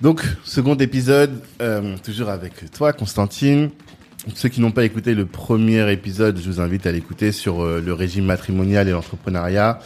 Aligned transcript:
Donc, 0.00 0.22
second 0.44 0.76
épisode, 0.76 1.42
euh, 1.60 1.94
toujours 2.02 2.30
avec 2.30 2.70
toi, 2.70 2.94
Constantine. 2.94 3.68
Ceux 4.34 4.48
qui 4.48 4.62
n'ont 4.62 4.70
pas 4.70 4.84
écouté 4.84 5.14
le 5.14 5.26
premier 5.26 5.92
épisode, 5.92 6.38
je 6.38 6.50
vous 6.50 6.60
invite 6.60 6.86
à 6.86 6.92
l'écouter 6.92 7.32
sur 7.32 7.60
euh, 7.60 7.82
le 7.84 7.92
régime 7.92 8.24
matrimonial 8.24 8.88
et 8.88 8.92
l'entrepreneuriat. 8.92 9.78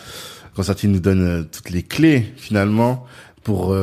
Constantine 0.55 0.93
nous 0.93 1.01
donne 1.01 1.23
euh, 1.23 1.43
toutes 1.43 1.71
les 1.71 1.83
clés, 1.83 2.33
finalement, 2.37 3.07
pour 3.43 3.77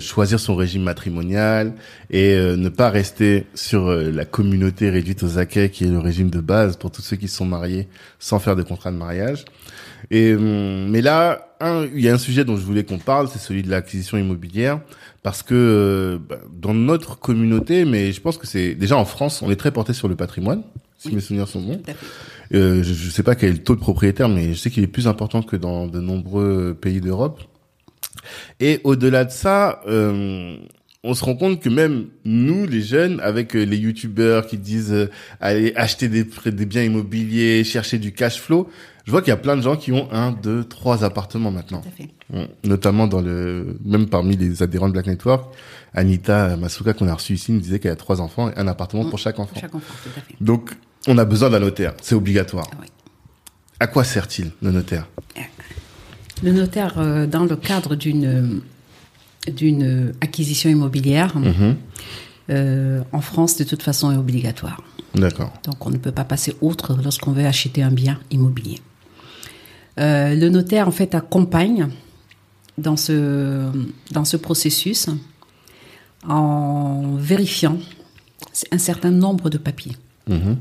choisir 0.00 0.38
son 0.38 0.54
régime 0.54 0.82
matrimonial 0.82 1.72
et 2.10 2.36
ne 2.36 2.68
pas 2.68 2.90
rester 2.90 3.46
sur 3.54 3.90
la 3.90 4.26
communauté 4.26 4.90
réduite 4.90 5.22
aux 5.22 5.38
acquets, 5.38 5.70
qui 5.70 5.84
est 5.84 5.88
le 5.88 5.98
régime 5.98 6.28
de 6.28 6.40
base 6.40 6.76
pour 6.76 6.90
tous 6.90 7.00
ceux 7.00 7.16
qui 7.16 7.26
sont 7.26 7.46
mariés 7.46 7.88
sans 8.18 8.38
faire 8.38 8.56
de 8.56 8.62
contrat 8.62 8.92
de 8.92 8.98
mariage. 8.98 9.46
Et 10.10 10.34
mais 10.34 11.00
là, 11.00 11.49
il 11.60 12.00
y 12.00 12.08
a 12.08 12.14
un 12.14 12.18
sujet 12.18 12.44
dont 12.44 12.56
je 12.56 12.62
voulais 12.62 12.84
qu'on 12.84 12.98
parle, 12.98 13.28
c'est 13.28 13.38
celui 13.38 13.62
de 13.62 13.70
l'acquisition 13.70 14.16
immobilière 14.16 14.80
parce 15.22 15.42
que 15.42 15.54
euh, 15.54 16.18
bah, 16.18 16.38
dans 16.52 16.74
notre 16.74 17.18
communauté, 17.18 17.84
mais 17.84 18.12
je 18.12 18.20
pense 18.20 18.38
que 18.38 18.46
c'est 18.46 18.74
déjà 18.74 18.96
en 18.96 19.04
France, 19.04 19.42
on 19.42 19.50
est 19.50 19.56
très 19.56 19.70
porté 19.70 19.92
sur 19.92 20.08
le 20.08 20.16
patrimoine, 20.16 20.62
si 20.98 21.14
mes 21.14 21.20
souvenirs 21.20 21.48
sont 21.48 21.60
bons. 21.60 21.82
Euh, 22.54 22.82
je 22.82 22.90
ne 22.90 23.10
sais 23.10 23.22
pas 23.22 23.34
quel 23.34 23.50
est 23.50 23.52
le 23.52 23.62
taux 23.62 23.74
de 23.74 23.80
propriétaire, 23.80 24.28
mais 24.28 24.54
je 24.54 24.58
sais 24.58 24.70
qu'il 24.70 24.82
est 24.82 24.88
plus 24.88 25.06
important 25.06 25.42
que 25.42 25.56
dans 25.56 25.86
de 25.86 26.00
nombreux 26.00 26.76
pays 26.80 27.00
d'Europe. 27.00 27.40
Et 28.58 28.80
au-delà 28.84 29.24
de 29.24 29.30
ça, 29.30 29.82
euh, 29.86 30.56
on 31.02 31.14
se 31.14 31.24
rend 31.24 31.34
compte 31.34 31.60
que 31.60 31.68
même 31.68 32.08
nous, 32.24 32.66
les 32.66 32.82
jeunes, 32.82 33.20
avec 33.20 33.56
euh, 33.56 33.62
les 33.62 33.78
youtubeurs 33.78 34.46
qui 34.46 34.58
disent 34.58 34.92
euh, 34.92 35.10
aller 35.40 35.72
acheter 35.74 36.08
des, 36.08 36.24
des 36.24 36.66
biens 36.66 36.82
immobiliers, 36.82 37.64
chercher 37.64 37.98
du 37.98 38.12
cash 38.12 38.38
flow, 38.38 38.68
je 39.10 39.12
vois 39.12 39.22
qu'il 39.22 39.30
y 39.30 39.32
a 39.32 39.36
plein 39.36 39.56
de 39.56 39.60
gens 39.60 39.74
qui 39.74 39.90
ont 39.90 40.06
un, 40.12 40.30
deux, 40.30 40.62
trois 40.62 41.02
appartements 41.02 41.50
maintenant. 41.50 41.82
Notamment 42.62 43.08
dans 43.08 43.20
le, 43.20 43.76
même 43.84 44.08
parmi 44.08 44.36
les 44.36 44.62
adhérents 44.62 44.86
de 44.86 44.92
Black 44.92 45.08
Network, 45.08 45.52
Anita 45.94 46.56
Masuka 46.56 46.92
qu'on 46.92 47.08
a 47.08 47.14
reçu 47.14 47.32
ici 47.32 47.50
nous 47.50 47.58
disait 47.58 47.80
qu'elle 47.80 47.90
a 47.90 47.96
trois 47.96 48.20
enfants 48.20 48.50
et 48.50 48.56
un 48.56 48.68
appartement 48.68 49.10
pour 49.10 49.18
chaque 49.18 49.40
enfant. 49.40 49.56
Chaque 49.60 49.74
enfant 49.74 49.94
tout 50.04 50.10
à 50.16 50.20
fait. 50.20 50.36
Donc, 50.40 50.70
on 51.08 51.18
a 51.18 51.24
besoin 51.24 51.50
d'un 51.50 51.58
notaire. 51.58 51.94
C'est 52.00 52.14
obligatoire. 52.14 52.70
Ah 52.72 52.84
à 53.80 53.88
quoi 53.88 54.04
sert-il, 54.04 54.52
le 54.62 54.70
notaire? 54.70 55.08
Le 56.44 56.52
notaire, 56.52 56.94
euh, 56.98 57.26
dans 57.26 57.46
le 57.46 57.56
cadre 57.56 57.96
d'une 57.96 58.60
d'une 59.52 60.14
acquisition 60.20 60.70
immobilière, 60.70 61.36
mhm. 61.36 61.76
euh, 62.50 63.02
en 63.10 63.20
France, 63.22 63.56
de 63.56 63.64
toute 63.64 63.82
façon, 63.82 64.12
est 64.12 64.16
obligatoire. 64.16 64.80
D'accord. 65.16 65.52
Donc, 65.64 65.84
on 65.84 65.90
ne 65.90 65.96
peut 65.96 66.12
pas 66.12 66.24
passer 66.24 66.54
outre 66.60 66.96
lorsqu'on 67.02 67.32
veut 67.32 67.46
acheter 67.46 67.82
un 67.82 67.90
bien 67.90 68.20
immobilier. 68.30 68.78
Euh, 70.00 70.34
le 70.34 70.48
notaire, 70.48 70.88
en 70.88 70.92
fait, 70.92 71.14
accompagne 71.14 71.88
dans 72.78 72.96
ce, 72.96 73.70
dans 74.12 74.24
ce 74.24 74.36
processus 74.36 75.08
en 76.26 77.14
vérifiant 77.16 77.78
un 78.72 78.78
certain 78.78 79.10
nombre 79.10 79.50
de 79.50 79.58
papiers 79.58 79.96
mhm. 80.28 80.56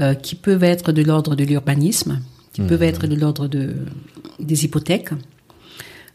euh, 0.00 0.14
qui 0.14 0.34
peuvent 0.34 0.64
être 0.64 0.92
de 0.92 1.02
l'ordre 1.02 1.34
de 1.34 1.44
l'urbanisme, 1.44 2.20
qui 2.52 2.62
peuvent 2.62 2.80
mhm. 2.80 2.88
être 2.88 3.06
de 3.06 3.14
l'ordre 3.14 3.48
de, 3.48 3.74
des 4.38 4.64
hypothèques, 4.64 5.12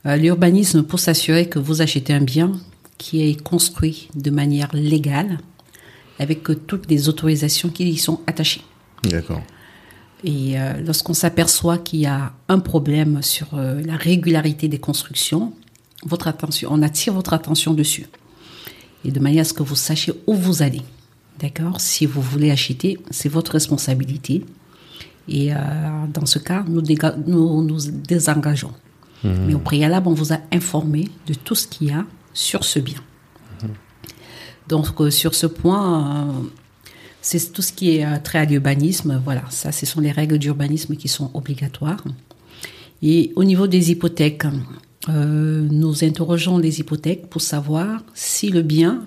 euh, 0.06 0.16
l'urbanisme 0.18 0.84
pour 0.84 1.00
s'assurer 1.00 1.50
que 1.50 1.60
vous 1.60 1.82
achetez 1.82 2.14
un 2.14 2.22
bien 2.22 2.52
qui 2.98 3.28
est 3.28 3.42
construit 3.42 4.10
de 4.16 4.30
manière 4.30 4.70
légale, 4.74 5.40
avec 6.20 6.44
toutes 6.68 6.90
les 6.90 7.10
autorisations 7.10 7.70
qui 7.70 7.90
y 7.90 7.98
sont 7.98 8.22
attachées. 8.26 8.62
D'accord. 9.04 9.42
Et 10.26 10.60
euh, 10.60 10.82
lorsqu'on 10.82 11.14
s'aperçoit 11.14 11.78
qu'il 11.78 12.00
y 12.00 12.06
a 12.06 12.34
un 12.50 12.60
problème 12.60 13.22
sur 13.22 13.48
euh, 13.54 13.82
la 13.84 13.96
régularité 13.96 14.68
des 14.68 14.80
constructions, 14.80 15.54
votre 16.04 16.28
attention, 16.28 16.70
on 16.72 16.82
attire 16.82 17.14
votre 17.14 17.34
attention 17.34 17.74
dessus. 17.74 18.08
Et 19.06 19.12
de 19.12 19.20
manière 19.20 19.42
à 19.42 19.46
ce 19.46 19.54
que 19.54 19.64
vous 19.64 19.76
sachiez 19.76 20.14
où 20.28 20.34
vous 20.34 20.62
allez. 20.62 20.82
D'accord? 21.40 21.80
Si 21.80 22.06
vous 22.06 22.22
voulez 22.22 22.52
acheter, 22.52 23.00
c'est 23.12 23.30
votre 23.30 23.52
responsabilité. 23.54 24.44
Et 25.28 25.52
dans 26.14 26.26
ce 26.26 26.38
cas, 26.40 26.64
nous, 26.68 26.82
nous 27.28 27.64
nous 27.64 27.80
désengageons. 28.08 28.74
Mais 29.24 29.56
au 29.56 29.60
préalable, 29.60 30.08
on 30.08 30.14
vous 30.14 30.34
a 30.34 30.38
informé 30.52 31.10
de 31.28 31.34
tout 31.34 31.56
ce 31.56 31.68
qu'il 31.68 31.88
y 31.88 31.92
a 31.92 32.06
sur 32.34 32.64
ce 32.64 32.80
bien. 32.80 33.02
Donc, 34.68 35.00
euh, 35.00 35.12
sur 35.12 35.36
ce 35.36 35.48
point, 35.48 36.30
euh, 36.30 36.32
c'est 37.26 37.52
tout 37.52 37.62
ce 37.62 37.74
qui 37.74 37.98
est 37.98 38.06
euh, 38.06 38.18
trait 38.24 38.40
à 38.40 38.46
l'urbanisme. 38.46 39.20
Voilà, 39.24 39.44
ça, 39.50 39.72
ce 39.72 39.86
sont 39.86 40.00
les 40.00 40.12
règles 40.12 40.38
d'urbanisme 40.38 40.96
qui 40.96 41.08
sont 41.08 41.32
obligatoires. 41.34 42.04
Et 43.02 43.32
au 43.36 43.44
niveau 43.44 43.68
des 43.68 43.92
hypothèques, 43.92 44.46
nous 45.08 46.04
interrogeons 46.04 46.58
les 46.58 46.80
hypothèques 46.80 47.28
pour 47.30 47.42
savoir 47.42 48.02
si 48.16 48.50
le 48.50 48.64
bien 48.64 49.04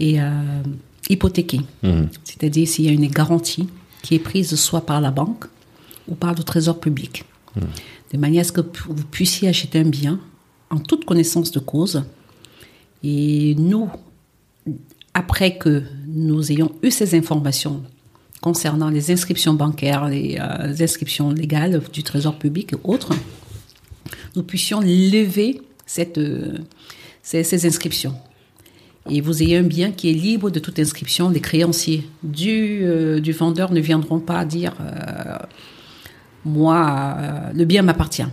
est 0.00 0.18
hypothéqué. 1.08 1.60
Mmh. 1.82 2.04
C'est-à-dire 2.24 2.66
s'il 2.66 2.86
y 2.86 2.88
a 2.88 2.92
une 2.92 3.06
garantie 3.06 3.68
qui 4.02 4.16
est 4.16 4.18
prise 4.18 4.54
soit 4.56 4.84
par 4.86 5.00
la 5.00 5.12
banque 5.12 5.44
ou 6.08 6.14
par 6.16 6.34
le 6.34 6.42
trésor 6.42 6.80
public. 6.80 7.24
Mmh 7.54 7.60
de 8.12 8.18
manière 8.18 8.40
à 8.40 8.44
ce 8.44 8.52
que 8.52 8.60
vous 8.60 9.04
puissiez 9.10 9.48
acheter 9.48 9.80
un 9.80 9.88
bien 9.88 10.20
en 10.70 10.78
toute 10.78 11.04
connaissance 11.04 11.50
de 11.50 11.58
cause. 11.58 12.04
Et 13.02 13.54
nous, 13.56 13.90
après 15.14 15.56
que 15.58 15.82
nous 16.18 16.50
ayons 16.50 16.72
eu 16.82 16.90
ces 16.90 17.16
informations 17.16 17.82
concernant 18.40 18.90
les 18.90 19.10
inscriptions 19.10 19.54
bancaires, 19.54 20.08
les, 20.08 20.38
euh, 20.40 20.74
inscriptions 20.80 21.30
légales 21.30 21.80
du 21.92 22.02
Trésor 22.02 22.38
public 22.38 22.72
et 22.72 22.76
autres, 22.84 23.12
nous 24.36 24.42
puissions 24.42 24.80
lever 24.80 25.60
euh, 26.18 26.58
ces, 27.22 27.66
inscriptions. 27.66 28.14
Et 29.10 29.20
vous 29.20 29.42
ayez 29.42 29.56
un 29.56 29.62
bien 29.62 29.90
qui 29.90 30.10
est 30.10 30.14
libre 30.14 30.50
de 30.50 30.58
toute 30.58 30.78
inscription. 30.78 31.30
Les 31.30 31.40
créanciers 31.40 32.06
du, 32.22 32.80
euh, 32.82 33.20
du 33.20 33.32
vendeur 33.32 33.72
ne 33.72 33.80
viendront 33.80 34.20
pas 34.20 34.44
dire 34.44 34.74
moi, 36.44 37.16
le 37.54 37.64
bien 37.64 37.82
m'appartient. 37.82 38.24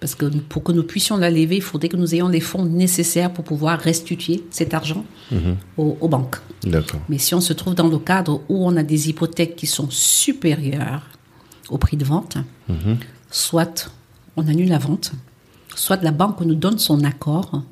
Parce 0.00 0.14
que 0.14 0.26
pour 0.26 0.62
que 0.62 0.72
nous 0.72 0.84
puissions 0.84 1.16
la 1.16 1.30
lever, 1.30 1.56
il 1.56 1.62
faudrait 1.62 1.88
que 1.88 1.96
nous 1.96 2.14
ayons 2.14 2.28
les 2.28 2.40
fonds 2.40 2.64
nécessaires 2.64 3.32
pour 3.32 3.44
pouvoir 3.44 3.80
restituer 3.80 4.44
cet 4.50 4.72
argent 4.72 5.04
mhm. 5.32 5.56
aux, 5.76 6.08
banques. 6.08 6.36
Mais 7.08 7.18
si 7.18 7.34
on 7.34 7.40
se 7.40 7.52
trouve 7.52 7.74
dans 7.74 7.88
le 7.88 7.98
cadre 7.98 8.42
où 8.48 8.64
on 8.64 8.76
a 8.76 8.82
des 8.82 9.08
hypothèques 9.08 9.56
qui 9.56 9.66
sont 9.66 9.88
supérieures 9.90 11.02
au 11.68 11.78
prix 11.78 11.96
de 11.96 12.04
vente, 12.04 12.38
mhm. 12.68 12.98
soit 13.30 13.90
on 14.36 14.46
annule 14.46 14.68
la 14.68 14.78
vente, 14.78 15.12
soit 15.74 16.02
la 16.02 16.12
banque 16.12 16.40
nous 16.42 16.54
donne 16.54 16.78
son 16.78 17.02
accord 17.02 17.62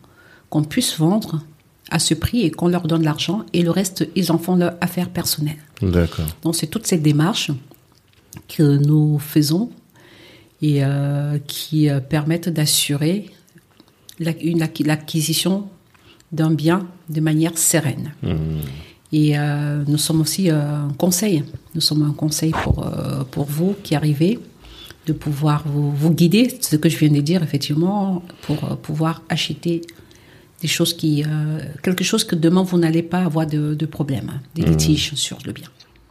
qu'on 0.51 0.65
puisse 0.65 0.99
vendre 0.99 1.43
à 1.91 2.01
ce 2.01 2.15
prix 2.15 2.43
et 2.43 2.51
qu'on 2.51 2.69
leur 2.69 2.89
donne 2.89 3.05
l'argent 3.05 3.45
et 3.53 3.63
le 3.63 3.71
reste, 3.71 4.09
ils 4.17 4.33
en 4.33 4.39
font 4.39 4.57
leur 4.57 4.75
affaire 4.81 5.11
personnelle. 5.11 5.59
Donc 6.43 6.57
c'est 6.57 6.67
toute 6.67 6.87
cette 6.87 7.03
démarche 7.03 7.53
que 8.49 8.77
nous 8.79 9.19
faisons 9.21 9.71
et 10.63 10.83
euh, 10.83 11.39
qui 11.47 11.89
euh, 11.89 12.01
permettent 12.01 12.49
d'assurer 12.49 13.31
l'acquisition 14.19 15.69
d'un 16.33 16.51
bien 16.51 16.87
de 17.09 17.21
manière 17.21 17.57
sereine. 17.59 18.13
Mmh. 18.23 18.37
Et 19.13 19.39
euh, 19.39 19.85
nous 19.87 19.99
sommes 19.99 20.23
aussi 20.23 20.51
un 20.51 20.89
conseil. 20.99 21.45
Nous 21.75 21.81
sommes 21.81 22.03
un 22.03 22.13
conseil 22.13 22.51
pour, 22.51 22.85
pour 23.31 23.45
vous 23.45 23.77
qui 23.83 23.95
arrivez, 23.95 24.39
de 25.07 25.13
pouvoir 25.13 25.63
vous, 25.67 25.93
vous, 25.93 26.11
guider, 26.11 26.59
ce 26.61 26.75
que 26.77 26.89
je 26.89 26.97
viens 26.97 27.11
de 27.11 27.21
dire, 27.21 27.43
effectivement, 27.43 28.25
pour 28.43 28.59
pouvoir 28.79 29.23
acheter 29.29 29.83
des 30.63 30.69
choses 30.69 30.95
qui, 30.95 31.23
quelque 31.83 32.03
chose 32.03 32.25
que 32.25 32.35
demain 32.35 32.65
vous 32.65 32.79
n'allez 32.79 33.03
pas 33.03 33.21
avoir 33.21 33.47
de, 33.47 33.75
de 33.75 33.87
problème, 33.87 34.41
des 34.55 34.63
mmh. 34.63 34.71
litiges 34.71 35.15
sur 35.15 35.39
le 35.45 35.53
bien. 35.53 35.69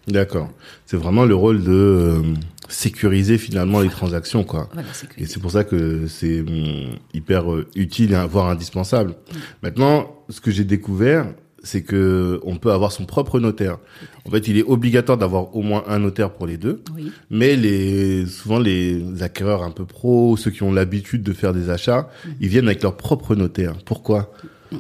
D'accord. 0.08 0.50
C'est 0.86 0.98
vraiment 0.98 1.26
le 1.26 1.36
rôle 1.36 1.64
de 1.64 2.22
sécuriser 2.70 3.38
finalement 3.38 3.82
les 3.82 3.90
transactions, 3.90 4.44
quoi. 4.44 4.70
et 5.18 5.26
c'est 5.26 5.40
pour 5.40 5.52
ça 5.52 5.64
que 5.64 6.08
c'est 6.08 6.42
hum, 6.42 6.98
hyper 7.14 7.52
euh, 7.52 7.68
utile 7.76 8.16
voire 8.30 8.50
indispensable. 8.50 9.12
Mm. 9.12 9.36
Maintenant, 9.64 10.16
ce 10.30 10.42
que 10.42 10.52
j'ai 10.52 10.64
découvert, 10.64 11.28
c'est 11.64 11.82
que 11.82 12.40
on 12.44 12.58
peut 12.58 12.72
avoir 12.72 12.92
son 12.92 13.06
propre 13.06 13.40
notaire. 13.40 13.78
En 14.26 14.30
fait, 14.30 14.48
il 14.48 14.58
est 14.58 14.64
obligatoire 14.64 15.18
d'avoir 15.18 15.56
au 15.56 15.62
moins 15.62 15.84
un 15.88 16.00
notaire 16.00 16.32
pour 16.32 16.48
les 16.48 16.58
deux. 16.58 16.82
Oui. 16.96 17.12
Mais 17.30 17.56
les 17.56 18.26
souvent 18.28 18.60
les 18.60 19.24
acquéreurs 19.24 19.64
un 19.64 19.72
peu 19.72 19.86
pros, 19.86 20.38
ceux 20.38 20.52
qui 20.52 20.64
ont 20.64 20.72
l'habitude 20.72 21.24
de 21.24 21.34
faire 21.34 21.54
des 21.54 21.70
achats, 21.70 22.10
mm. 22.26 22.30
ils 22.40 22.48
viennent 22.48 22.68
avec 22.68 22.84
leur 22.84 22.96
propre 22.98 23.36
notaire. 23.36 23.74
Pourquoi? 23.86 24.32
Mm. 24.72 24.78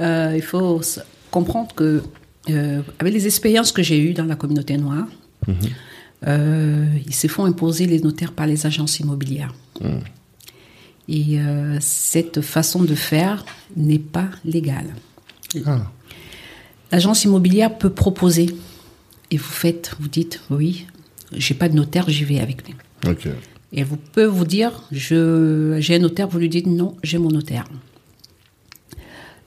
Euh, 0.00 0.32
il 0.36 0.42
faut 0.42 0.80
comprendre 1.30 1.74
que, 1.74 2.02
euh, 2.50 2.82
avec 2.98 3.12
les 3.12 3.26
expériences 3.26 3.72
que 3.72 3.82
j'ai 3.82 3.98
eues 3.98 4.14
dans 4.14 4.24
la 4.24 4.36
communauté 4.36 4.76
noire, 4.76 5.06
euh, 5.48 5.52
ils 6.26 7.14
se 7.14 7.26
font 7.26 7.44
imposer 7.44 7.86
les 7.86 8.00
notaires 8.00 8.32
par 8.32 8.46
les 8.46 8.66
agences 8.66 9.00
immobilières. 9.00 9.54
Et 11.08 11.40
euh, 11.40 11.78
cette 11.80 12.42
façon 12.42 12.82
de 12.82 12.94
faire 12.94 13.44
n'est 13.76 13.98
pas 13.98 14.28
légale. 14.44 14.94
Ah. 15.64 15.90
L'agence 16.92 17.24
immobilière 17.24 17.78
peut 17.78 17.90
proposer, 17.90 18.54
et 19.30 19.36
vous 19.38 19.44
faites, 19.44 19.94
vous 20.00 20.08
dites, 20.08 20.40
oui, 20.50 20.86
j'ai 21.32 21.54
pas 21.54 21.68
de 21.68 21.74
notaire, 21.74 22.08
j'y 22.08 22.24
vais 22.24 22.40
avec 22.40 22.66
lui. 22.66 22.74
Et 23.72 23.84
vous 23.84 23.96
peut 23.96 24.24
vous 24.24 24.44
dire, 24.44 24.82
je, 24.92 25.76
j'ai 25.80 25.96
un 25.96 26.00
notaire, 26.00 26.28
vous 26.28 26.38
lui 26.38 26.48
dites 26.48 26.66
non, 26.66 26.96
j'ai 27.02 27.18
mon 27.18 27.30
notaire. 27.30 27.64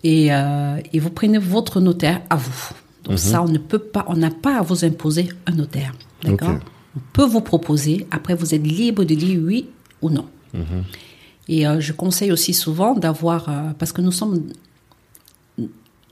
Et, 0.03 0.33
euh, 0.33 0.79
et 0.93 0.99
vous 0.99 1.09
prenez 1.11 1.37
votre 1.37 1.79
notaire 1.79 2.21
à 2.31 2.35
vous. 2.35 2.71
Donc 3.03 3.17
ça, 3.17 3.41
on 3.41 3.47
ne 3.47 3.57
peut 3.57 3.79
pas, 3.79 4.05
on 4.07 4.15
n'a 4.15 4.29
pas 4.31 4.59
à 4.59 4.61
vous 4.61 4.85
imposer 4.85 5.29
un 5.47 5.53
notaire. 5.53 5.93
D'accord. 6.23 6.49
On 6.95 6.99
peut 7.13 7.25
vous 7.25 7.41
proposer, 7.41 8.05
après 8.11 8.35
vous 8.35 8.53
êtes 8.53 8.61
libre 8.65 9.03
de 9.05 9.15
dire 9.15 9.39
oui 9.43 9.67
ou 10.01 10.09
non. 10.09 10.27
Et 11.47 11.65
euh, 11.67 11.79
je 11.79 11.93
conseille 11.93 12.31
aussi 12.31 12.53
souvent 12.53 12.93
d'avoir, 12.95 13.49
euh, 13.49 13.71
parce 13.79 13.91
que 13.91 14.01
nous 14.01 14.11
sommes, 14.11 14.43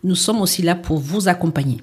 nous 0.04 0.16
sommes 0.16 0.42
aussi 0.42 0.62
là 0.62 0.76
pour 0.76 0.98
vous 1.00 1.28
accompagner. 1.28 1.78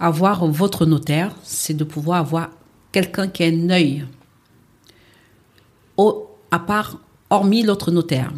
Avoir 0.00 0.46
votre 0.46 0.86
notaire, 0.86 1.34
c'est 1.42 1.74
de 1.74 1.84
pouvoir 1.84 2.20
avoir 2.20 2.50
quelqu'un 2.92 3.26
qui 3.28 3.42
a 3.42 3.46
un 3.48 3.68
œil 3.70 4.04
au- 5.96 6.28
à 6.50 6.58
part, 6.58 6.98
hormis 7.30 7.62
l'autre 7.62 7.90
notaire. 7.90 8.32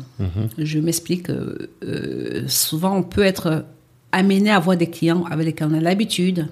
Je 0.58 0.78
m'explique. 0.80 1.30
euh, 1.30 1.70
euh, 1.84 2.48
souvent, 2.48 2.96
on 2.96 3.02
peut 3.02 3.22
être 3.22 3.64
amené 4.12 4.50
à 4.50 4.56
avoir 4.56 4.76
des 4.76 4.88
clients 4.88 5.24
avec 5.30 5.46
lesquels 5.46 5.68
on 5.70 5.74
a 5.74 5.80
l'habitude 5.80 6.48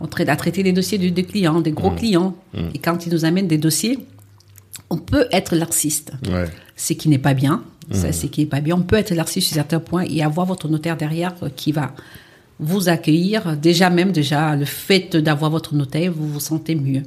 on 0.00 0.06
traite, 0.08 0.28
à 0.28 0.36
traiter 0.36 0.62
des 0.64 0.72
dossiers 0.72 0.98
de- 0.98 1.08
des 1.08 1.22
clients, 1.24 1.60
des 1.60 1.70
gros 1.70 1.90
clients. 1.92 2.34
Et 2.74 2.78
quand 2.78 3.06
ils 3.06 3.12
nous 3.12 3.24
amènent 3.24 3.46
des 3.46 3.58
dossiers, 3.58 4.00
on 4.90 4.98
peut 4.98 5.26
être 5.30 5.54
laxiste. 5.54 6.12
Ouais. 6.28 6.46
Ce 6.76 6.92
qui 6.94 7.08
n'est 7.08 7.18
pas 7.18 7.32
bien. 7.32 7.62
Ça, 7.92 8.08
c'est 8.12 8.28
qui 8.28 8.40
n'est 8.40 8.46
pas 8.46 8.60
bien. 8.60 8.76
On 8.76 8.82
peut 8.82 8.96
être 8.96 9.14
laxiste 9.14 9.46
sur 9.48 9.54
certains 9.54 9.78
points 9.78 10.04
et 10.08 10.22
avoir 10.22 10.46
votre 10.46 10.68
notaire 10.68 10.96
derrière 10.96 11.34
qui 11.54 11.70
va 11.70 11.94
vous 12.58 12.88
accueillir. 12.88 13.56
Déjà, 13.56 13.88
même 13.88 14.10
déjà, 14.10 14.56
le 14.56 14.64
fait 14.64 15.16
d'avoir 15.16 15.50
votre 15.50 15.74
notaire, 15.74 16.12
vous 16.12 16.28
vous 16.28 16.40
sentez 16.40 16.74
mieux. 16.74 17.02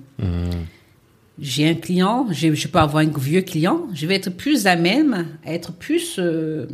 J'ai 1.39 1.69
un 1.69 1.75
client, 1.75 2.27
je 2.31 2.67
peux 2.67 2.79
avoir 2.79 3.03
un 3.03 3.09
vieux 3.09 3.41
client, 3.41 3.81
je 3.93 4.07
vais 4.07 4.15
être 4.15 4.31
plus 4.31 4.65
à 4.65 4.75
même, 4.75 5.27
à 5.45 5.53
être 5.53 5.71
plus 5.71 6.15
euh, 6.17 6.65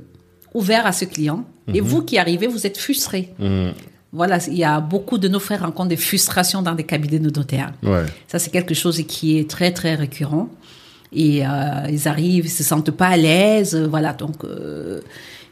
ouvert 0.54 0.86
à 0.86 0.92
ce 0.92 1.06
client. 1.06 1.46
Et 1.74 1.80
vous 1.82 2.02
qui 2.04 2.18
arrivez, 2.18 2.48
vous 2.48 2.66
êtes 2.68 2.78
frustré. 2.78 3.34
Voilà, 4.12 4.38
il 4.48 4.58
y 4.58 4.64
a 4.64 4.80
beaucoup 4.80 5.18
de 5.18 5.28
nos 5.28 5.40
frères 5.40 5.62
rencontrent 5.62 5.90
des 5.90 5.98
frustrations 5.98 6.62
dans 6.62 6.76
des 6.76 6.84
cabinets 6.84 7.18
de 7.18 7.32
notaires. 7.32 7.74
Ouais. 7.82 8.06
Ça, 8.28 8.38
c'est 8.38 8.52
quelque 8.52 8.76
chose 8.76 9.02
qui 9.08 9.40
est 9.40 9.50
très, 9.50 9.72
très 9.72 9.96
récurrent. 9.96 10.50
Et 11.12 11.46
euh, 11.46 11.50
ils 11.90 12.08
arrivent, 12.08 12.46
ils 12.46 12.50
se 12.50 12.64
sentent 12.64 12.92
pas 12.92 13.08
à 13.08 13.18
l'aise. 13.18 13.76
euh, 13.76 13.88
Voilà, 13.88 14.14
donc 14.14 14.44
euh, 14.44 15.02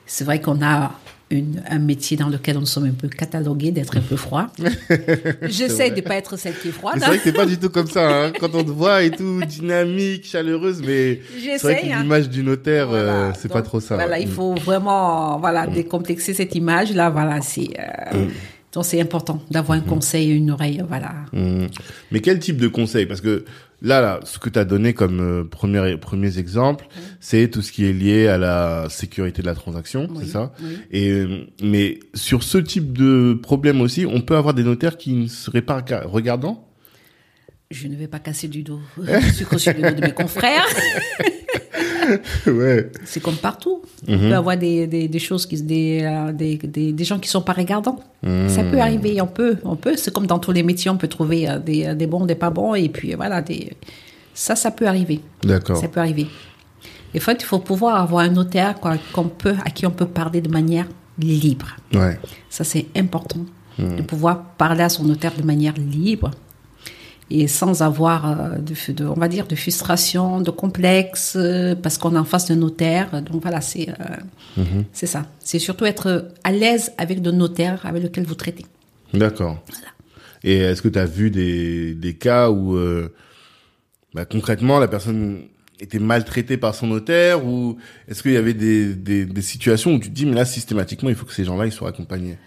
c'est 0.06 0.24
vrai 0.24 0.40
qu'on 0.42 0.62
a 0.64 0.92
une, 1.32 1.64
un 1.70 1.80
métier 1.80 2.18
dans 2.18 2.30
lequel 2.30 2.58
on 2.58 2.66
sommes 2.66 2.86
un 2.86 2.92
peu 2.92 3.08
catalogués 3.08 3.72
d'être 3.72 3.98
un 3.98 4.02
peu 4.02 4.16
froid. 4.16 4.48
J'essaie 5.44 5.92
de 5.92 6.02
pas 6.02 6.16
être 6.16 6.38
celle 6.38 6.54
qui 6.58 6.68
est 6.70 6.72
froide. 6.72 6.98
C'est 7.00 7.06
vrai 7.06 7.18
que 7.18 7.24
t'es 7.24 7.34
pas 7.34 7.46
du 7.46 7.58
tout 7.58 7.70
comme 7.70 7.88
ça, 7.88 8.26
hein. 8.26 8.32
Quand 8.40 8.54
on 8.54 8.64
te 8.64 8.70
voit 8.70 9.04
et 9.04 9.12
tout, 9.12 9.42
dynamique, 9.46 10.26
chaleureuse, 10.26 10.82
mais 10.86 11.22
c'est 11.40 11.62
vrai 11.62 11.76
que 11.76 11.82
J'essaie. 11.82 11.92
hein. 11.94 12.02
l'image 12.04 12.30
du 12.30 12.44
notaire, 12.44 12.90
euh, 12.92 13.06
Voilà, 13.06 13.34
c'est 13.34 13.48
donc, 13.48 13.58
pas 13.58 13.62
trop 13.62 13.80
ça. 13.80 13.96
Voilà, 13.96 14.20
il 14.20 14.28
faut 14.28 14.54
vraiment 14.56 15.40
voilà 15.40 15.68
décomplexer 15.68 16.34
cette 16.34 16.56
image 16.56 16.94
là. 16.94 17.10
Voilà, 17.10 17.42
c'est 17.42 17.70
euh, 18.14 18.26
donc 18.74 18.86
c'est 18.86 19.02
important 19.02 19.42
d'avoir 19.50 19.78
un 19.78 19.82
conseil 19.82 20.32
et 20.32 20.34
une 20.34 20.52
oreille. 20.52 20.84
Voilà. 20.88 21.14
Mm. 21.34 21.68
Mais 22.12 22.20
quel 22.22 22.40
type 22.40 22.58
de 22.58 22.68
conseil? 22.68 23.06
Parce 23.06 23.22
que 23.22 23.46
là, 23.82 24.00
là, 24.02 24.20
ce 24.24 24.38
que 24.40 24.50
tu 24.50 24.60
as 24.60 24.66
donné 24.66 24.94
comme 24.94 25.20
euh, 25.20 25.44
premier, 25.44 25.98
premiers 25.98 26.38
exemples, 26.38 26.88
c'est 27.20 27.50
tout 27.50 27.62
ce 27.62 27.72
qui 27.72 27.86
est 27.86 27.94
lié 27.94 28.28
à 28.28 28.38
la 28.38 28.88
sécurité 28.90 29.42
de 29.42 29.48
la 29.48 29.56
transaction, 29.56 30.08
Oui, 30.12 30.24
c'est 30.26 30.32
ça? 30.32 30.54
oui. 30.62 30.78
Et 30.92 31.10
euh, 31.10 31.46
mais 31.64 32.00
sur 32.14 32.44
ce 32.44 32.58
type 32.58 32.98
de 32.98 33.34
problème 33.42 33.82
aussi, 33.82 34.06
on 34.06 34.22
peut 34.22 34.36
avoir 34.36 34.54
des 34.54 34.64
notaires 34.64 34.98
qui 34.98 35.14
ne 35.14 35.28
seraient 35.28 35.62
pas 35.62 35.80
rega- 35.82 36.04
regardants? 36.06 36.68
Je 37.72 37.88
ne 37.88 37.96
vais 37.96 38.08
pas 38.08 38.20
casser 38.20 38.48
du 38.50 38.64
dos 38.64 38.82
sucre 39.34 39.58
sur 39.58 39.74
le 39.74 39.92
dos 39.92 39.96
de 40.02 40.02
mes 40.06 40.14
confrères. 40.14 40.68
ouais. 42.48 42.92
C'est 43.06 43.20
comme 43.22 43.36
partout. 43.36 43.82
Mhm. 44.08 44.16
On 44.16 44.20
peut 44.30 44.36
avoir 44.36 44.58
des, 44.58 44.88
des, 44.88 45.08
des 45.08 45.20
choses 45.20 45.46
qui 45.46 45.62
des, 45.62 46.02
euh, 46.04 46.32
des, 46.32 46.58
des, 46.58 46.92
des 46.92 47.04
gens 47.04 47.20
qui 47.20 47.30
sont 47.30 47.42
pas 47.42 47.54
regardants. 47.54 48.00
Mhm. 48.24 48.50
Ça 48.50 48.64
peut 48.64 48.80
arriver, 48.80 49.22
on 49.22 49.28
peut, 49.28 49.58
on 49.64 49.76
peut. 49.76 49.96
C'est 49.98 50.14
comme 50.14 50.28
dans 50.28 50.40
tous 50.40 50.52
les 50.52 50.64
métiers, 50.64 50.90
on 50.92 50.98
peut 50.98 51.08
trouver 51.08 51.50
euh, 51.50 51.60
des, 51.60 51.86
euh, 51.86 51.96
des 51.96 52.08
bons, 52.08 52.26
des 52.26 52.36
pas 52.36 52.50
bons, 52.50 52.76
et 52.76 52.90
puis 52.90 53.14
voilà, 53.14 53.42
des, 53.42 53.74
ça, 54.34 54.56
ça 54.56 54.72
peut 54.72 54.88
arriver. 54.88 55.22
D'accord. 55.44 55.78
Ça 55.78 55.88
peut 55.88 56.00
arriver. 56.00 56.28
Des 57.14 57.20
fois, 57.20 57.34
il 57.38 57.44
faut 57.44 57.60
pouvoir 57.60 58.02
avoir 58.02 58.24
un 58.24 58.30
notaire 58.30 58.76
peut, 59.38 59.56
à 59.66 59.70
qui 59.70 59.86
on 59.86 59.92
peut 59.92 60.06
parler 60.06 60.42
de 60.42 60.50
manière 60.50 60.88
libre. 61.20 61.76
Ouais. 61.94 62.18
Ça, 62.50 62.64
c'est 62.64 62.88
important 62.96 63.46
de 63.78 64.02
pouvoir 64.02 64.44
parler 64.58 64.84
à 64.84 64.90
son 64.90 65.04
notaire 65.04 65.34
de 65.36 65.44
manière 65.44 65.74
libre 65.78 66.32
et 67.40 67.48
sans 67.48 67.82
avoir, 67.82 68.20
euh, 68.30 68.58
de, 68.58 68.94
de- 68.94 69.06
on 69.06 69.14
va 69.20 69.28
dire, 69.28 69.48
de 69.48 69.56
frustration, 69.56 70.42
de 70.42 70.52
complexe, 70.52 71.34
euh, 71.36 71.76
parce 71.76 71.98
qu'on 71.98 72.14
est 72.16 72.20
en 72.20 72.26
face 72.26 72.48
d'un 72.48 72.56
notaire. 72.56 73.22
Donc 73.22 73.42
voilà, 73.42 73.62
c'est 73.62 73.90
euh, 73.90 74.64
c'est 74.92 75.08
ça. 75.08 75.26
C'est 75.40 75.60
surtout 75.60 75.86
être 75.86 76.30
à 76.44 76.52
l'aise 76.52 76.92
avec 76.98 77.24
le 77.24 77.32
notaire 77.32 77.86
avec 77.86 78.04
lequel 78.04 78.26
vous 78.26 78.36
traitez. 78.36 78.66
D'accord. 79.14 79.64
Et 80.44 80.58
est-ce 80.58 80.82
que 80.82 80.88
tu 80.90 81.00
as 81.00 81.06
vu 81.06 81.30
des, 81.32 81.94
des 81.94 82.14
cas 82.16 82.50
où 82.50 82.76
euh, 82.76 83.14
bah, 84.14 84.26
concrètement 84.26 84.80
la 84.80 84.88
personne 84.88 85.44
était 85.80 86.00
maltraitée 86.00 86.58
par 86.58 86.76
son 86.76 86.88
notaire 86.88 87.46
ou 87.46 87.78
est-ce 88.08 88.22
qu'il 88.24 88.34
y 88.34 88.38
avait 88.38 88.54
des, 88.54 88.94
des, 88.94 89.26
des 89.26 89.42
situations 89.42 89.94
où 89.94 90.00
tu 90.00 90.10
te 90.10 90.14
dis 90.16 90.26
mais 90.26 90.36
là 90.36 90.46
systématiquement 90.46 91.10
il 91.10 91.16
faut 91.16 91.26
que 91.26 91.34
ces 91.34 91.44
gens-là 91.44 91.66
ils 91.66 91.72
soient 91.72 91.90
accompagnés? 91.90 92.38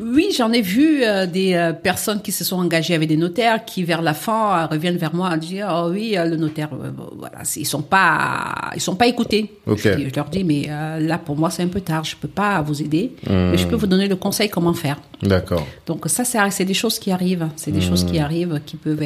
Oui, 0.00 0.28
j'en 0.36 0.52
ai 0.52 0.62
vu 0.62 1.02
euh, 1.02 1.26
des 1.26 1.54
euh, 1.54 1.72
personnes 1.72 2.22
qui 2.22 2.30
se 2.30 2.44
sont 2.44 2.56
engagées 2.56 2.94
avec 2.94 3.08
des 3.08 3.16
notaires 3.16 3.64
qui, 3.64 3.82
vers 3.82 4.00
la 4.00 4.14
fin, 4.14 4.62
euh, 4.62 4.66
reviennent 4.66 4.96
vers 4.96 5.14
moi 5.14 5.34
et 5.34 5.38
disent 5.38 5.64
oh 5.68 5.88
oui, 5.90 6.16
le 6.16 6.36
notaire, 6.36 6.70
voilà, 7.16 7.38
ils 7.56 7.66
sont 7.66 7.82
pas, 7.82 8.70
ils 8.74 8.80
sont 8.80 8.94
pas 8.94 9.08
écoutés. 9.08 9.52
Ok. 9.66 9.80
Je, 9.82 10.14
leur 10.14 10.28
dis 10.28 10.44
mais 10.44 10.68
là 11.00 11.18
pour 11.18 11.36
moi 11.36 11.50
c'est 11.50 11.62
un 11.62 11.68
peu 11.68 11.80
tard, 11.80 12.04
je 12.04 12.16
peux 12.16 12.28
pas 12.28 12.60
vous 12.62 12.80
aider, 12.80 13.12
mais 13.28 13.56
je 13.56 13.66
peux 13.66 13.76
vous 13.76 13.86
donner 13.86 14.08
le 14.08 14.16
conseil 14.16 14.48
comment 14.48 14.74
faire. 14.74 15.00
D'accord. 15.22 15.66
Donc 15.86 16.04
ça, 16.08 16.24
c'est 16.24 16.64
des 16.64 16.74
choses 16.74 16.98
qui 16.98 17.10
arrivent, 17.10 17.48
c'est 17.56 17.72
des 17.72 17.80
choses 17.80 18.04
qui 18.04 18.18
arrivent 18.18 18.60
qui 18.64 18.76
peuvent. 18.76 18.98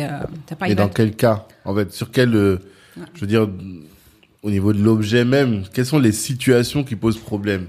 Pas 0.58 0.68
Et 0.68 0.74
dans 0.74 0.88
quel 0.88 1.12
cas 1.12 1.46
En 1.64 1.74
fait, 1.74 1.92
sur 1.92 2.10
quel, 2.10 2.32
je 2.32 3.20
veux 3.20 3.26
dire, 3.26 3.48
au 4.42 4.50
niveau 4.50 4.72
de 4.72 4.82
l'objet 4.82 5.24
même, 5.24 5.62
quelles 5.72 5.86
sont 5.86 5.98
les 5.98 6.12
situations 6.12 6.84
qui 6.84 6.96
posent 6.96 7.18
problème? 7.18 7.66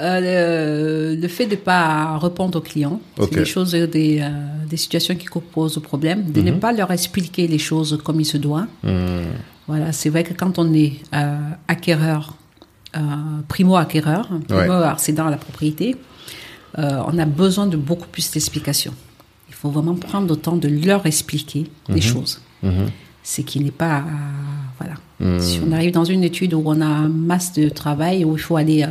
Euh, 0.00 1.14
le, 1.14 1.20
le 1.20 1.28
fait 1.28 1.46
de 1.46 1.56
pas 1.56 2.16
répondre 2.18 2.56
aux 2.58 2.62
clients, 2.62 3.00
Ok. 3.18 3.28
c'est 3.32 3.38
des 3.40 3.44
choses, 3.44 3.74
euh, 3.74 3.86
des, 3.86 4.20
euh, 4.20 4.28
des 4.66 4.76
situations 4.78 5.14
qui 5.14 5.26
posent 5.52 5.80
problème, 5.82 6.30
de 6.32 6.40
ne 6.40 6.52
pas 6.52 6.72
leur 6.72 6.90
expliquer 6.90 7.46
les 7.46 7.58
choses 7.58 7.98
comme 8.02 8.18
il 8.20 8.24
se 8.24 8.38
doit. 8.38 8.66
Voilà, 9.66 9.92
c'est 9.92 10.08
vrai 10.08 10.24
que 10.24 10.32
quand 10.34 10.58
on 10.58 10.72
est 10.74 10.94
euh, 11.14 11.38
acquéreur, 11.68 12.34
primo-acquéreur, 13.48 14.28
primo-accédant 14.48 15.26
à 15.26 15.30
la 15.30 15.36
propriété, 15.36 15.96
on 16.76 17.18
a 17.18 17.24
besoin 17.26 17.66
de 17.66 17.76
beaucoup 17.76 18.08
plus 18.08 18.30
d'explications. 18.30 18.94
Il 19.48 19.54
faut 19.54 19.68
vraiment 19.70 19.94
prendre 19.94 20.28
le 20.28 20.36
temps 20.36 20.56
de 20.56 20.68
leur 20.68 21.04
expliquer 21.06 21.66
les 21.88 22.00
choses. 22.00 22.40
Ce 23.22 23.42
qui 23.42 23.60
n'est 23.60 23.70
pas... 23.70 24.02
voilà. 24.78 24.94
Si 25.40 25.60
on 25.64 25.70
arrive 25.72 25.92
dans 25.92 26.04
une 26.04 26.24
étude 26.24 26.54
où 26.54 26.62
on 26.64 26.80
a 26.80 26.86
un 26.86 27.08
masse 27.08 27.52
de 27.52 27.68
travail, 27.68 28.24
où 28.24 28.34
il 28.36 28.40
faut 28.40 28.56
aller 28.56 28.84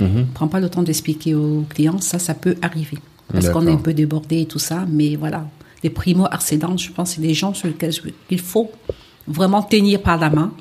euh, 0.00 0.04
rapidement, 0.04 0.20
on 0.20 0.20
ne 0.20 0.34
prend 0.34 0.48
pas 0.48 0.60
le 0.60 0.68
temps 0.68 0.82
d'expliquer 0.82 1.34
aux 1.34 1.64
clients, 1.68 2.00
ça, 2.00 2.18
ça 2.18 2.34
peut 2.34 2.56
arriver. 2.62 2.98
Parce 3.32 3.48
qu'on 3.48 3.66
est 3.66 3.72
un 3.72 3.76
peu 3.76 3.94
débordé 3.94 4.40
et 4.40 4.46
tout 4.46 4.58
ça, 4.58 4.84
mais 4.88 5.14
voilà. 5.16 5.46
Les 5.82 5.90
primo-accédants, 5.90 6.76
je 6.76 6.90
pense, 6.90 7.12
c'est 7.12 7.20
des 7.20 7.32
gens 7.32 7.54
sur 7.54 7.68
lesquels 7.68 7.92
il 8.28 8.40
faut 8.40 8.70
vraiment 9.26 9.62
tenir 9.62 10.02
par 10.02 10.18
la 10.18 10.30
main 10.30 10.52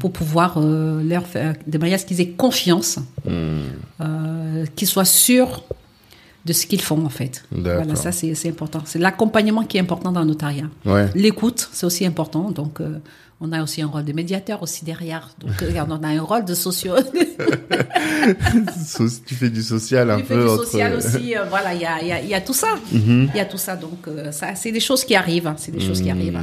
pour 0.00 0.12
pouvoir 0.12 0.56
euh, 0.56 1.02
leur 1.02 1.26
faire, 1.26 1.54
de 1.66 1.78
manière 1.78 1.96
à 1.96 1.98
ce 1.98 2.06
qu'ils 2.06 2.20
aient 2.20 2.30
confiance, 2.30 2.98
euh, 3.28 4.64
qu'ils 4.74 4.88
soient 4.88 5.04
sûrs 5.04 5.64
de 6.46 6.52
ce 6.52 6.66
qu'ils 6.66 6.80
font 6.80 7.04
en 7.04 7.08
fait. 7.08 7.44
Voilà, 7.50 7.96
ça 7.96 8.12
c'est 8.12 8.34
c'est 8.34 8.48
important. 8.48 8.80
C'est 8.84 9.00
l'accompagnement 9.00 9.64
qui 9.64 9.76
est 9.76 9.80
important 9.80 10.12
dans 10.12 10.20
le 10.20 10.28
notariat. 10.28 10.68
Ouais. 10.84 11.10
L'écoute, 11.14 11.68
c'est 11.72 11.84
aussi 11.84 12.06
important. 12.06 12.50
Donc, 12.50 12.80
euh, 12.80 12.98
on 13.40 13.52
a 13.52 13.62
aussi 13.62 13.82
un 13.82 13.86
rôle 13.86 14.04
de 14.04 14.12
médiateur 14.12 14.62
aussi 14.62 14.84
derrière. 14.84 15.28
Donc, 15.38 15.52
regarde, 15.60 15.90
on 15.92 16.02
a 16.02 16.08
un 16.08 16.20
rôle 16.22 16.44
de 16.44 16.54
socio. 16.54 16.94
So- 18.84 19.06
tu 19.24 19.34
fais 19.34 19.50
du 19.50 19.62
social 19.62 20.10
un 20.10 20.18
Tu 20.18 20.24
fais 20.24 20.34
peu 20.34 20.42
du 20.44 20.48
entre. 20.48 20.64
social 20.64 20.94
aussi. 20.96 21.36
euh, 21.36 21.44
voilà, 21.48 21.74
il 21.74 21.80
y 21.80 21.84
a, 21.86 22.02
y, 22.02 22.12
a, 22.12 22.20
y 22.22 22.34
a 22.34 22.40
tout 22.40 22.54
ça. 22.54 22.68
Il 22.92 23.30
y 23.34 23.40
a 23.40 23.44
tout 23.44 23.58
ça. 23.58 23.76
Donc, 23.76 24.08
euh, 24.08 24.32
ça, 24.32 24.54
c'est 24.54 24.72
des 24.72 24.80
choses 24.80 25.04
qui 25.04 25.14
arrivent. 25.14 25.46
hein. 25.46 25.54
C'est 25.58 25.72
des 25.72 25.80
choses 25.80 26.00
qui 26.00 26.10
arrivent. 26.10 26.38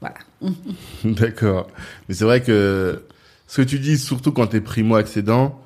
Voilà. 0.00 0.16
D'accord. 1.04 1.68
Mais 2.08 2.14
c'est 2.14 2.24
vrai 2.24 2.42
que 2.42 3.02
ce 3.46 3.62
que 3.62 3.66
tu 3.66 3.78
dis, 3.78 3.98
surtout 3.98 4.32
quand 4.32 4.48
tu 4.48 4.56
es 4.56 4.60
primo-accédant, 4.60 5.60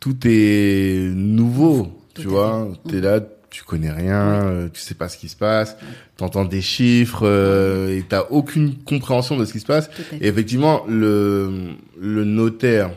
tout 0.00 0.16
est 0.24 1.10
nouveau, 1.14 1.88
Tout 2.14 2.22
tu 2.22 2.28
vois. 2.28 2.68
fait. 2.84 2.90
T'es 2.90 3.00
là, 3.00 3.20
tu 3.58 3.64
connais 3.64 3.90
rien, 3.90 4.46
euh, 4.46 4.68
tu 4.72 4.80
sais 4.80 4.94
pas 4.94 5.08
ce 5.08 5.18
qui 5.18 5.28
se 5.28 5.34
passe, 5.34 5.76
t'entends 6.16 6.44
des 6.44 6.60
chiffres 6.60 7.26
euh, 7.26 7.98
et 7.98 8.04
t'as 8.08 8.26
aucune 8.30 8.76
compréhension 8.76 9.36
de 9.36 9.44
ce 9.44 9.52
qui 9.52 9.58
se 9.58 9.66
passe. 9.66 9.90
Et 10.20 10.28
effectivement, 10.28 10.84
le, 10.86 11.72
le 12.00 12.22
notaire 12.22 12.92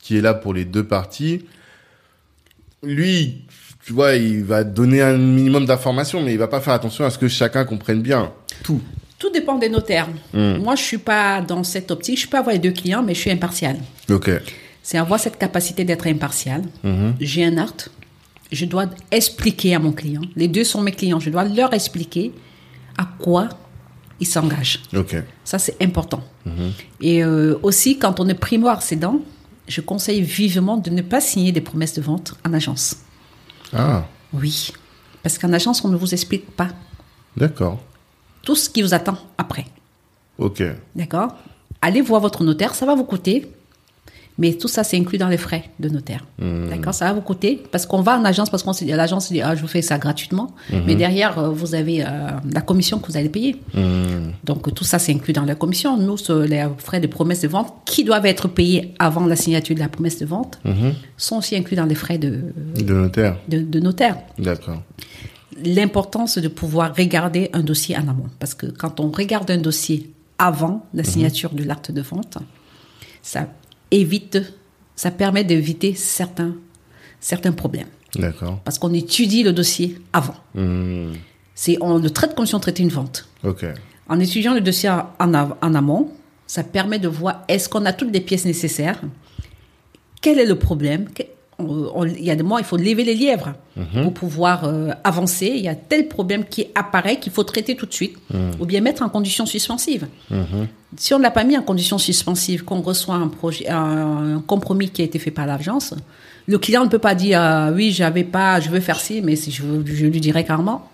qui 0.00 0.16
est 0.16 0.20
là 0.20 0.34
pour 0.34 0.54
les 0.54 0.64
deux 0.64 0.84
parties, 0.84 1.46
lui, 2.84 3.42
tu 3.84 3.92
vois, 3.92 4.14
il 4.14 4.44
va 4.44 4.62
donner 4.62 5.02
un 5.02 5.18
minimum 5.18 5.66
d'informations, 5.66 6.22
mais 6.22 6.32
il 6.32 6.38
va 6.38 6.46
pas 6.46 6.60
faire 6.60 6.74
attention 6.74 7.04
à 7.04 7.10
ce 7.10 7.18
que 7.18 7.26
chacun 7.26 7.64
comprenne 7.64 8.00
bien 8.00 8.32
tout. 8.62 8.80
Tout 9.18 9.30
dépend 9.30 9.58
des 9.58 9.68
notaires. 9.68 10.06
Hmm. 10.32 10.58
Moi, 10.58 10.76
je 10.76 10.82
suis 10.82 10.98
pas 10.98 11.40
dans 11.40 11.64
cette 11.64 11.90
optique. 11.90 12.20
Je 12.20 12.28
peux 12.28 12.36
avoir 12.36 12.52
les 12.52 12.60
deux 12.60 12.70
clients, 12.70 13.02
mais 13.02 13.14
je 13.14 13.20
suis 13.20 13.32
impartial. 13.32 13.78
Ok. 14.08 14.30
C'est 14.80 14.96
avoir 14.96 15.18
cette 15.18 15.38
capacité 15.38 15.84
d'être 15.84 16.06
impartial. 16.06 16.62
Mhm. 16.84 17.16
J'ai 17.18 17.44
un 17.44 17.58
acte. 17.58 17.90
Je 18.52 18.64
dois 18.64 18.86
expliquer 19.10 19.74
à 19.74 19.78
mon 19.78 19.92
client. 19.92 20.22
Les 20.36 20.48
deux 20.48 20.64
sont 20.64 20.80
mes 20.80 20.92
clients. 20.92 21.20
Je 21.20 21.30
dois 21.30 21.44
leur 21.44 21.72
expliquer 21.74 22.32
à 22.96 23.04
quoi 23.18 23.48
ils 24.20 24.26
s'engagent. 24.26 24.82
Ça, 25.44 25.58
c'est 25.58 25.80
important. 25.82 26.22
Et 27.00 27.22
euh, 27.22 27.58
aussi, 27.62 27.98
quand 27.98 28.20
on 28.20 28.28
est 28.28 28.34
primo-accédant, 28.34 29.20
je 29.66 29.80
conseille 29.82 30.22
vivement 30.22 30.78
de 30.78 30.88
ne 30.90 31.02
pas 31.02 31.20
signer 31.20 31.52
des 31.52 31.60
promesses 31.60 31.94
de 31.94 32.00
vente 32.00 32.34
en 32.46 32.52
agence. 32.54 32.96
Ah, 33.74 34.06
Oui. 34.32 34.72
Parce 35.22 35.36
qu'en 35.36 35.52
agence, 35.52 35.84
on 35.84 35.88
ne 35.88 35.96
vous 35.96 36.14
explique 36.14 36.50
pas 36.56 36.68
d'accord. 37.36 37.80
tout 38.42 38.54
ce 38.56 38.70
qui 38.70 38.80
vous 38.80 38.94
attend 38.94 39.18
après. 39.36 39.66
Ok. 40.38 40.62
D'accord? 40.96 41.34
Allez 41.82 42.00
voir 42.00 42.20
votre 42.22 42.42
notaire, 42.44 42.74
ça 42.74 42.86
va 42.86 42.94
vous 42.94 43.04
coûter. 43.04 43.50
Mais 44.38 44.52
tout 44.54 44.68
ça, 44.68 44.84
c'est 44.84 44.96
inclus 44.96 45.18
dans 45.18 45.28
les 45.28 45.36
frais 45.36 45.64
de 45.80 45.88
notaire. 45.88 46.24
D'accord 46.38 46.94
Ça 46.94 47.06
va 47.06 47.12
vous 47.12 47.20
coûter 47.20 47.60
parce 47.72 47.86
qu'on 47.86 48.00
va 48.02 48.16
en 48.16 48.24
agence, 48.24 48.50
parce 48.50 48.62
qu'on 48.62 48.72
se 48.72 48.84
dit, 48.84 48.92
l'agence 48.92 49.32
dit, 49.32 49.42
ah, 49.42 49.56
je 49.56 49.60
vous 49.62 49.68
fais 49.68 49.82
ça 49.82 49.98
gratuitement. 49.98 50.54
Mais 50.86 50.94
derrière, 50.94 51.38
euh, 51.38 51.48
vous 51.50 51.74
avez 51.74 52.04
euh, 52.04 52.06
la 52.52 52.60
commission 52.60 52.98
que 53.00 53.10
vous 53.10 53.16
allez 53.16 53.28
payer. 53.28 53.56
Hmm. 53.74 54.30
Donc, 54.44 54.72
tout 54.74 54.84
ça, 54.84 54.98
c'est 54.98 55.12
inclus 55.12 55.32
dans 55.32 55.44
la 55.44 55.56
commission. 55.56 55.96
Nous, 55.96 56.16
les 56.46 56.64
frais 56.78 57.00
de 57.00 57.06
promesse 57.08 57.40
de 57.40 57.48
vente 57.48 57.72
qui 57.84 58.04
doivent 58.04 58.26
être 58.26 58.48
payés 58.48 58.94
avant 58.98 59.26
la 59.26 59.36
signature 59.36 59.74
de 59.74 59.80
la 59.80 59.88
promesse 59.88 60.18
de 60.18 60.26
vente 60.26 60.60
sont 61.16 61.38
aussi 61.38 61.56
inclus 61.56 61.76
dans 61.76 61.86
les 61.86 61.94
frais 61.96 62.18
de, 62.18 62.40
De 62.76 62.94
notaire. 62.94 63.36
de, 63.48 63.58
de 63.60 63.80
notaire 63.80 64.18
D'accord. 64.38 64.82
l'importance 65.64 66.38
de 66.38 66.48
pouvoir 66.48 66.94
regarder 66.96 67.50
un 67.52 67.60
dossier 67.60 67.96
en 67.96 68.02
amont. 68.08 68.28
Parce 68.38 68.54
que 68.54 68.66
quand 68.66 69.00
on 69.00 69.10
regarde 69.10 69.50
un 69.50 69.58
dossier 69.58 70.12
avant 70.38 70.86
la 70.94 71.02
signature 71.02 71.50
de 71.50 71.64
l'acte 71.64 71.90
de 71.90 72.00
vente, 72.00 72.38
ça 73.22 73.48
évite, 73.90 74.38
ça 74.96 75.10
permet 75.10 75.44
d'éviter 75.44 75.94
certains, 75.94 76.54
certains 77.20 77.52
problèmes. 77.52 77.88
D'accord. 78.14 78.60
Parce 78.64 78.78
qu'on 78.78 78.92
étudie 78.92 79.42
le 79.42 79.52
dossier 79.52 79.98
avant. 80.12 80.36
Hmm. 80.54 81.12
C'est, 81.54 81.76
on 81.80 81.98
le 81.98 82.10
traite 82.10 82.34
comme 82.34 82.46
si 82.46 82.54
on 82.54 82.60
traitait 82.60 82.82
une 82.82 82.88
vente. 82.88 83.28
En 84.08 84.20
étudiant 84.20 84.54
le 84.54 84.60
dossier 84.60 84.88
en, 84.88 85.08
en 85.18 85.74
amont, 85.74 86.10
ça 86.46 86.64
permet 86.64 86.98
de 86.98 87.08
voir 87.08 87.44
est-ce 87.48 87.68
qu'on 87.68 87.84
a 87.84 87.92
toutes 87.92 88.12
les 88.12 88.20
pièces 88.20 88.44
nécessaires, 88.44 89.00
quel 90.20 90.38
est 90.38 90.46
le 90.46 90.56
problème? 90.56 91.08
Il 91.60 92.24
y 92.24 92.30
a 92.30 92.36
des 92.36 92.42
moments, 92.42 92.58
il 92.58 92.64
faut 92.64 92.76
lever 92.76 93.04
les 93.04 93.14
lièvres 93.14 93.54
pour 94.02 94.14
pouvoir 94.14 94.64
euh, 94.64 94.90
avancer. 95.02 95.46
Il 95.46 95.60
y 95.60 95.68
a 95.68 95.74
tel 95.74 96.06
problème 96.06 96.44
qui 96.44 96.68
apparaît 96.74 97.18
qu'il 97.18 97.32
faut 97.32 97.42
traiter 97.42 97.74
tout 97.74 97.86
de 97.86 97.92
suite, 97.92 98.16
ou 98.60 98.64
bien 98.64 98.80
mettre 98.80 99.02
en 99.02 99.08
condition 99.08 99.44
suspensive. 99.44 100.06
Si 100.96 101.12
on 101.12 101.18
ne 101.18 101.22
l'a 101.22 101.30
pas 101.30 101.44
mis 101.44 101.56
en 101.56 101.62
condition 101.62 101.98
suspensive, 101.98 102.64
qu'on 102.64 102.80
reçoit 102.80 103.16
un, 103.16 103.28
projet, 103.28 103.68
un, 103.68 104.42
compromis 104.46 104.90
qui 104.90 105.02
a 105.02 105.04
été 105.04 105.18
fait 105.18 105.30
par 105.30 105.46
l'agence, 105.46 105.94
le 106.46 106.58
client 106.58 106.84
ne 106.84 106.88
peut 106.88 106.98
pas 106.98 107.14
dire 107.14 107.42
euh, 107.42 107.72
oui, 107.74 107.92
j'avais 107.92 108.24
pas, 108.24 108.58
je 108.60 108.70
veux 108.70 108.80
faire 108.80 108.98
ci, 108.98 109.20
mais 109.20 109.36
si 109.36 109.50
je, 109.50 109.62
je 109.84 110.06
lui 110.06 110.20
dirais 110.20 110.44
carrément, 110.44 110.90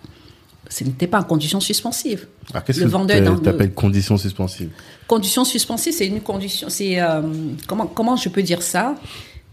ce 0.68 0.82
n'était 0.84 1.06
pas 1.06 1.20
en 1.20 1.24
condition 1.24 1.60
suspensive. 1.60 2.26
Alors, 2.50 2.64
qu'est-ce 2.64 2.80
Le 2.80 2.90
que 2.90 3.74
condition 3.74 4.16
suspensive 4.16 4.70
Condition 5.06 5.44
suspensive, 5.44 5.92
c'est 5.92 6.06
une 6.06 6.20
condition. 6.20 6.68
C'est 6.68 7.00
euh, 7.00 7.20
comment 7.66 7.86
comment 7.86 8.16
je 8.16 8.28
peux 8.28 8.42
dire 8.42 8.62
ça? 8.62 8.96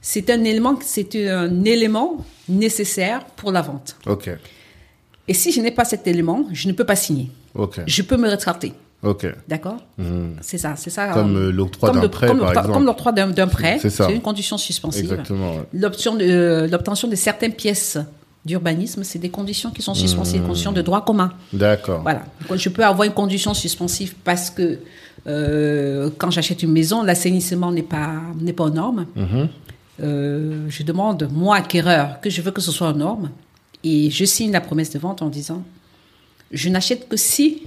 C'est 0.01 0.29
un 0.31 0.43
élément, 0.43 0.79
c'est 0.81 1.15
un 1.15 1.63
élément 1.63 2.25
nécessaire 2.50 3.24
pour 3.36 3.51
la 3.51 3.62
vente. 3.62 3.95
Ok. 4.07 4.29
Et 5.27 5.33
si 5.33 5.51
je 5.51 5.62
n'ai 5.62 5.71
pas 5.71 5.86
cet 5.86 6.07
élément, 6.07 6.48
je 6.51 6.67
ne 6.67 6.74
peux 6.74 6.86
pas 6.86 6.95
signer. 6.95 7.29
Ok. 7.53 7.81
Je 7.86 8.01
peux 8.01 8.17
me 8.17 8.27
rétracter. 8.27 8.74
Ok. 9.03 9.25
D'accord 9.48 9.77
C'est 10.41 10.58
ça, 10.60 10.75
c'est 10.75 10.89
ça. 10.91 11.08
Comme, 11.10 11.36
euh, 11.36 11.39
euh, 11.48 11.51
l'octroi 11.51 11.89
d'un 11.91 12.08
prêt, 12.08 12.27
par 12.27 12.50
exemple. 12.51 12.72
Comme 12.72 12.86
l'octroi 12.86 13.12
d'un 13.12 13.48
prêt, 13.48 13.79
C'est 13.79 14.13
une 14.13 14.22
condition 14.22 14.58
suspensive. 14.58 15.03
Exactement. 15.12 15.51
ouais. 15.55 15.63
L'option 15.74 16.15
de- 16.15 16.24
euh, 16.24 16.67
L'obtention 16.67 17.08
de 17.08 17.15
certaines 17.15 17.53
pièces 17.53 17.98
d'urbanisme, 18.46 19.03
c'est 19.03 19.20
des 19.20 19.29
conditions 19.29 19.72
qui 19.72 19.81
sont 19.81 19.93
suspensives, 19.96 20.41
conditions 20.43 20.72
de 20.72 20.81
droit 20.81 21.03
commun. 21.03 21.31
D'accord. 21.53 22.01
Voilà. 22.01 22.24
Donc, 22.48 22.58
je 22.58 22.70
peux 22.70 22.84
avoir 22.86 23.03
une 23.08 23.13
condition 23.13 23.53
suspensive 23.53 24.15
parce 24.24 24.50
que 24.50 24.79
euh, 25.27 26.10
quand 26.17 26.31
j'achète 26.31 26.63
une 26.63 26.72
maison, 26.72 27.03
l'assainissement 27.03 27.72
n'est 27.72 27.84
pas, 27.84 28.13
n'est 28.39 28.53
pas 28.53 28.63
aux 28.65 28.70
normes. 28.72 29.05
Mhm. 29.15 29.48
Euh, 30.01 30.65
je 30.70 30.84
demande, 30.84 31.29
moi, 31.31 31.58
acquéreur, 31.58 32.20
que 32.22 32.29
je 32.29 32.41
veux 32.41 32.51
que 32.51 32.62
ce 32.62 32.72
soit 32.72 32.89
aux 32.89 32.96
normes. 32.98 33.29
Et 33.84 34.10
je 34.10 34.25
signe 34.25 34.51
la 34.51 34.62
promesse 34.62 34.91
de 34.91 35.00
vente 35.00 35.22
en 35.22 35.29
disant, 35.29 35.63
je 36.51 36.70
n'achète 36.70 37.08
que 37.08 37.17
si 37.17 37.63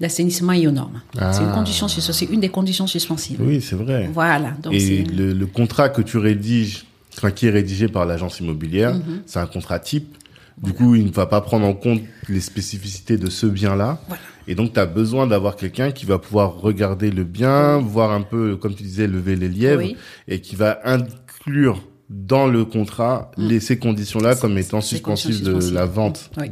l'assainissement 0.00 0.52
est 0.52 0.66
aux 0.66 0.70
normes. 0.72 1.00
C'est 1.14 1.42
une 1.42 1.48
Ah. 1.50 1.54
condition 1.54 1.86
suspensive, 1.88 2.28
c'est 2.28 2.34
une 2.34 2.40
des 2.40 2.48
conditions 2.48 2.86
suspensives. 2.86 3.40
Oui, 3.40 3.60
c'est 3.60 3.76
vrai. 3.76 4.10
Voilà. 4.12 4.52
Donc 4.62 4.72
Et 4.72 5.02
le, 5.04 5.32
le 5.32 5.46
contrat 5.46 5.88
que 5.90 6.02
tu 6.02 6.16
rédiges, 6.18 6.84
enfin, 7.16 7.30
qui 7.30 7.46
est 7.46 7.50
rédigé 7.50 7.88
par 7.88 8.06
l'agence 8.06 8.40
immobilière, 8.40 8.94
Mhm. 8.94 9.22
c'est 9.26 9.38
un 9.38 9.46
contrat 9.46 9.78
type. 9.78 10.16
Du 10.62 10.72
coup, 10.74 10.94
il 10.94 11.06
ne 11.06 11.10
va 11.10 11.24
pas 11.26 11.40
prendre 11.40 11.64
en 11.66 11.72
compte 11.72 12.02
les 12.28 12.40
spécificités 12.40 13.16
de 13.16 13.30
ce 13.30 13.46
bien-là. 13.46 14.00
Voilà. 14.08 14.22
Et 14.46 14.54
donc, 14.54 14.74
tu 14.74 14.80
as 14.80 14.84
besoin 14.86 15.26
d'avoir 15.26 15.56
quelqu'un 15.56 15.90
qui 15.90 16.04
va 16.04 16.18
pouvoir 16.18 16.60
regarder 16.60 17.10
le 17.10 17.24
bien, 17.24 17.78
voir 17.78 18.10
un 18.10 18.20
peu, 18.20 18.56
comme 18.56 18.74
tu 18.74 18.82
disais, 18.82 19.06
lever 19.06 19.36
les 19.36 19.48
lièvres, 19.48 19.80
Oui. 19.82 19.96
et 20.28 20.40
qui 20.40 20.56
va 20.56 20.80
inclure 20.84 21.82
dans 22.12 22.48
le 22.48 22.64
contrat 22.64 23.30
les, 23.36 23.60
ces 23.60 23.78
conditions-là 23.78 24.34
comme 24.34 24.58
étant 24.58 24.80
suspensives 24.80 25.44
de 25.44 25.70
la 25.72 25.86
vente. 25.86 26.28
Oui. 26.38 26.50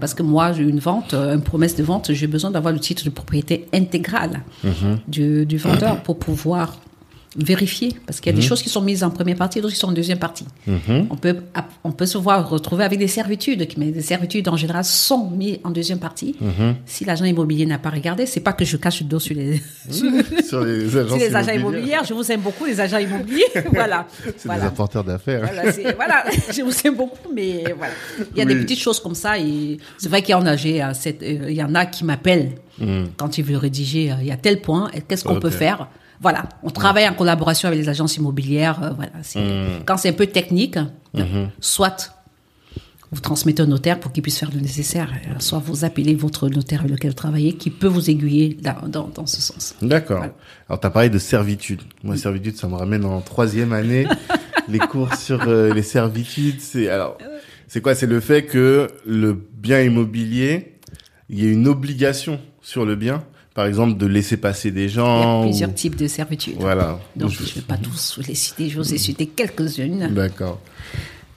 Parce 0.00 0.12
que 0.12 0.22
moi, 0.22 0.52
j'ai 0.52 0.64
une 0.64 0.80
vente, 0.80 1.14
euh, 1.14 1.34
une 1.34 1.40
promesse 1.42 1.74
de 1.76 1.82
vente, 1.82 2.12
j'ai 2.12 2.26
besoin 2.26 2.50
d'avoir 2.50 2.74
le 2.74 2.78
titre 2.78 3.04
de 3.04 3.10
propriété 3.10 3.66
intégral 3.72 4.42
Mhm. 4.62 4.98
du, 5.08 5.46
du 5.46 5.56
vendeur 5.56 6.02
pour 6.02 6.18
pouvoir 6.18 6.76
vérifier. 7.38 7.94
Parce 8.06 8.20
qu'il 8.20 8.30
y 8.30 8.34
a 8.34 8.36
des 8.36 8.42
Mhm. 8.42 8.48
choses 8.48 8.62
qui 8.62 8.68
sont 8.68 8.82
mises 8.82 9.02
en 9.04 9.10
première 9.10 9.36
partie, 9.36 9.60
d'autres 9.60 9.72
qui 9.74 9.78
sont 9.80 9.88
en 9.88 9.92
deuxième 9.92 10.18
partie. 10.18 10.44
Mhm. 10.66 11.06
On 11.10 11.16
peut, 11.16 11.36
on 11.84 11.92
peut 11.92 12.06
se 12.06 12.18
voir 12.18 12.48
retrouver 12.48 12.84
avec 12.84 12.98
des 12.98 13.08
servitudes, 13.08 13.66
mais 13.76 13.90
les 13.90 14.00
servitudes 14.02 14.48
en 14.48 14.56
général 14.56 14.84
sont 14.84 15.30
mises 15.30 15.58
en 15.64 15.70
deuxième 15.70 15.98
partie. 15.98 16.36
Mhm. 16.40 16.76
Si 16.86 17.04
l'agent 17.04 17.24
immobilier 17.24 17.66
n'a 17.66 17.78
pas 17.78 17.90
regardé, 17.90 18.26
c'est 18.26 18.40
pas 18.40 18.52
que 18.52 18.64
je 18.64 18.76
cache 18.76 19.00
le 19.00 19.06
dos 19.06 19.18
sur 19.20 19.34
les, 19.36 19.60
sur, 19.90 20.10
les 20.64 20.96
agences 20.96 21.08
sur 21.18 21.18
les 21.18 21.34
agents 21.34 21.52
immobiliers. 21.52 21.96
Je 22.08 22.14
vous 22.14 22.30
aime 22.32 22.40
beaucoup, 22.40 22.64
les 22.64 22.80
agents 22.80 22.98
immobiliers. 22.98 23.44
voilà. 23.72 24.06
C'est 24.24 24.44
voilà. 24.46 24.62
des 24.62 24.66
apporteurs 24.68 25.04
d'affaires. 25.04 25.48
Voilà, 25.96 26.24
je 26.52 26.62
vous 26.62 26.72
aime 26.84 26.94
beaucoup, 26.96 27.32
mais 27.34 27.62
voilà. 27.76 27.92
Il 28.34 28.38
y 28.38 28.42
a 28.42 28.44
des 28.44 28.56
petites 28.56 28.80
choses 28.80 29.00
comme 29.00 29.14
ça. 29.14 29.38
Et 29.38 29.76
c'est 29.98 30.08
vrai 30.08 30.22
qu'il 30.22 30.32
y 30.32 30.34
en 30.34 30.46
a, 30.46 30.54
euh, 30.54 30.90
cette- 30.94 31.22
euh, 31.22 31.46
il 31.48 31.54
y 31.56 31.62
en 31.62 31.74
a 31.74 31.86
qui 31.86 32.04
m'appellent 32.04 32.52
quand 33.16 33.38
ils 33.38 33.44
veulent 33.44 33.56
rédiger. 33.56 34.10
euh, 34.12 34.14
Il 34.20 34.26
y 34.26 34.30
a 34.32 34.36
tel 34.36 34.60
point, 34.60 34.90
qu'est-ce 35.08 35.24
qu'on 35.24 35.40
peut 35.40 35.50
faire? 35.50 35.88
Voilà, 36.20 36.48
on 36.62 36.70
travaille 36.70 37.08
en 37.08 37.14
collaboration 37.14 37.68
avec 37.68 37.80
les 37.80 37.88
agences 37.88 38.16
immobilières. 38.16 38.82
euh, 38.82 38.90
voilà, 38.90 39.12
c'est- 39.22 39.40
quand 39.86 39.96
c'est 39.96 40.08
un 40.08 40.12
peu 40.14 40.26
technique, 40.26 40.78
soit 41.60 42.14
vous 43.10 43.20
transmettez 43.20 43.62
au 43.62 43.66
notaire 43.66 43.98
pour 44.00 44.12
qu'il 44.12 44.22
puisse 44.22 44.38
faire 44.38 44.50
le 44.52 44.60
nécessaire, 44.60 45.10
euh, 45.28 45.34
soit 45.38 45.60
vous 45.60 45.84
appelez 45.86 46.14
votre 46.14 46.48
notaire 46.50 46.80
avec 46.80 46.92
lequel 46.92 47.10
vous 47.12 47.16
travaillez, 47.16 47.54
qui 47.54 47.70
peut 47.70 47.86
vous 47.86 48.10
aiguiller 48.10 48.58
dans, 48.88 49.08
dans 49.08 49.24
ce 49.26 49.40
sens. 49.40 49.74
D'accord. 49.80 50.18
Voilà. 50.18 50.34
Alors, 50.68 50.80
tu 50.80 50.86
as 50.86 50.90
parlé 50.90 51.08
de 51.08 51.18
servitude. 51.18 51.80
Moi, 52.02 52.18
servitude, 52.18 52.56
ça 52.58 52.68
me 52.68 52.74
ramène 52.74 53.06
en 53.06 53.20
troisième 53.22 53.72
année. 53.72 54.06
les 54.68 54.78
cours 54.78 55.14
sur 55.14 55.48
euh, 55.48 55.72
les 55.72 55.82
servitudes, 55.82 56.60
c'est 56.60 56.90
alors, 56.90 57.16
c'est 57.66 57.80
quoi? 57.80 57.94
C'est 57.94 58.06
le 58.06 58.20
fait 58.20 58.44
que 58.44 58.88
le 59.06 59.32
bien 59.32 59.80
immobilier, 59.80 60.74
il 61.30 61.42
y 61.42 61.46
a 61.46 61.50
une 61.50 61.66
obligation 61.66 62.38
sur 62.60 62.84
le 62.84 62.94
bien, 62.94 63.24
par 63.58 63.66
exemple, 63.66 63.96
de 63.98 64.06
laisser 64.06 64.36
passer 64.36 64.70
des 64.70 64.84
Il 64.84 64.90
y 64.90 64.94
gens. 64.94 65.40
a 65.40 65.42
plusieurs 65.42 65.70
ou- 65.70 65.72
types 65.72 65.96
de 65.96 66.06
servitudes. 66.06 66.54
Voilà. 66.60 67.00
Donc, 67.16 67.30
Je- 67.32 67.42
ne 67.42 67.48
vais 67.48 67.60
pas 67.62 67.76
tous 67.76 68.20
les 68.28 68.36
citer, 68.36 68.68
je 68.70 68.78
vous 68.78 68.94
ai 68.94 68.98
cité 68.98 69.26
quelques-unes. 69.26 70.14
D'accord. 70.14 70.60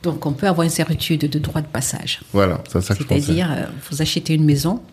Donc, 0.04 0.24
on 0.28 0.34
peut 0.34 0.48
avoir 0.48 0.63
une 0.63 0.70
servitude 0.70 1.22
de 1.22 1.40
droit 1.40 1.62
de 1.62 1.66
passage. 1.68 2.20
Voilà, 2.32 2.63
c'est 2.72 2.80
ça 2.82 2.94
que. 2.94 3.04
C'est-à-dire, 3.04 3.50
euh, 3.51 3.66
vous 3.90 4.04
achetez 4.04 4.36
une 4.36 4.46
maison 4.46 4.84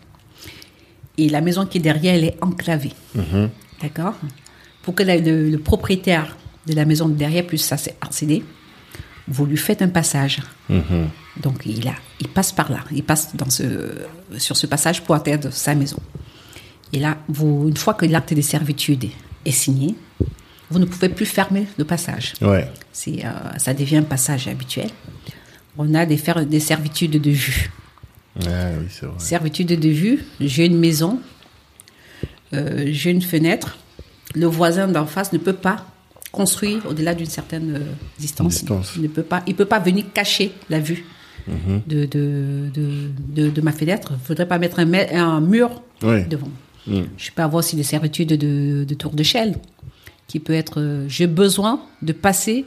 et 1.19 1.29
la 1.29 1.41
maison 1.41 1.67
qui 1.67 1.77
est 1.77 1.81
derrière, 1.81 2.15
elle 2.15 2.23
est 2.23 2.37
enclavée. 2.41 2.93
Mhm. 3.13 3.49
D'accord? 3.83 4.15
Pour 4.81 4.95
que 4.95 5.03
la- 5.03 5.17
le, 5.17 5.51
le 5.51 5.59
propriétaire 5.59 6.35
de 6.65 6.73
la 6.73 6.85
maison 6.85 7.07
de 7.07 7.13
derrière 7.13 7.45
puisse 7.45 7.71
accéder, 8.01 8.43
vous 9.27 9.45
lui 9.45 9.57
faites 9.57 9.83
un 9.83 9.89
passage. 9.89 10.39
Mhm. 10.67 11.09
Donc, 11.43 11.61
il, 11.67 11.87
a, 11.87 11.93
il 12.19 12.27
passe 12.27 12.51
par 12.51 12.71
là. 12.71 12.79
Il 12.91 13.03
passe 13.03 13.35
dans 13.35 13.51
ce, 13.51 13.63
sur 14.39 14.57
ce 14.57 14.65
passage 14.65 15.03
pour 15.03 15.13
atteindre 15.13 15.51
sa 15.51 15.75
maison. 15.75 15.99
Et 16.93 16.99
là, 16.99 17.17
vous, 17.27 17.67
une 17.67 17.77
fois 17.77 17.93
que 17.93 18.05
l'acte 18.05 18.33
de 18.33 18.41
servitude 18.41 19.05
est 19.45 19.51
signé, 19.51 19.95
vous 20.71 20.79
ne 20.79 20.85
pouvez 20.85 21.09
plus 21.09 21.25
fermer 21.25 21.67
le 21.77 21.83
passage. 21.85 22.33
Ouais. 22.41 22.67
C'est, 22.91 23.25
euh, 23.25 23.29
ça 23.57 23.73
devient 23.73 23.97
un 23.97 24.03
passage 24.03 24.47
habituel. 24.47 24.89
On 25.77 25.93
a 25.95 26.05
des, 26.05 26.19
des 26.47 26.59
servitudes 26.59 27.19
de 27.21 27.31
vue. 27.31 27.71
Ouais, 28.45 28.75
oui, 28.79 28.85
c'est 28.89 29.05
vrai. 29.05 29.15
Servitude 29.19 29.67
de 29.67 29.89
vue, 29.89 30.23
j'ai 30.39 30.65
une 30.65 30.77
maison, 30.77 31.19
euh, 32.53 32.85
j'ai 32.87 33.11
une 33.11 33.21
fenêtre, 33.21 33.77
le 34.35 34.45
voisin 34.45 34.87
d'en 34.87 35.05
face 35.05 35.33
ne 35.33 35.37
peut 35.37 35.53
pas 35.53 35.85
construire 36.31 36.85
au-delà 36.87 37.15
d'une 37.15 37.25
certaine 37.25 37.75
euh, 37.75 37.79
distance. 38.19 38.53
Distance. 38.59 38.93
Il 38.95 39.03
ne 39.03 39.07
peut 39.07 39.23
pas, 39.23 39.41
il 39.47 39.55
peut 39.55 39.65
pas 39.65 39.79
venir 39.79 40.05
cacher 40.13 40.51
la 40.69 40.79
vue 40.79 41.05
Mhm. 41.47 41.81
de, 41.87 42.05
de, 42.05 42.69
de, 43.33 43.49
de, 43.49 43.61
ma 43.61 43.71
fenêtre. 43.71 44.09
Il 44.11 44.15
ne 44.21 44.25
faudrait 44.25 44.47
pas 44.47 44.59
mettre 44.59 44.77
un 44.79 45.41
mur 45.41 45.81
Oui. 46.03 46.25
devant. 46.27 46.49
Je 47.17 47.31
peux 47.31 47.41
avoir 47.41 47.59
aussi 47.59 47.75
des 47.75 47.83
servitudes 47.83 48.29
de, 48.29 48.83
de 48.83 48.93
tour 48.95 49.11
de 49.11 49.23
Shell, 49.23 49.55
qui 50.27 50.39
peut 50.39 50.53
être, 50.53 50.79
euh, 50.79 51.05
j'ai 51.07 51.27
besoin 51.27 51.81
de 52.01 52.13
passer 52.13 52.65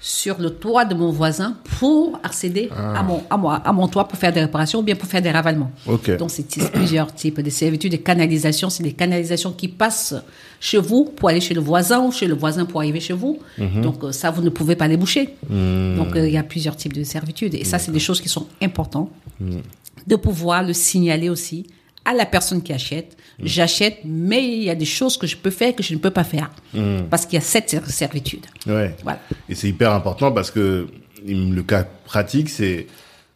sur 0.00 0.38
le 0.38 0.50
toit 0.50 0.84
de 0.84 0.94
mon 0.94 1.10
voisin 1.10 1.56
pour 1.80 2.20
accéder 2.22 2.68
Ah. 2.70 3.00
à, 3.00 3.02
mon, 3.02 3.20
à, 3.28 3.36
moi, 3.36 3.56
à 3.56 3.72
mon 3.72 3.88
toit 3.88 4.06
pour 4.06 4.16
faire 4.16 4.32
des 4.32 4.40
réparations 4.40 4.78
ou 4.78 4.82
bien 4.82 4.94
pour 4.94 5.08
faire 5.08 5.20
des 5.20 5.30
ravalements. 5.32 5.72
Donc, 6.18 6.30
c'est 6.30 6.46
plusieurs 6.70 7.12
types 7.12 7.40
de 7.42 7.50
servitudes. 7.50 7.90
Des 7.90 7.98
canalisations, 7.98 8.70
c'est 8.70 8.84
des 8.84 8.92
canalisations 8.92 9.50
qui 9.50 9.66
passent 9.66 10.14
chez 10.60 10.78
vous 10.78 11.04
pour 11.16 11.28
aller 11.30 11.40
chez 11.40 11.52
le 11.54 11.60
voisin 11.60 11.98
ou 12.04 12.12
chez 12.12 12.28
le 12.28 12.34
voisin 12.34 12.64
pour 12.64 12.78
arriver 12.80 13.00
chez 13.00 13.12
vous. 13.12 13.40
Mhm. 13.58 13.82
Donc, 13.82 14.04
euh, 14.04 14.12
ça, 14.12 14.30
vous 14.30 14.42
ne 14.42 14.50
pouvez 14.50 14.76
pas 14.76 14.86
les 14.86 14.96
boucher. 14.96 15.34
Mm. 15.50 15.96
Donc, 15.96 16.14
euh, 16.14 16.28
il 16.28 16.32
y 16.32 16.38
a 16.38 16.44
plusieurs 16.44 16.76
types 16.76 16.92
de 16.92 17.02
servitudes. 17.02 17.56
Et 17.56 17.64
ça, 17.64 17.80
c'est 17.80 17.90
des 17.90 17.98
choses 17.98 18.20
qui 18.20 18.28
sont 18.28 18.46
importantes 18.62 19.10
Mm. 19.40 19.58
de 20.06 20.16
pouvoir 20.16 20.62
le 20.62 20.72
signaler 20.72 21.28
aussi 21.28 21.66
à 22.10 22.14
la 22.14 22.26
personne 22.26 22.62
qui 22.62 22.72
achète. 22.72 23.16
Mm. 23.38 23.46
J'achète, 23.46 23.98
mais 24.04 24.42
il 24.46 24.62
y 24.64 24.70
a 24.70 24.74
des 24.74 24.84
choses 24.84 25.16
que 25.16 25.26
je 25.26 25.36
peux 25.36 25.50
faire 25.50 25.74
que 25.74 25.82
je 25.82 25.92
ne 25.94 25.98
peux 25.98 26.10
pas 26.10 26.24
faire. 26.24 26.50
Mm. 26.74 27.02
Parce 27.10 27.26
qu'il 27.26 27.34
y 27.34 27.42
a 27.42 27.44
cette 27.44 27.68
ser- 27.70 27.84
servitude. 27.86 28.46
Ouais. 28.66 28.94
Voilà. 29.02 29.20
Et 29.48 29.54
c'est 29.54 29.68
hyper 29.68 29.92
important 29.92 30.32
parce 30.32 30.50
que 30.50 30.88
le 31.26 31.62
cas 31.62 31.84
pratique, 32.04 32.48
c'est 32.48 32.86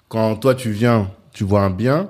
quand 0.09 0.37
toi 0.37 0.55
tu 0.55 0.71
viens, 0.71 1.11
tu 1.33 1.45
vois 1.45 1.62
un 1.62 1.71
bien. 1.71 2.09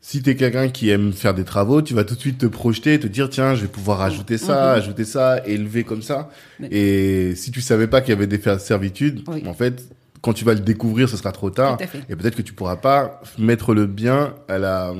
Si 0.00 0.22
tu 0.22 0.30
es 0.30 0.36
quelqu'un 0.36 0.68
qui 0.68 0.88
aime 0.90 1.12
faire 1.12 1.34
des 1.34 1.44
travaux, 1.44 1.82
tu 1.82 1.92
vas 1.92 2.02
tout 2.04 2.14
de 2.14 2.20
suite 2.20 2.38
te 2.38 2.46
projeter 2.46 2.94
et 2.94 3.00
te 3.00 3.06
dire 3.06 3.28
tiens, 3.28 3.54
je 3.54 3.62
vais 3.62 3.68
pouvoir 3.68 4.00
ajouter 4.00 4.38
ça, 4.38 4.72
ajouter 4.72 5.04
ça, 5.04 5.42
élever 5.46 5.84
comme 5.84 6.02
ça. 6.02 6.30
Et 6.70 7.34
si 7.36 7.50
tu 7.50 7.60
savais 7.60 7.86
pas 7.86 8.00
qu'il 8.00 8.10
y 8.14 8.16
avait 8.16 8.26
des 8.26 8.40
servitudes, 8.58 9.22
Oui. 9.28 9.42
en 9.46 9.52
fait, 9.54 9.84
quand 10.22 10.32
tu 10.32 10.44
vas 10.44 10.54
le 10.54 10.60
découvrir, 10.60 11.08
ce 11.08 11.16
sera 11.16 11.30
trop 11.32 11.50
tard. 11.50 11.76
Et 12.08 12.16
peut-être 12.16 12.36
que 12.36 12.42
tu 12.42 12.52
pourras 12.54 12.76
pas 12.76 13.20
mettre 13.38 13.74
le 13.74 13.86
bien 13.86 14.34
à 14.48 14.56
la 14.58 14.94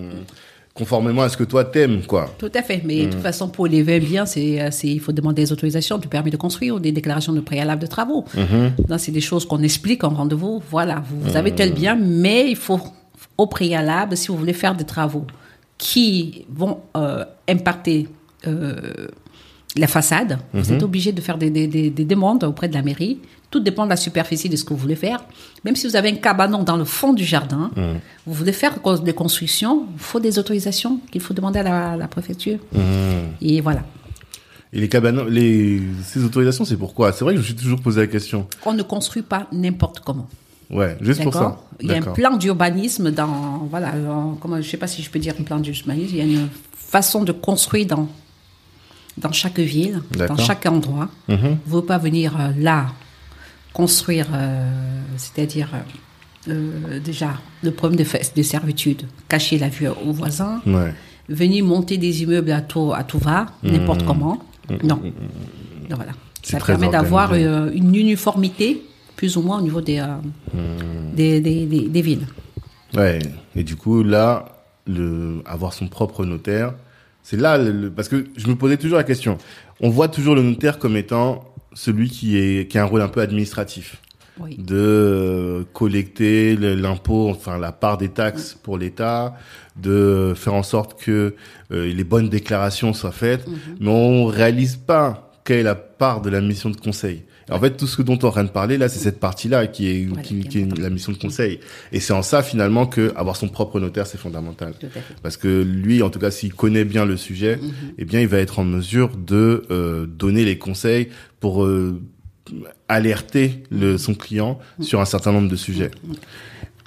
conformément 0.79 1.23
à 1.23 1.29
ce 1.29 1.37
que 1.37 1.45
toi 1.45 1.65
t'aimes, 1.65 2.03
quoi. 2.07 2.31
Tout 2.39 2.51
à 2.55 2.63
fait. 2.63 2.81
Mais 2.85 3.03
de 3.03 3.07
Mm. 3.07 3.11
toute 3.11 3.21
façon, 3.23 3.49
pour 3.49 3.67
élever 3.67 3.97
un 3.97 3.99
bien, 3.99 4.25
c'est, 4.27 4.61
euh, 4.61 4.69
c'est, 4.71 4.87
il 4.89 5.01
faut 5.01 5.13
demander 5.13 5.43
des 5.43 5.53
autorisations, 5.53 5.99
du 5.99 6.09
permis 6.09 6.31
de 6.31 6.37
construire 6.37 6.77
ou 6.77 6.81
des 6.81 6.93
déclarations 6.93 7.33
de 7.33 7.41
préalable 7.41 7.83
de 7.83 7.87
travaux. 7.89 8.25
Mm-hmm. 8.37 8.97
C'est 8.99 9.13
des 9.13 9.21
choses 9.21 9.45
qu'on 9.47 9.63
explique 9.63 10.05
en 10.05 10.11
rendez-vous. 10.11 10.63
Voilà, 10.71 11.03
vous, 11.09 11.21
vous 11.21 11.37
avez 11.37 11.51
Mm. 11.53 11.55
tel 11.57 11.73
bien, 11.75 11.97
mais 12.01 12.49
il 12.51 12.57
faut, 12.57 12.81
au 13.37 13.47
préalable, 13.47 14.17
si 14.17 14.29
vous 14.29 14.37
voulez 14.37 14.53
faire 14.53 14.75
des 14.77 14.85
travaux 14.85 15.27
qui 15.79 16.47
vont 16.51 16.79
euh, 16.97 17.25
impacter 17.49 18.09
euh, 18.47 18.75
la 19.79 19.87
façade, 19.87 20.39
Mm-hmm. 20.55 20.61
vous 20.63 20.73
êtes 20.73 20.83
obligé 20.83 21.13
de 21.13 21.21
faire 21.21 21.39
des, 21.39 21.51
des, 21.51 21.67
des, 21.67 21.91
des 21.91 22.05
demandes 22.05 22.45
auprès 22.45 22.69
de 22.69 22.75
la 22.75 22.83
mairie. 22.83 23.19
Tout 23.51 23.61
dépend 23.61 23.85
de 23.85 23.91
la 23.91 23.97
superficie 23.97 24.49
de 24.51 24.57
ce 24.57 24.65
que 24.65 24.71
vous 24.75 24.81
voulez 24.81 24.97
faire. 24.97 25.25
Même 25.65 25.75
si 25.77 25.87
vous 25.87 25.97
avez 25.97 26.11
un 26.11 26.17
cabanon 26.17 26.63
dans 26.65 26.77
le 26.77 26.85
fond 26.85 27.13
du 27.15 27.25
jardin, 27.25 27.71
Mm. 27.77 27.81
vous 28.27 28.35
voulez 28.35 28.53
faire 28.53 28.75
des 29.03 29.13
constructions, 29.15 29.87
il 29.95 30.01
faut 30.01 30.21
des 30.21 30.39
autorisations 30.39 31.01
qu'il 31.11 31.21
faut 31.23 31.33
demander 31.35 31.61
à 31.61 31.63
la, 31.63 31.97
la 31.97 32.09
préfecture. 32.09 32.59
Mm. 32.73 32.79
Et 33.41 33.61
voilà. 33.61 33.83
Et 34.73 34.81
les 34.81 34.89
cabanons, 34.91 35.25
les 35.25 35.81
ces 36.05 36.23
autorisations, 36.25 36.65
c'est 36.67 36.77
pourquoi 36.77 37.13
C'est 37.13 37.25
vrai 37.25 37.33
que 37.35 37.41
je 37.41 37.43
me 37.43 37.47
suis 37.47 37.57
toujours 37.57 37.81
posé 37.81 38.01
la 38.03 38.07
question. 38.07 38.47
On 38.67 38.75
ne 38.75 38.83
construit 38.83 39.23
pas 39.23 39.47
n'importe 39.51 40.01
comment. 40.01 40.29
Ouais, 40.71 40.99
juste 41.01 41.23
pour 41.23 41.33
ça. 41.33 41.57
Il 41.81 41.89
y 41.89 41.95
a 41.95 41.97
un 41.97 42.03
plan 42.03 42.37
d'urbanisme 42.37 43.11
dans. 43.11 43.67
Voilà, 43.71 43.95
en- 44.11 44.35
comment, 44.35 44.61
je 44.61 44.69
sais 44.69 44.77
pas 44.77 44.87
si 44.87 45.01
je 45.03 45.09
peux 45.09 45.19
dire 45.19 45.33
un 45.41 45.43
plan 45.43 45.59
d'urbanisme. 45.59 46.11
Il 46.13 46.19
y 46.19 46.21
a 46.21 46.25
une 46.25 46.49
façon 46.75 47.25
de 47.25 47.33
construire 47.33 47.87
dans, 47.87 48.07
dans 49.21 49.33
chaque 49.33 49.59
ville, 49.59 50.03
dans 50.29 50.37
chaque 50.37 50.65
endroit. 50.67 51.09
Mhm. 51.29 51.37
Vous 51.39 51.49
ne 51.49 51.55
pouvez 51.83 51.87
pas 51.87 51.99
venir 51.99 52.35
euh, 52.39 52.51
là 52.59 52.87
construire, 53.73 54.27
euh, 54.33 54.69
c'est-à-dire 55.17 55.69
euh, 56.49 56.99
déjà 57.01 57.35
le 57.63 57.71
problème 57.71 57.99
de, 57.99 58.07
de 58.37 58.43
servitude, 58.43 59.03
cacher 59.29 59.59
la 59.59 59.69
vue 59.69 59.89
aux 59.89 60.13
voisins, 60.13 60.61
Ouais. 60.67 60.95
venir 61.29 61.65
monter 61.65 61.97
des 61.99 62.23
immeubles 62.23 62.51
à 62.53 62.61
tout, 62.63 62.93
à 62.95 63.05
tout 63.05 63.19
va, 63.19 63.47
n'importe 63.63 64.05
comment. 64.05 64.39
Non. 64.83 64.97
Donc 65.89 65.97
voilà. 65.97 66.13
Mmh. 66.13 66.17
Ça 66.43 66.59
permet 66.61 66.89
d'avoir 66.89 67.35
une 67.35 67.95
uniformité, 67.95 68.83
plus 69.17 69.37
ou 69.37 69.43
moins 69.43 69.59
au 69.59 69.63
niveau 69.63 69.81
des, 69.81 70.01
Mmh. 70.01 70.59
des, 71.15 71.41
des, 71.41 71.67
des- 71.67 71.89
des 71.89 72.03
villes. 72.03 72.27
Ouais. 72.95 73.19
Et 73.55 73.65
du 73.65 73.77
coup, 73.77 74.03
là, 74.03 74.63
le 74.87 75.43
avoir 75.45 75.73
son 75.75 75.89
propre 75.89 76.25
notaire, 76.25 76.73
c'est 77.29 77.37
là 77.47 77.59
le, 77.59 77.71
le- 77.73 77.91
parce 77.91 78.09
que 78.09 78.19
je 78.37 78.47
me 78.49 78.55
posais 78.55 78.77
toujours 78.79 78.97
la 78.99 79.05
question. 79.13 79.37
On 79.81 79.91
voit 79.91 80.09
toujours 80.09 80.35
le 80.35 80.43
notaire 80.43 80.79
comme 80.79 80.97
étant 80.97 81.45
celui 81.75 82.09
qui 82.09 82.29
est 82.39 82.69
qui 82.71 82.79
a 82.79 82.83
un 82.83 82.87
rôle 82.87 83.03
un 83.03 83.09
peu 83.09 83.21
administratif. 83.21 83.87
Oui. 84.41 84.57
de 84.57 84.77
euh, 84.77 85.65
collecter 85.73 86.55
le- 86.55 86.77
l'impôt, 86.77 87.29
enfin 87.29 87.59
la 87.59 87.73
part 87.73 87.99
des 87.99 88.09
taxes 88.09 88.57
pour 88.63 88.79
l'État, 88.79 89.35
de 89.75 90.33
faire 90.37 90.55
en 90.55 90.63
sorte 90.63 90.93
que 91.03 91.35
euh, 91.73 91.93
les 91.93 92.05
bonnes 92.05 92.29
déclarations 92.29 92.93
soient 92.93 93.11
faites, 93.25 93.45
mais 93.81 93.91
on 93.91 94.27
réalise 94.27 94.77
pas 94.77 95.33
quelle 95.45 95.59
est 95.59 95.63
la 95.65 95.75
part 95.75 96.21
de 96.21 96.31
la 96.31 96.41
mission 96.41 96.71
de 96.71 96.77
conseil. 96.77 97.25
En 97.51 97.59
fait, 97.61 97.77
tout 97.77 97.87
ce 97.87 98.03
dont 98.03 98.15
on 98.15 98.19
est 98.19 98.25
en 98.25 98.31
train 98.31 98.45
de 98.45 98.51
parler 98.51 98.77
là, 98.79 98.89
c'est 98.89 98.99
cette 98.99 99.21
partie-là 99.21 99.67
qui 99.67 99.89
est 99.89 100.05
Voilà, 100.07 100.23
qui, 100.23 100.41
qui 100.41 100.59
est 100.61 100.79
la 100.79 100.91
mission 100.91 101.13
de 101.13 101.19
conseil. 101.19 101.61
Et 101.93 102.01
c'est 102.01 102.13
en 102.13 102.23
ça 102.23 102.43
finalement 102.43 102.87
que 102.87 103.13
avoir 103.17 103.37
son 103.37 103.49
propre 103.49 103.81
notaire 103.81 104.07
c'est 104.07 104.19
fondamental. 104.19 104.75
Parce 105.23 105.37
que 105.37 105.63
lui, 105.63 106.03
en 106.03 106.11
tout 106.11 106.19
cas, 106.19 106.31
s'il 106.31 106.53
connaît 106.55 106.85
bien 106.85 107.05
le 107.05 107.17
sujet, 107.17 107.57
Mhm. 107.57 107.71
eh 107.99 108.05
bien, 108.05 108.21
il 108.21 108.29
va 108.29 108.39
être 108.39 108.59
en 108.59 108.65
mesure 108.65 109.11
de 109.17 109.65
euh, 109.71 110.07
donner 110.07 110.45
les 110.45 110.59
conseils 110.59 111.09
pour 111.41 111.65
euh, 111.65 112.01
alerter 112.89 113.63
le, 113.71 113.99
son 113.99 114.15
client 114.15 114.59
Mhm. 114.79 114.85
sur 114.85 115.01
un 115.01 115.05
certain 115.05 115.33
nombre 115.33 115.49
de 115.49 115.57
sujets. 115.57 115.91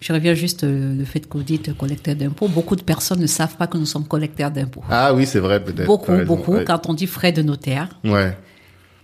Je 0.01 0.13
reviens 0.13 0.33
juste 0.33 0.63
euh, 0.63 0.95
le 0.97 1.05
fait 1.05 1.27
que 1.29 1.37
vous 1.37 1.43
dites 1.43 1.77
collecteur 1.77 2.15
d'impôts. 2.15 2.47
Beaucoup 2.47 2.75
de 2.75 2.81
personnes 2.81 3.19
ne 3.19 3.27
savent 3.27 3.55
pas 3.55 3.67
que 3.67 3.77
nous 3.77 3.85
sommes 3.85 4.07
collecteurs 4.07 4.49
d'impôts. 4.49 4.83
Ah 4.89 5.13
oui, 5.13 5.27
c'est 5.27 5.39
vrai, 5.39 5.63
peut-être. 5.63 5.85
Beaucoup, 5.85 6.15
beaucoup. 6.25 6.53
Ouais. 6.55 6.65
Quand 6.65 6.89
on 6.89 6.95
dit 6.95 7.05
frais 7.05 7.31
de 7.31 7.43
notaire, 7.43 7.87
Ouais. 8.03 8.35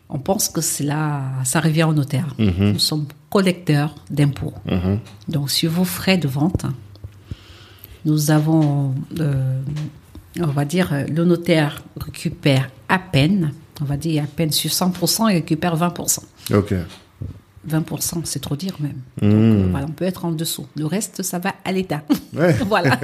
On 0.10 0.20
pense 0.20 0.50
que 0.50 0.62
c'est 0.62 0.84
là, 0.84 1.22
ça 1.44 1.60
revient 1.60 1.84
au 1.84 1.94
notaire. 1.94 2.34
Mhm. 2.38 2.74
Nous 2.74 2.80
sommes 2.80 3.06
collecteurs 3.30 3.94
d'impôts. 4.10 4.54
Mhm. 4.66 5.00
Donc, 5.28 5.52
sur 5.52 5.72
vos 5.72 5.84
frais 5.84 6.18
de 6.18 6.28
vente, 6.28 6.66
nous 8.06 8.32
avons, 8.32 8.96
euh, 9.20 9.62
on 10.40 10.48
va 10.48 10.66
dire, 10.66 10.94
le 11.10 11.26
notaire 11.26 11.84
récupère 12.00 12.70
à 12.88 13.00
peine, 13.00 13.52
on 13.82 13.86
va 13.86 13.98
dire 13.98 14.24
à 14.24 14.28
peine 14.28 14.52
sur 14.52 14.72
100%, 14.72 15.28
il 15.28 15.36
récupère 15.36 15.76
20%. 15.76 16.24
Ok. 16.54 16.74
20%, 17.70 18.22
c'est 18.24 18.40
trop 18.42 18.56
dire 18.56 18.76
même. 18.80 18.98
Mmh. 19.22 19.30
Donc, 19.30 19.34
euh, 19.66 19.68
voilà, 19.72 19.86
on 19.90 19.92
peut 19.92 20.06
être 20.06 20.26
en 20.26 20.32
dessous. 20.32 20.66
Le 20.76 20.86
reste, 20.86 21.24
ça 21.24 21.40
va 21.40 21.54
à 21.66 21.72
l'État. 21.72 22.04
Ouais. 22.36 22.54
voilà. 22.68 22.98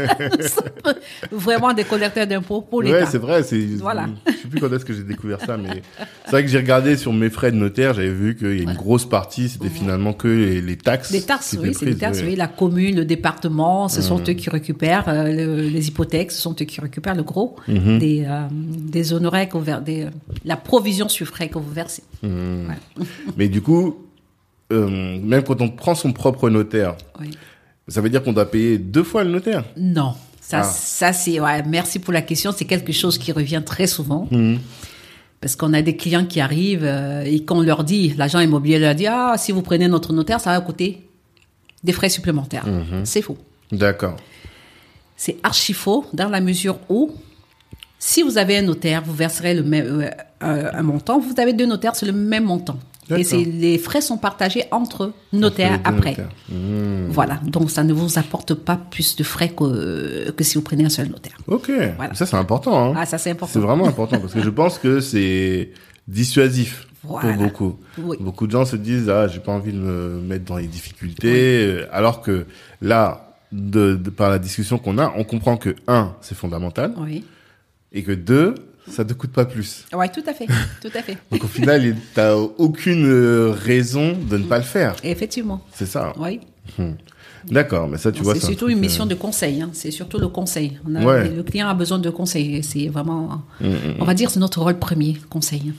Vraiment 1.31 1.73
des 1.73 1.83
collecteurs 1.83 2.27
d'impôts 2.27 2.61
pour 2.61 2.79
Ouais, 2.79 2.85
l'État. 2.85 3.05
c'est 3.05 3.17
vrai. 3.17 3.43
C'est. 3.43 3.59
Voilà. 3.77 4.07
Je 4.27 4.31
sais 4.33 4.47
plus 4.47 4.59
quand 4.59 4.71
est-ce 4.73 4.85
que 4.85 4.93
j'ai 4.93 5.03
découvert 5.03 5.39
ça, 5.41 5.57
mais 5.57 5.81
c'est 6.25 6.31
vrai 6.31 6.43
que 6.43 6.49
j'ai 6.49 6.57
regardé 6.57 6.97
sur 6.97 7.13
mes 7.13 7.29
frais 7.29 7.51
de 7.51 7.57
notaire, 7.57 7.93
j'avais 7.93 8.09
vu 8.13 8.35
qu'il 8.35 8.55
y 8.57 8.59
a 8.59 8.63
une 8.63 8.73
grosse 8.73 9.05
partie, 9.07 9.49
c'était 9.49 9.69
finalement 9.69 10.13
que 10.13 10.27
les, 10.27 10.61
les 10.61 10.77
taxes. 10.77 11.11
Les 11.11 11.21
taxes, 11.21 11.57
oui, 11.59 11.73
c'est 11.73 11.85
les 11.85 11.95
taxes, 11.97 12.19
ouais. 12.21 12.27
Oui. 12.29 12.35
La 12.35 12.47
commune, 12.47 12.95
le 12.95 13.05
département, 13.05 13.87
ce 13.89 14.01
sont 14.01 14.19
eux 14.27 14.33
qui 14.33 14.49
récupèrent 14.49 15.07
euh, 15.07 15.31
le- 15.31 15.61
les 15.67 15.87
hypothèques, 15.87 16.31
ce 16.31 16.41
sont 16.41 16.51
eux 16.59 16.65
qui 16.65 16.79
récupèrent 16.81 17.15
le 17.15 17.23
gros 17.23 17.55
Mmh. 17.67 17.97
des, 17.99 18.25
euh, 18.27 18.41
des 18.51 19.13
honoraires 19.13 19.47
que 19.49 19.57
vous 19.57 19.63
ver- 19.63 19.81
des, 19.81 20.03
euh, 20.03 20.09
la 20.45 20.55
provision 20.57 21.07
sur 21.09 21.27
frais 21.27 21.49
que 21.49 21.57
vous 21.57 21.71
versez. 21.71 22.03
Mmh. 22.21 22.27
Ouais. 22.27 23.05
Mais 23.37 23.47
du 23.49 23.61
coup, 23.61 23.97
euh, 24.71 25.19
même 25.21 25.43
quand 25.43 25.61
on 25.61 25.69
prend 25.69 25.95
son 25.95 26.13
propre 26.13 26.49
notaire, 26.49 26.95
Oui. 27.19 27.31
ça 27.87 28.01
veut 28.01 28.09
dire 28.09 28.23
qu'on 28.23 28.33
doit 28.33 28.49
payer 28.49 28.77
deux 28.77 29.03
fois 29.03 29.23
le 29.23 29.31
notaire. 29.31 29.63
Non, 29.77 30.13
ça, 30.41 30.59
Ah. 30.59 30.63
ça 30.63 31.13
c'est 31.13 31.39
ouais, 31.39 31.63
merci 31.63 31.99
pour 31.99 32.13
la 32.13 32.21
question. 32.21 32.51
C'est 32.55 32.65
quelque 32.65 32.91
chose 32.93 33.17
qui 33.17 33.31
revient 33.31 33.61
très 33.65 33.87
souvent. 33.87 34.27
Mmh. 34.31 34.55
Parce 35.41 35.57
qu'on 35.57 35.73
a 35.73 35.81
des 35.81 35.97
clients 35.97 36.25
qui 36.25 36.39
arrivent 36.39 36.85
euh, 36.85 37.23
et 37.25 37.43
qu'on 37.43 37.61
leur 37.61 37.83
dit, 37.83 38.13
l'agent 38.17 38.39
immobilier 38.39 38.79
leur 38.79 38.95
dit, 38.95 39.07
ah, 39.07 39.35
si 39.37 39.51
vous 39.51 39.61
prenez 39.61 39.89
notre 39.89 40.13
notaire, 40.13 40.39
ça 40.39 40.51
va 40.51 40.61
coûter 40.61 41.01
des 41.83 41.91
frais 41.91 42.07
supplémentaires. 42.09 42.65
Mmh. 42.65 43.03
C'est 43.03 43.21
faux. 43.21 43.37
D'accord. 43.71 44.15
C'est 45.17 45.37
archi 45.43 45.73
faux 45.73 46.05
dans 46.13 46.29
la 46.29 46.39
mesure 46.39 46.79
où, 46.89 47.11
si 47.99 48.21
vous 48.23 48.37
avez 48.37 48.57
un 48.57 48.61
notaire, 48.61 49.01
vous 49.05 49.13
verserez 49.13 49.53
le 49.53 49.63
même, 49.63 49.85
euh, 50.01 50.09
euh, 50.43 50.69
un 50.73 50.81
montant. 50.83 51.19
Vous 51.19 51.33
avez 51.37 51.51
deux 51.53 51.65
notaires, 51.65 51.95
c'est 51.95 52.05
le 52.05 52.11
même 52.13 52.45
montant. 52.45 52.79
Et 53.09 53.45
les 53.45 53.77
frais 53.77 54.01
sont 54.01 54.17
partagés 54.17 54.63
entre 54.71 55.11
notaires 55.33 55.79
après. 55.83 56.11
notaires. 56.11 56.29
Mmh. 56.49 57.07
Voilà. 57.09 57.39
Donc, 57.45 57.69
ça 57.71 57.83
ne 57.83 57.93
vous 57.93 58.17
apporte 58.17 58.53
pas 58.53 58.75
plus 58.77 59.15
de 59.15 59.23
frais 59.23 59.49
que, 59.49 60.31
que 60.31 60.43
si 60.43 60.55
vous 60.55 60.61
prenez 60.63 60.85
un 60.85 60.89
seul 60.89 61.09
notaire. 61.09 61.37
Ok. 61.47 61.71
Voilà. 61.97 62.13
Ça, 62.13 62.25
c'est 62.25 62.37
important. 62.37 62.91
Hein. 62.91 62.93
Ah, 62.97 63.05
ça, 63.05 63.17
c'est 63.17 63.31
important. 63.31 63.53
C'est 63.53 63.59
vraiment 63.59 63.87
important 63.87 64.19
parce 64.19 64.33
que 64.33 64.41
je 64.41 64.49
pense 64.49 64.77
que 64.79 64.99
c'est 64.99 65.71
dissuasif 66.07 66.87
Voilà. 67.03 67.33
pour 67.33 67.43
beaucoup. 67.43 67.79
Oui. 67.97 68.17
Beaucoup 68.19 68.47
de 68.47 68.51
gens 68.51 68.65
se 68.65 68.75
disent 68.75 69.09
ah 69.09 69.27
j'ai 69.27 69.39
pas 69.39 69.51
envie 69.51 69.71
de 69.73 69.77
me 69.77 70.19
mettre 70.21 70.45
dans 70.45 70.57
les 70.57 70.67
difficultés, 70.67 71.65
euh, 71.65 71.87
alors 71.91 72.21
que 72.21 72.45
là, 72.81 73.35
de, 73.51 73.95
de- 73.95 74.09
par 74.09 74.29
la 74.29 74.39
discussion 74.39 74.77
qu'on 74.77 74.97
a, 74.97 75.13
on 75.17 75.23
comprend 75.23 75.57
que 75.57 75.75
un 75.87 76.13
c'est 76.21 76.35
fondamental 76.35 76.93
Oui. 76.97 77.23
et 77.91 78.03
que 78.03 78.11
deux 78.11 78.55
ça 78.89 79.05
te 79.05 79.13
coûte 79.13 79.31
pas 79.31 79.45
plus. 79.45 79.85
Oui, 79.93 80.05
tout 80.13 80.23
à 80.27 80.33
fait. 80.33 80.45
Tout 80.81 80.91
à 80.93 81.01
fait. 81.01 81.17
Donc 81.31 81.43
au 81.43 81.47
final, 81.47 81.95
t'as 82.13 82.35
aucune 82.35 83.05
euh, 83.05 83.51
raison 83.51 84.17
de 84.29 84.37
ne 84.37 84.43
pas 84.43 84.57
le 84.57 84.63
faire. 84.63 84.95
Effectivement. 85.03 85.61
C'est 85.73 85.85
ça. 85.85 86.13
Oui. 86.19 86.39
D'accord, 87.49 87.89
mais 87.89 87.97
ça 87.97 88.11
tu 88.11 88.23
vois 88.23 88.33
C'est 88.35 88.39
un 88.45 88.47
surtout 88.47 88.65
truc, 88.65 88.71
une 88.71 88.77
euh, 88.77 88.81
mission 88.81 89.05
de 89.05 89.15
conseil. 89.15 89.61
hein. 89.61 89.69
C'est 89.73 89.91
surtout 89.91 90.17
le 90.17 90.29
conseil. 90.29 90.79
On 90.87 90.95
a- 90.95 91.03
Ouais. 91.03 91.29
Le 91.29 91.43
client 91.43 91.67
a 91.67 91.73
besoin 91.73 91.99
de 91.99 92.09
conseil. 92.09 92.63
C'est 92.63 92.87
vraiment, 92.87 93.41
Mm, 93.59 93.67
on 93.99 94.05
va 94.05 94.13
dire, 94.13 94.29
c'est 94.29 94.39
notre 94.39 94.61
rôle 94.61 94.79
premier, 94.79 95.17
conseil. 95.29 95.73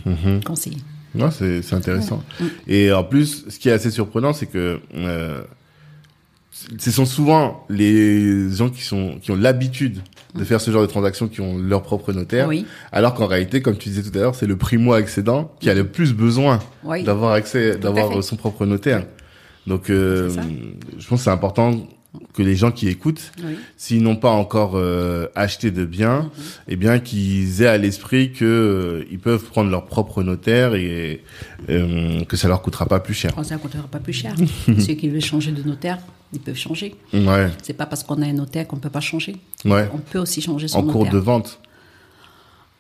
Conseil. 0.45 0.77
Non, 1.15 1.31
c'est 1.31 1.63
c'est 1.63 1.75
intéressant. 1.75 2.23
Et 2.67 2.93
en 2.93 3.05
plus, 3.05 3.45
ce 3.49 3.59
qui 3.59 3.69
est 3.69 3.73
assez 3.73 3.91
surprenant, 3.91 4.33
c'est 4.35 4.47
que 4.47 4.81
euh, 4.95 5.43
ce 6.79 6.91
sont 6.91 7.05
souvent 7.05 7.65
les 7.69 8.51
gens 8.51 8.71
qui 8.71 8.83
sont 8.83 9.19
qui 9.21 9.31
ont 9.33 9.37
l'habitude 9.37 9.99
de 10.35 10.45
faire 10.45 10.61
ce 10.61 10.71
genre 10.71 10.83
de 10.83 10.87
transactions 10.87 11.29
qui 11.29 11.41
ont 11.41 11.59
leur 11.59 11.83
propre 11.83 12.13
notaire, 12.13 12.49
Oui. 12.49 12.67
alors 12.93 13.15
qu'en 13.15 13.27
réalité, 13.27 13.61
comme 13.63 13.77
tu 13.77 13.89
disais 13.89 14.03
tout 14.09 14.17
à 14.19 14.21
l'heure, 14.23 14.35
c'est 14.35 14.47
le 14.47 14.57
primo 14.57 14.93
accédant 14.93 15.53
qui 15.61 15.71
a 15.71 15.75
le 15.75 15.85
plus 15.87 16.13
besoin 16.13 16.59
Oui. 16.85 17.05
d'avoir 17.05 17.33
accès, 17.33 17.77
d'avoir 17.77 18.23
son 18.23 18.37
propre 18.37 18.67
notaire. 18.67 19.05
Donc, 19.67 19.91
euh, 19.91 20.31
je 20.99 21.07
pense 21.07 21.21
que 21.21 21.25
c'est 21.25 21.31
important 21.31 21.87
que 22.33 22.43
les 22.43 22.55
gens 22.55 22.71
qui 22.71 22.89
écoutent, 22.89 23.33
s'ils 23.77 24.03
n'ont 24.03 24.17
pas 24.17 24.31
encore 24.31 24.73
euh, 24.77 25.27
acheté 25.35 25.71
de 25.71 25.85
biens, 25.85 26.31
eh 26.69 26.77
bien 26.77 26.99
qu'ils 27.01 27.63
aient 27.63 27.67
à 27.67 27.79
l'esprit 27.79 28.33
que 28.33 28.45
euh, 28.45 29.05
ils 29.11 29.19
peuvent 29.19 29.43
prendre 29.45 29.71
leur 29.71 29.85
propre 29.87 30.23
notaire 30.23 30.75
et 30.75 31.23
euh, 31.71 32.25
que 32.25 32.37
ça 32.37 32.47
leur 32.49 32.63
coûtera 32.63 32.87
pas 32.87 33.01
plus 33.01 33.15
cher. 33.15 33.33
Oh, 33.37 33.43
Ça 33.43 33.55
ne 33.57 33.61
coûtera 33.61 33.85
pas 33.85 33.99
plus 33.99 34.13
cher. 34.13 34.35
Ceux 34.79 34.95
qui 34.95 35.09
veulent 35.09 35.21
changer 35.21 35.51
de 35.53 35.63
notaire, 35.63 35.99
ils 36.35 36.41
peuvent 36.41 36.57
changer. 36.57 36.95
Ouais, 37.13 37.51
C'est 37.63 37.73
pas 37.73 37.87
parce 37.87 38.03
qu'on 38.03 38.21
a 38.23 38.27
un 38.27 38.33
notaire 38.33 38.67
qu'on 38.67 38.77
peut 38.79 38.91
pas 38.91 39.01
changer. 39.01 39.37
ouais. 39.65 39.89
On 39.95 39.99
peut 39.99 40.19
aussi 40.19 40.41
changer 40.41 40.69
son 40.69 40.79
En 40.79 40.83
notaire. 40.83 40.93
cours 41.03 41.11
de 41.11 41.19
vente. 41.19 41.61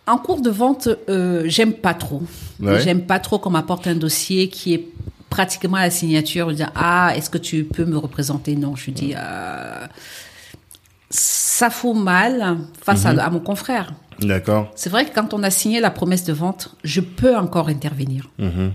En 0.07 0.19
cours 0.19 0.41
de 0.43 0.51
vente, 0.51 0.89
euh, 1.09 1.45
j'aime 1.47 1.73
pas 1.73 1.95
trop. 1.95 2.23
Ouais. 2.61 2.81
J'aime 2.83 3.07
pas 3.07 3.19
trop 3.21 3.39
qu'on 3.39 3.51
m'apporte 3.51 3.87
un 3.87 3.95
dossier 3.95 4.49
qui 4.49 4.75
est 4.75 4.89
pratiquement 5.31 5.79
la 5.79 5.91
signature. 5.91 6.51
Je 6.51 6.57
dis, 6.57 6.63
ah, 6.75 7.13
est-ce 7.17 7.31
que 7.31 7.39
tu 7.39 7.65
peux 7.65 7.85
me 7.87 7.97
représenter? 7.97 8.55
Non, 8.55 8.77
je 8.77 8.91
dis, 8.91 9.15
euh, 9.17 9.87
ça 11.11 11.71
fout 11.71 11.97
mal 11.97 12.59
face 12.83 13.05
Mhm. 13.05 13.19
à, 13.19 13.25
à 13.25 13.31
mon 13.31 13.41
confrère. 13.41 13.95
D'accord. 14.21 14.71
C'est 14.77 14.91
vrai 14.91 15.07
que 15.07 15.15
quand 15.15 15.35
on 15.35 15.43
a 15.43 15.51
signé 15.51 15.81
la 15.81 15.91
promesse 15.91 16.25
de 16.25 16.33
vente, 16.33 16.75
je 16.85 17.01
peux 17.01 17.37
encore 17.37 17.69
intervenir. 17.69 18.31
Mhm. 18.39 18.73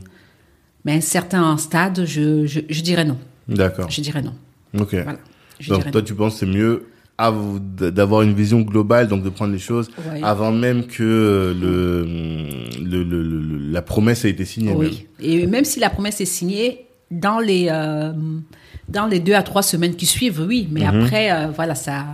Mais 0.86 0.94
à 0.94 0.96
un 0.96 1.02
certain 1.02 1.58
stade, 1.58 2.06
je, 2.06 2.46
je, 2.46 2.62
je 2.70 2.82
dirais 2.82 3.06
non. 3.06 3.18
D'accord. 3.48 3.90
Je 3.90 4.02
dirais 4.02 4.22
non. 4.22 4.34
Ok. 4.78 4.94
Voilà. 4.94 5.18
Donc 5.68 5.92
toi, 5.92 6.02
tu 6.02 6.14
penses 6.16 6.34
que 6.34 6.40
c'est 6.42 6.46
mieux 6.46 6.86
d'avoir 7.20 8.22
une 8.22 8.34
vision 8.34 8.62
globale, 8.62 9.08
donc 9.10 9.24
de 9.24 9.30
prendre 9.30 9.52
les 9.52 9.60
choses 9.60 9.90
Ouais. 10.10 10.22
avant 10.24 10.52
même 10.54 10.86
que 10.88 11.54
le, 11.60 12.06
le, 12.82 13.04
le- 13.04 13.24
le- 13.24 13.72
la 13.72 13.82
promesse 13.82 14.24
ait 14.26 14.30
été 14.30 14.46
signée. 14.46 14.74
Oui. 14.74 15.06
Et 15.20 15.46
même 15.48 15.66
si 15.66 15.80
la 15.82 15.90
promesse 15.90 16.22
est 16.22 16.26
signée, 16.26 16.86
dans 17.12 17.40
les, 17.40 17.68
euh, 17.72 18.14
dans 18.88 19.06
les 19.08 19.20
deux 19.20 19.34
à 19.34 19.42
trois 19.44 19.64
semaines 19.64 19.96
qui 19.96 20.06
suivent, 20.06 20.46
oui. 20.48 20.68
Mais 20.72 20.82
Mhm. 20.90 21.02
après, 21.04 21.32
euh, 21.32 21.48
voilà, 21.48 21.76
ça. 21.76 22.06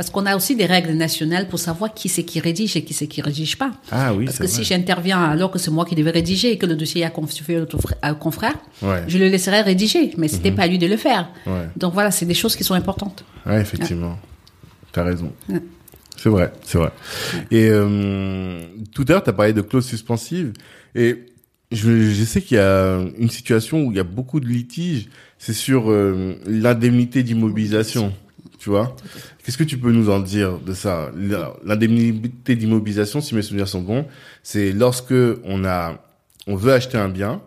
Parce 0.00 0.08
qu'on 0.08 0.24
a 0.24 0.34
aussi 0.34 0.56
des 0.56 0.64
règles 0.64 0.92
nationales 0.92 1.46
pour 1.46 1.58
savoir 1.58 1.92
qui 1.92 2.08
c'est 2.08 2.22
qui 2.22 2.40
rédige 2.40 2.74
et 2.74 2.82
qui 2.82 2.94
c'est 2.94 3.06
qui 3.06 3.20
rédige 3.20 3.58
pas. 3.58 3.70
Ah 3.92 4.14
oui, 4.14 4.24
Parce 4.24 4.38
que 4.38 4.44
vrai. 4.44 4.52
si 4.52 4.64
j'interviens 4.64 5.22
alors 5.22 5.50
que 5.50 5.58
c'est 5.58 5.70
moi 5.70 5.84
qui 5.84 5.94
devais 5.94 6.10
rédiger 6.10 6.52
et 6.52 6.56
que 6.56 6.64
le 6.64 6.74
dossier 6.74 7.04
a 7.04 7.10
confié 7.10 7.58
à 8.00 8.08
un 8.08 8.14
confrère, 8.14 8.54
Ouais. 8.80 9.04
je 9.08 9.18
le 9.18 9.28
laisserai 9.28 9.60
rédiger, 9.60 10.12
mais 10.16 10.28
c'était 10.28 10.52
pas 10.52 10.62
à 10.62 10.68
lui 10.68 10.78
de 10.78 10.86
le 10.86 10.96
faire. 10.96 11.28
Ouais. 11.46 11.68
Donc 11.76 11.92
voilà, 11.92 12.10
c'est 12.10 12.24
des 12.24 12.32
choses 12.32 12.56
qui 12.56 12.64
sont 12.64 12.72
importantes. 12.72 13.26
Ouais, 13.44 13.60
effectivement. 13.60 14.18
T'as 14.90 15.04
raison. 15.04 15.34
C'est 16.16 16.30
vrai, 16.30 16.50
c'est 16.64 16.78
vrai. 16.78 16.92
Et 17.50 17.68
euh, 17.68 18.62
tout 18.94 19.04
à 19.06 19.12
l'heure, 19.12 19.22
t'as 19.22 19.34
parlé 19.34 19.52
de 19.52 19.60
clauses 19.60 19.84
suspensives. 19.86 20.54
Et 20.94 21.26
je, 21.72 22.10
je 22.10 22.24
sais 22.24 22.40
qu'il 22.40 22.56
y 22.56 22.60
a 22.60 23.00
une 23.18 23.28
situation 23.28 23.82
où 23.82 23.90
il 23.92 23.98
y 23.98 24.00
a 24.00 24.04
beaucoup 24.04 24.40
de 24.40 24.46
litiges. 24.46 25.10
C'est 25.36 25.52
sur 25.52 25.90
euh, 25.90 26.36
l'indemnité 26.46 27.22
d'immobilisation. 27.22 28.14
Tu 28.60 28.68
vois 28.68 28.94
Qu'est-ce 29.42 29.56
que 29.56 29.64
tu 29.64 29.78
peux 29.78 29.90
nous 29.90 30.10
en 30.10 30.20
dire 30.20 30.58
de 30.58 30.74
ça? 30.74 31.10
L'indemnité 31.64 32.56
d'immobilisation, 32.56 33.22
si 33.22 33.34
mes 33.34 33.40
souvenirs 33.40 33.66
sont 33.66 33.80
bons, 33.80 34.04
c'est 34.42 34.72
lorsque 34.72 35.14
on 35.44 35.64
a 35.64 35.98
on 36.46 36.56
veut 36.56 36.72
acheter 36.72 36.98
un 36.98 37.08
bien, 37.08 37.42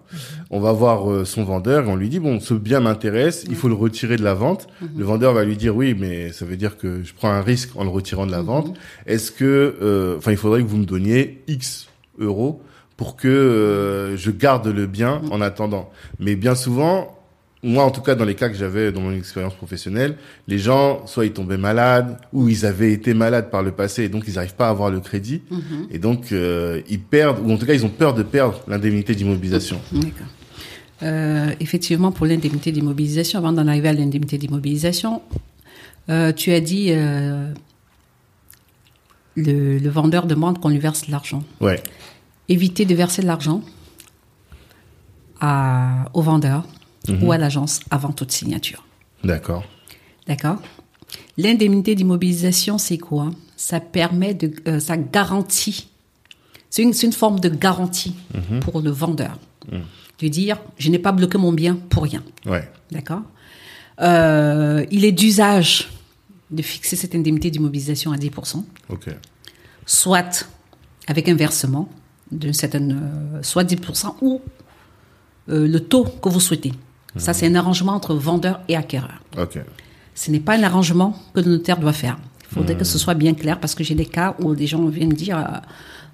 on 0.49 0.59
va 0.59 0.71
voir 0.71 1.11
euh, 1.11 1.25
son 1.25 1.43
vendeur 1.43 1.85
et 1.85 1.87
on 1.87 1.95
lui 1.95 2.09
dit 2.09 2.19
bon 2.19 2.39
ce 2.39 2.53
bien 2.53 2.79
m'intéresse, 2.79 3.43
il 3.49 3.55
faut 3.55 3.67
le 3.67 3.73
retirer 3.73 4.17
de 4.17 4.23
la 4.23 4.33
vente. 4.33 4.67
Le 4.95 5.03
vendeur 5.03 5.33
va 5.33 5.43
lui 5.43 5.57
dire 5.57 5.75
oui 5.75 5.95
mais 5.99 6.31
ça 6.31 6.45
veut 6.45 6.57
dire 6.57 6.77
que 6.77 7.03
je 7.03 7.13
prends 7.13 7.31
un 7.31 7.41
risque 7.41 7.71
en 7.75 7.83
le 7.83 7.89
retirant 7.89 8.25
de 8.25 8.31
la 8.31 8.41
vente. 8.41 8.75
Est-ce 9.05 9.31
que 9.31 9.75
euh, 9.81 10.17
enfin 10.17 10.31
il 10.31 10.37
faudrait 10.37 10.61
que 10.61 10.67
vous 10.67 10.77
me 10.77 10.85
donniez 10.85 11.43
X 11.47 11.89
euros 12.17 12.61
pour 12.97 13.15
que 13.15 13.27
euh, 13.27 14.17
je 14.17 14.31
garde 14.31 14.67
le 14.67 14.87
bien 14.87 15.21
en 15.31 15.41
attendant. 15.41 15.91
Mais 16.19 16.35
bien 16.35 16.55
souvent 16.55 17.22
moi, 17.63 17.85
en 17.85 17.91
tout 17.91 18.01
cas, 18.01 18.13
dans 18.15 18.25
les 18.25 18.35
cas 18.35 18.49
que 18.49 18.55
j'avais 18.55 18.91
dans 18.91 19.01
mon 19.01 19.13
expérience 19.13 19.55
professionnelle, 19.55 20.17
les 20.47 20.59
gens, 20.59 21.07
soit 21.07 21.25
ils 21.25 21.31
tombaient 21.31 21.57
malades, 21.57 22.17
ou 22.33 22.49
ils 22.49 22.65
avaient 22.65 22.91
été 22.91 23.13
malades 23.13 23.49
par 23.49 23.63
le 23.63 23.71
passé, 23.71 24.03
et 24.03 24.09
donc 24.09 24.25
ils 24.27 24.35
n'arrivent 24.35 24.55
pas 24.55 24.67
à 24.67 24.69
avoir 24.69 24.91
le 24.91 24.99
crédit, 24.99 25.41
et 25.89 25.97
donc 25.97 26.31
euh, 26.31 26.81
ils 26.89 26.99
perdent, 26.99 27.39
ou 27.39 27.51
en 27.51 27.57
tout 27.57 27.65
cas, 27.65 27.73
ils 27.73 27.85
ont 27.85 27.89
peur 27.89 28.13
de 28.13 28.23
perdre 28.23 28.59
l'indemnité 28.67 29.15
d'immobilisation. 29.15 29.79
D'accord. 29.93 30.27
Euh, 31.03 31.53
effectivement, 31.59 32.11
pour 32.11 32.25
l'indemnité 32.25 32.71
d'immobilisation, 32.71 33.39
avant 33.39 33.51
d'en 33.51 33.67
arriver 33.67 33.89
à 33.89 33.93
l'indemnité 33.93 34.37
d'immobilisation, 34.37 35.21
euh, 36.09 36.31
tu 36.31 36.51
as 36.51 36.59
dit 36.59 36.87
euh, 36.89 37.51
le, 39.35 39.79
le 39.79 39.89
vendeur 39.89 40.27
demande 40.27 40.59
qu'on 40.59 40.69
lui 40.69 40.79
verse 40.79 41.07
de 41.07 41.11
l'argent. 41.11 41.43
Ouais, 41.59 41.81
Éviter 42.49 42.85
de 42.85 42.93
verser 42.93 43.21
de 43.21 43.27
l'argent 43.27 43.61
au 46.13 46.21
vendeur 46.21 46.65
ou 47.21 47.31
à 47.31 47.37
l'agence 47.37 47.79
avant 47.91 48.11
toute 48.11 48.31
signature. 48.31 48.83
d'accord. 49.23 49.63
D'accord 50.27 50.61
L'indemnité 51.37 51.95
d'immobilisation, 51.95 52.77
c'est 52.77 52.97
quoi? 52.97 53.29
Ça 53.57 53.79
permet 53.81 54.33
de. 54.33 54.53
euh, 54.67 54.79
ça 54.79 54.95
garantit. 54.97 55.89
C'est 56.69 56.81
une, 56.81 56.93
une 57.03 57.11
forme 57.13 57.39
de 57.39 57.49
garantie 57.49 58.15
pour 58.61 58.81
le 58.81 58.89
vendeur. 58.89 59.37
De 60.19 60.27
dire 60.27 60.57
je 60.77 60.89
n'ai 60.89 60.99
pas 60.99 61.11
bloqué 61.11 61.37
mon 61.37 61.51
bien 61.51 61.75
pour 61.89 62.03
rien. 62.03 62.23
Ouais, 62.45 62.69
D'accord 62.91 63.21
Euh, 64.01 64.85
Il 64.91 65.03
est 65.05 65.11
d'usage 65.11 65.89
de 66.51 66.61
fixer 66.61 66.95
cette 66.95 67.15
indemnité 67.15 67.51
d'immobilisation 67.51 68.11
à 68.11 68.17
10%, 68.17 68.63
ok. 68.89 69.09
soit 69.85 70.47
avec 71.07 71.27
un 71.29 71.35
versement 71.35 71.89
d'une 72.31 72.53
certaine. 72.53 72.91
euh, 73.35 73.43
soit 73.43 73.63
10% 73.63 74.15
ou 74.21 74.41
le 75.47 75.77
taux 75.79 76.05
que 76.05 76.29
vous 76.29 76.39
souhaitez. 76.39 76.71
Ça, 77.17 77.33
c'est 77.33 77.47
un 77.47 77.55
arrangement 77.55 77.93
entre 77.93 78.13
vendeur 78.15 78.61
et 78.67 78.75
acquéreur. 78.75 79.21
Ce 80.15 80.31
n'est 80.31 80.39
pas 80.39 80.57
un 80.57 80.63
arrangement 80.63 81.15
que 81.33 81.39
le 81.41 81.51
notaire 81.51 81.77
doit 81.77 81.93
faire. 81.93 82.17
Il 82.51 82.55
faudrait 82.55 82.75
que 82.77 82.83
ce 82.83 82.97
soit 82.99 83.15
bien 83.15 83.33
clair 83.33 83.59
parce 83.59 83.73
que 83.75 83.83
j'ai 83.83 83.95
des 83.95 84.05
cas 84.05 84.35
où 84.39 84.53
des 84.55 84.67
gens 84.67 84.83
viennent 84.85 85.09
me 85.09 85.15
dire 85.15 85.37
euh, 85.37 85.57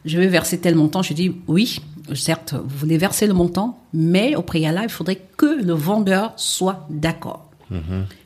je 0.06 0.18
vais 0.18 0.28
verser 0.28 0.58
tel 0.60 0.76
montant. 0.76 1.02
Je 1.02 1.14
dis 1.14 1.36
oui, 1.48 1.82
certes, 2.16 2.54
vous 2.54 2.78
voulez 2.78 2.98
verser 2.98 3.28
le 3.28 3.34
montant, 3.34 3.84
mais 3.94 4.36
au 4.36 4.42
préalable, 4.42 4.88
il 4.88 4.92
faudrait 4.92 5.22
que 5.38 5.62
le 5.62 5.74
vendeur 5.74 6.34
soit 6.38 6.86
d'accord. 6.90 7.50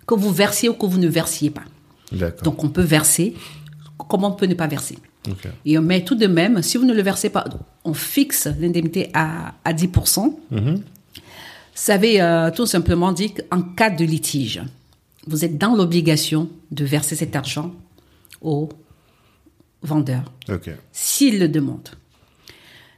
Que 0.08 0.14
vous 0.16 0.32
versiez 0.32 0.70
ou 0.70 0.74
que 0.74 0.86
vous 0.86 1.00
ne 1.00 1.08
versiez 1.08 1.50
pas. 1.50 1.64
Donc 2.44 2.64
on 2.64 2.70
peut 2.70 2.84
verser, 2.84 3.34
comment 3.98 4.30
on 4.30 4.34
peut 4.36 4.46
ne 4.46 4.54
pas 4.54 4.68
verser? 4.68 4.98
Et 5.66 5.78
met 5.80 6.04
tout 6.04 6.16
de 6.16 6.28
même, 6.28 6.62
si 6.62 6.78
vous 6.78 6.86
ne 6.86 6.94
le 6.94 7.02
versez 7.02 7.30
pas, 7.30 7.46
on 7.84 7.94
fixe 7.94 8.48
l'indemnité 8.60 9.10
à, 9.14 9.54
à 9.64 9.74
10%. 9.74 10.34
Ça 11.76 11.98
veut 11.98 12.22
euh, 12.22 12.52
tout 12.52 12.66
simplement 12.66 13.12
dire 13.12 13.32
qu'en 13.34 13.62
cas 13.62 13.90
de 13.90 14.06
litige, 14.06 14.62
vous 15.28 15.44
êtes 15.44 15.58
dans 15.58 15.76
l'obligation 15.76 16.50
de 16.72 16.86
verser 16.86 17.16
cet 17.16 17.36
argent 17.36 17.74
au 18.42 18.70
vendeur, 19.82 20.32
s'il 20.92 21.40
le 21.40 21.48
demande. 21.50 21.90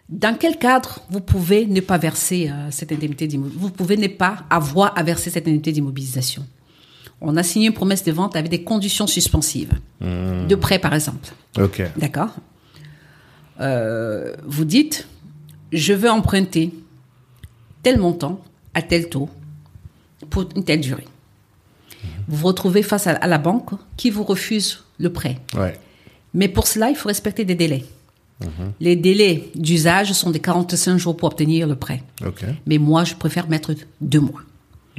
Dans 0.09 0.37
quel 0.37 0.57
cadre 0.57 0.99
vous 1.09 1.21
pouvez 1.21 1.65
ne 1.65 1.79
pas 1.81 1.97
verser 1.97 2.49
euh, 2.49 2.69
cette 2.69 2.91
indemnité 2.91 3.27
d'immobilisation 3.27 3.67
Vous 3.67 3.71
pouvez 3.73 3.97
ne 3.97 4.07
pas 4.07 4.43
avoir 4.49 4.97
à 4.97 5.03
verser 5.03 5.29
cette 5.31 5.47
indemnité 5.47 5.71
d'immobilisation? 5.71 6.45
On 7.21 7.37
a 7.37 7.43
signé 7.43 7.67
une 7.67 7.73
promesse 7.73 8.03
de 8.03 8.11
vente 8.11 8.35
avec 8.35 8.51
des 8.51 8.63
conditions 8.63 9.07
suspensives, 9.07 9.71
de 10.01 10.55
prêt 10.55 10.79
par 10.79 10.93
exemple. 10.93 11.29
D'accord? 11.97 12.35
Euh, 13.61 14.35
Vous 14.45 14.65
dites, 14.65 15.07
je 15.71 15.93
veux 15.93 16.09
emprunter 16.11 16.71
tel 17.83 17.99
montant 17.99 18.41
à 18.75 18.81
tel 18.81 19.09
taux 19.09 19.29
pour 20.29 20.45
une 20.55 20.63
telle 20.63 20.81
durée. 20.81 21.07
Vous 22.27 22.37
vous 22.37 22.47
retrouvez 22.47 22.83
face 22.83 23.07
à, 23.07 23.27
la 23.27 23.37
banque 23.37 23.71
qui 23.97 24.09
vous 24.11 24.23
refuse 24.23 24.83
le 24.99 25.11
prêt. 25.11 25.39
Ouais. 25.55 25.73
Mais 26.33 26.47
pour 26.47 26.67
cela, 26.67 26.89
il 26.89 26.95
faut 26.95 27.07
respecter 27.07 27.45
des 27.45 27.55
délais. 27.55 27.85
Les 28.81 28.97
délais 28.97 29.49
d'usage 29.55 30.11
sont 30.11 30.29
de 30.29 30.37
45 30.37 30.97
jours 30.97 31.15
pour 31.15 31.27
obtenir 31.27 31.67
le 31.67 31.75
prêt. 31.75 32.03
Mais 32.67 32.77
moi, 32.77 33.03
je 33.05 33.15
préfère 33.15 33.49
mettre 33.49 33.73
deux 34.01 34.19
mois. 34.19 34.41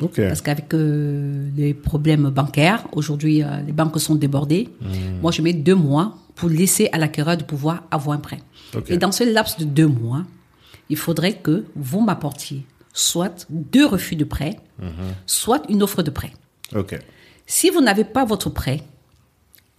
Ok. 0.00 0.16
Parce 0.16 0.42
qu'avec 0.42 0.74
euh, 0.74 1.48
les 1.56 1.72
problèmes 1.72 2.28
bancaires, 2.28 2.86
aujourd'hui, 2.92 3.42
euh, 3.42 3.60
les 3.66 3.72
banques 3.72 3.98
sont 3.98 4.14
débordées. 4.14 4.68
Moi, 5.22 5.32
je 5.32 5.42
mets 5.42 5.52
deux 5.52 5.74
mois 5.74 6.16
pour 6.34 6.48
laisser 6.48 6.88
à 6.92 6.98
l'acquéreur 6.98 7.36
de 7.36 7.44
pouvoir 7.44 7.84
avoir 7.90 8.16
un 8.16 8.20
prêt. 8.20 8.40
Ok. 8.74 8.90
Et 8.90 8.98
dans 8.98 9.12
ce 9.12 9.24
laps 9.24 9.58
de 9.58 9.64
deux 9.64 9.86
mois, 9.86 10.24
il 10.90 10.96
faudrait 10.96 11.34
que 11.34 11.64
vous 11.74 12.00
m'apportiez 12.00 12.64
soit 12.96 13.46
deux 13.50 13.86
refus 13.86 14.16
de 14.16 14.24
prêt, 14.24 14.58
soit 15.26 15.62
une 15.68 15.82
offre 15.82 16.02
de 16.02 16.10
prêt. 16.10 16.32
Si 17.46 17.70
vous 17.70 17.80
n'avez 17.80 18.04
pas 18.04 18.24
votre 18.24 18.50
prêt, 18.50 18.80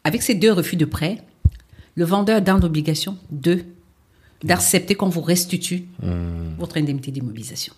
avec 0.04 0.22
ces 0.22 0.36
deux 0.36 0.54
refus 0.54 0.78
de 0.78 0.86
prêt, 0.86 1.18
le 1.96 2.06
vendeur 2.06 2.38
est 2.38 2.42
dans 2.42 2.58
l'obligation 2.60 3.18
de 3.32 3.66
d'accepter 4.44 4.94
qu'on 4.94 5.10
vous 5.10 5.22
restitue 5.22 5.88
votre 6.60 6.78
indemnité 6.78 7.10
d'immobilisation. 7.10 7.74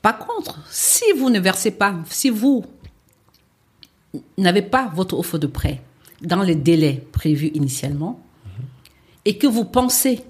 Par 0.00 0.18
contre, 0.18 0.58
si 0.70 1.04
vous 1.18 1.28
ne 1.28 1.38
versez 1.38 1.70
pas, 1.70 1.94
si 2.08 2.30
vous 2.30 2.64
n'avez 4.38 4.62
pas 4.62 4.90
votre 4.94 5.18
offre 5.18 5.36
de 5.36 5.46
prêt 5.46 5.82
dans 6.22 6.42
les 6.42 6.54
délais 6.54 7.06
prévus 7.12 7.50
initialement 7.52 8.24
et 9.26 9.36
que 9.36 9.46
vous 9.46 9.66
pensez 9.66 10.22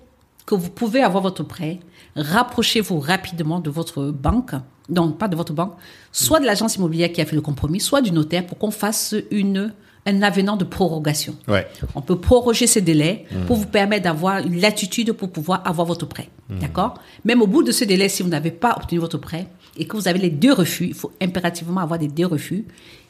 que 0.46 0.56
vous 0.56 0.70
pouvez 0.70 1.00
avoir 1.00 1.22
votre 1.22 1.44
prêt, 1.44 1.78
rapprochez-vous 2.16 2.98
rapidement 3.00 3.60
de 3.60 3.70
votre 3.70 4.10
banque, 4.10 4.52
non 4.88 5.12
pas 5.12 5.28
de 5.28 5.36
votre 5.36 5.52
banque, 5.52 5.74
soit 6.12 6.40
de 6.40 6.46
l'agence 6.46 6.76
immobilière 6.76 7.12
qui 7.12 7.20
a 7.20 7.26
fait 7.26 7.36
le 7.36 7.42
compromis, 7.42 7.80
soit 7.80 8.02
du 8.02 8.12
notaire 8.12 8.46
pour 8.46 8.58
qu'on 8.58 8.70
fasse 8.70 9.14
une, 9.30 9.72
un 10.06 10.22
avenant 10.22 10.56
de 10.56 10.64
prorogation. 10.64 11.36
Ouais. 11.46 11.66
On 11.94 12.00
peut 12.00 12.18
proroger 12.18 12.66
ces 12.66 12.80
délais 12.80 13.24
pour 13.46 13.56
vous 13.56 13.66
permettre 13.66 14.04
d'avoir 14.04 14.38
une 14.38 14.60
latitude 14.60 15.12
pour 15.12 15.30
pouvoir 15.30 15.62
avoir 15.64 15.86
votre 15.86 16.06
prêt. 16.06 16.28
D'accord? 16.48 16.94
Même 17.24 17.42
au 17.42 17.46
bout 17.46 17.62
de 17.62 17.70
ce 17.70 17.84
délai, 17.84 18.08
si 18.08 18.22
vous 18.22 18.28
n'avez 18.28 18.50
pas 18.50 18.74
obtenu 18.76 18.98
votre 18.98 19.18
prêt 19.18 19.46
et 19.76 19.86
que 19.86 19.96
vous 19.96 20.08
avez 20.08 20.18
les 20.18 20.30
deux 20.30 20.52
refus, 20.52 20.86
il 20.86 20.94
faut 20.94 21.12
impérativement 21.22 21.80
avoir 21.80 21.98
des 21.98 22.08
deux 22.08 22.26
refus. 22.26 22.64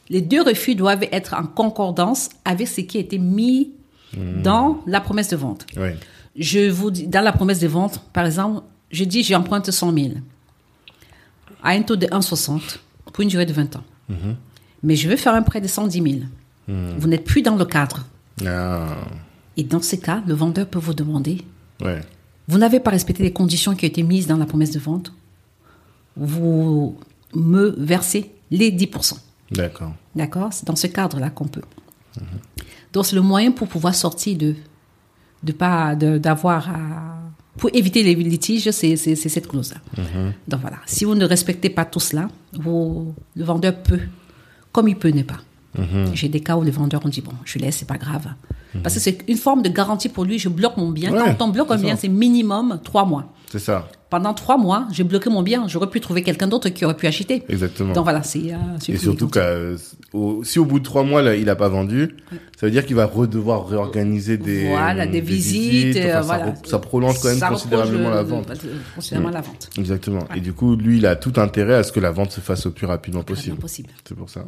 Les 0.09 0.21
deux 0.21 0.43
refus 0.43 0.75
doivent 0.75 1.05
être 1.11 1.33
en 1.33 1.45
concordance 1.45 2.29
avec 2.45 2.67
ce 2.67 2.81
qui 2.81 2.97
a 2.97 3.01
été 3.01 3.17
mis 3.17 3.71
dans 4.43 4.81
la 4.85 4.99
promesse 4.99 5.29
de 5.29 5.37
vente. 5.37 5.65
Ouais. 5.77 5.95
Je 6.35 6.69
vous 6.69 6.91
dis, 6.91 7.07
dans 7.07 7.21
la 7.21 7.31
promesse 7.31 7.59
de 7.59 7.67
vente, 7.67 7.99
par 8.13 8.25
exemple, 8.25 8.61
je 8.91 9.03
dis 9.03 9.23
j'emprunte 9.23 9.69
100 9.71 9.93
000 9.93 10.09
à 11.63 11.69
un 11.71 11.81
taux 11.83 11.95
de 11.95 12.07
1,60 12.07 12.79
pour 13.05 13.21
une 13.21 13.29
durée 13.29 13.45
de 13.45 13.53
20 13.53 13.75
ans. 13.75 13.83
Mais 14.83 14.95
je 14.95 15.07
veux 15.07 15.15
faire 15.15 15.33
un 15.35 15.41
prêt 15.43 15.61
de 15.61 15.67
110 15.67 16.01
000. 16.01 16.15
Vous 16.97 17.07
n'êtes 17.07 17.23
plus 17.25 17.41
dans 17.41 17.55
le 17.55 17.65
cadre. 17.65 18.05
Ah. 18.45 18.95
Et 19.57 19.63
dans 19.63 19.81
ces 19.81 19.99
cas, 19.99 20.23
le 20.25 20.33
vendeur 20.33 20.67
peut 20.67 20.79
vous 20.79 20.93
demander, 20.93 21.41
Ouais. 21.81 21.99
vous 22.47 22.57
n'avez 22.57 22.79
pas 22.79 22.89
respecté 22.91 23.21
les 23.23 23.33
conditions 23.33 23.75
qui 23.75 23.85
ont 23.85 23.89
été 23.89 24.01
mises 24.03 24.27
dans 24.27 24.37
la 24.37 24.45
promesse 24.45 24.71
de 24.71 24.79
vente, 24.79 25.11
vous 26.15 26.97
me 27.33 27.69
versez 27.77 28.31
les 28.49 28.71
10%. 28.71 29.17
D'accord. 29.51 29.93
D'accord? 30.15 30.51
C'est 30.53 30.65
dans 30.65 30.75
ce 30.75 30.87
cadre-là 30.87 31.29
qu'on 31.29 31.47
peut. 31.47 31.61
Donc, 32.93 33.05
c'est 33.05 33.15
le 33.15 33.21
moyen 33.21 33.51
pour 33.51 33.67
pouvoir 33.67 33.95
sortir 33.95 34.37
de, 34.37 34.55
de 35.43 35.51
pas, 35.51 35.95
de- 35.95 36.17
d'avoir 36.17 36.69
à, 36.69 37.20
pour 37.57 37.69
éviter 37.73 38.03
les 38.03 38.15
litiges, 38.15 38.71
c'est, 38.71 38.95
cette 38.95 39.47
clause-là. 39.47 39.77
Donc, 40.47 40.61
voilà. 40.61 40.77
Si 40.85 41.05
vous 41.05 41.15
ne 41.15 41.25
respectez 41.25 41.69
pas 41.69 41.85
tout 41.85 41.99
cela, 41.99 42.29
vous, 42.53 43.13
le 43.35 43.43
vendeur 43.43 43.75
peut, 43.81 43.99
comme 44.71 44.87
il 44.87 44.97
peut 44.97 45.09
ne 45.09 45.23
pas. 45.23 45.39
J'ai 46.13 46.29
des 46.29 46.41
cas 46.41 46.57
où 46.57 46.63
les 46.63 46.71
vendeurs 46.71 47.05
ont 47.05 47.09
dit, 47.09 47.21
bon, 47.21 47.33
je 47.45 47.59
laisse, 47.59 47.77
c'est 47.77 47.87
pas 47.87 47.97
grave. 47.97 48.27
Parce 48.83 48.95
que 48.95 49.01
c'est 49.01 49.19
une 49.27 49.37
forme 49.37 49.61
de 49.61 49.69
garantie 49.69 50.09
pour 50.09 50.23
lui, 50.23 50.39
je 50.39 50.49
bloque 50.49 50.77
mon 50.77 50.89
bien. 50.91 51.11
Ouais, 51.11 51.35
Quand 51.37 51.47
on 51.47 51.49
bloque 51.49 51.71
un 51.71 51.77
bien, 51.77 51.95
c'est 51.95 52.07
minimum 52.09 52.79
trois 52.83 53.05
mois. 53.05 53.33
C'est 53.51 53.59
ça. 53.59 53.87
Pendant 54.11 54.33
trois 54.35 54.57
mois, 54.57 54.87
j'ai 54.91 55.03
bloqué 55.05 55.29
mon 55.29 55.41
bien, 55.41 55.67
j'aurais 55.69 55.89
pu 55.89 56.01
trouver 56.01 56.21
quelqu'un 56.21 56.45
d'autre 56.47 56.69
qui 56.69 56.83
aurait 56.85 56.97
pu 56.97 57.07
acheter. 57.07 57.43
Exactement. 57.49 57.93
Donc 57.93 58.03
voilà, 58.03 58.21
c'est... 58.21 58.53
euh, 58.53 58.57
Et 58.89 58.97
surtout 58.97 59.27
que 59.29 59.39
euh, 59.39 59.77
si 60.43 60.59
au 60.59 60.65
bout 60.65 60.79
de 60.79 60.83
trois 60.83 61.03
mois 61.03 61.21
là, 61.21 61.33
il 61.35 61.49
a 61.49 61.55
pas 61.55 61.69
vendu, 61.69 62.17
ça 62.59 62.65
veut 62.67 62.71
dire 62.71 62.85
qu'il 62.85 62.97
va 62.97 63.05
redevoir 63.05 63.65
réorganiser 63.67 64.37
des 64.37 64.67
voilà, 64.67 65.07
des, 65.07 65.21
visites, 65.21 65.95
Enfin, 65.97 66.05
euh, 66.07 66.11
ça, 66.11 66.21
voilà. 66.23 66.45
re- 66.51 66.67
ça 66.67 66.79
prolonge 66.79 67.19
quand 67.21 67.29
même 67.29 67.37
Ça 67.37 67.47
considérablement 67.47 68.09
la 68.09 68.23
vente. 68.23 68.49
le- 68.49 68.69
Considérablement 68.95 69.33
la 69.33 69.41
vente. 69.41 69.69
Exactement. 69.77 70.27
Et 70.35 70.41
du 70.41 70.51
coup, 70.51 70.75
lui, 70.75 70.97
il 70.97 71.05
a 71.05 71.15
tout 71.15 71.33
intérêt 71.37 71.75
à 71.75 71.83
ce 71.83 71.93
que 71.93 72.01
la 72.01 72.11
vente 72.11 72.31
se 72.33 72.41
fasse 72.41 72.65
au 72.65 72.71
plus 72.71 72.85
rapidement 72.87 73.23
possible. 73.23 73.55
Possible. 73.55 73.89
C'est 74.05 74.15
pour 74.17 74.29
ça. 74.29 74.43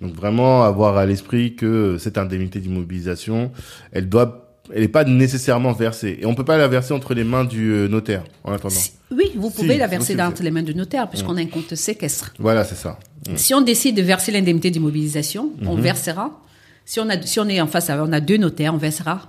Donc 0.00 0.12
vraiment 0.16 0.64
avoir 0.64 0.96
à 0.96 1.06
l'esprit 1.06 1.54
que 1.54 1.98
cette 1.98 2.18
indemnité 2.18 2.58
d'immobilisation, 2.58 3.52
elle 3.92 4.08
doit, 4.08 4.43
elle 4.72 4.80
n'est 4.82 4.88
pas 4.88 5.04
nécessairement 5.04 5.72
versée. 5.72 6.18
Et 6.20 6.26
on 6.26 6.34
peut 6.34 6.44
pas 6.44 6.56
la 6.56 6.68
verser 6.68 6.94
entre 6.94 7.14
les 7.14 7.24
mains 7.24 7.44
du 7.44 7.70
euh, 7.72 7.88
notaire 7.88 8.24
en 8.44 8.52
attendant. 8.52 8.74
Si- 8.74 8.92
oui, 9.10 9.32
vous 9.36 9.50
Si, 9.50 9.56
pouvez 9.56 9.76
la 9.76 9.86
verser 9.86 10.16
si. 10.16 10.42
les 10.42 10.50
mains 10.50 10.62
du 10.62 10.74
notaire, 10.74 11.08
puisqu'on 11.08 11.36
a 11.36 11.40
un 11.40 11.46
compte 11.46 11.74
séquestre. 11.74 12.32
Voilà, 12.38 12.64
c'est 12.64 12.74
ça. 12.74 12.98
Mm. 13.28 13.36
Si 13.36 13.54
on 13.54 13.60
décide 13.60 13.96
de 13.96 14.02
verser 14.02 14.32
l'indemnité 14.32 14.70
d'immobilisation, 14.70 15.50
on 15.66 15.74
versera. 15.76 16.40
Si 16.86 17.00
on, 17.00 17.08
a, 17.08 17.20
si 17.22 17.38
on 17.40 17.48
est 17.48 17.60
en 17.60 17.66
face, 17.66 17.90
on 17.90 18.12
a 18.12 18.20
deux 18.20 18.36
notaires, 18.36 18.74
on 18.74 18.78
versera. 18.78 19.22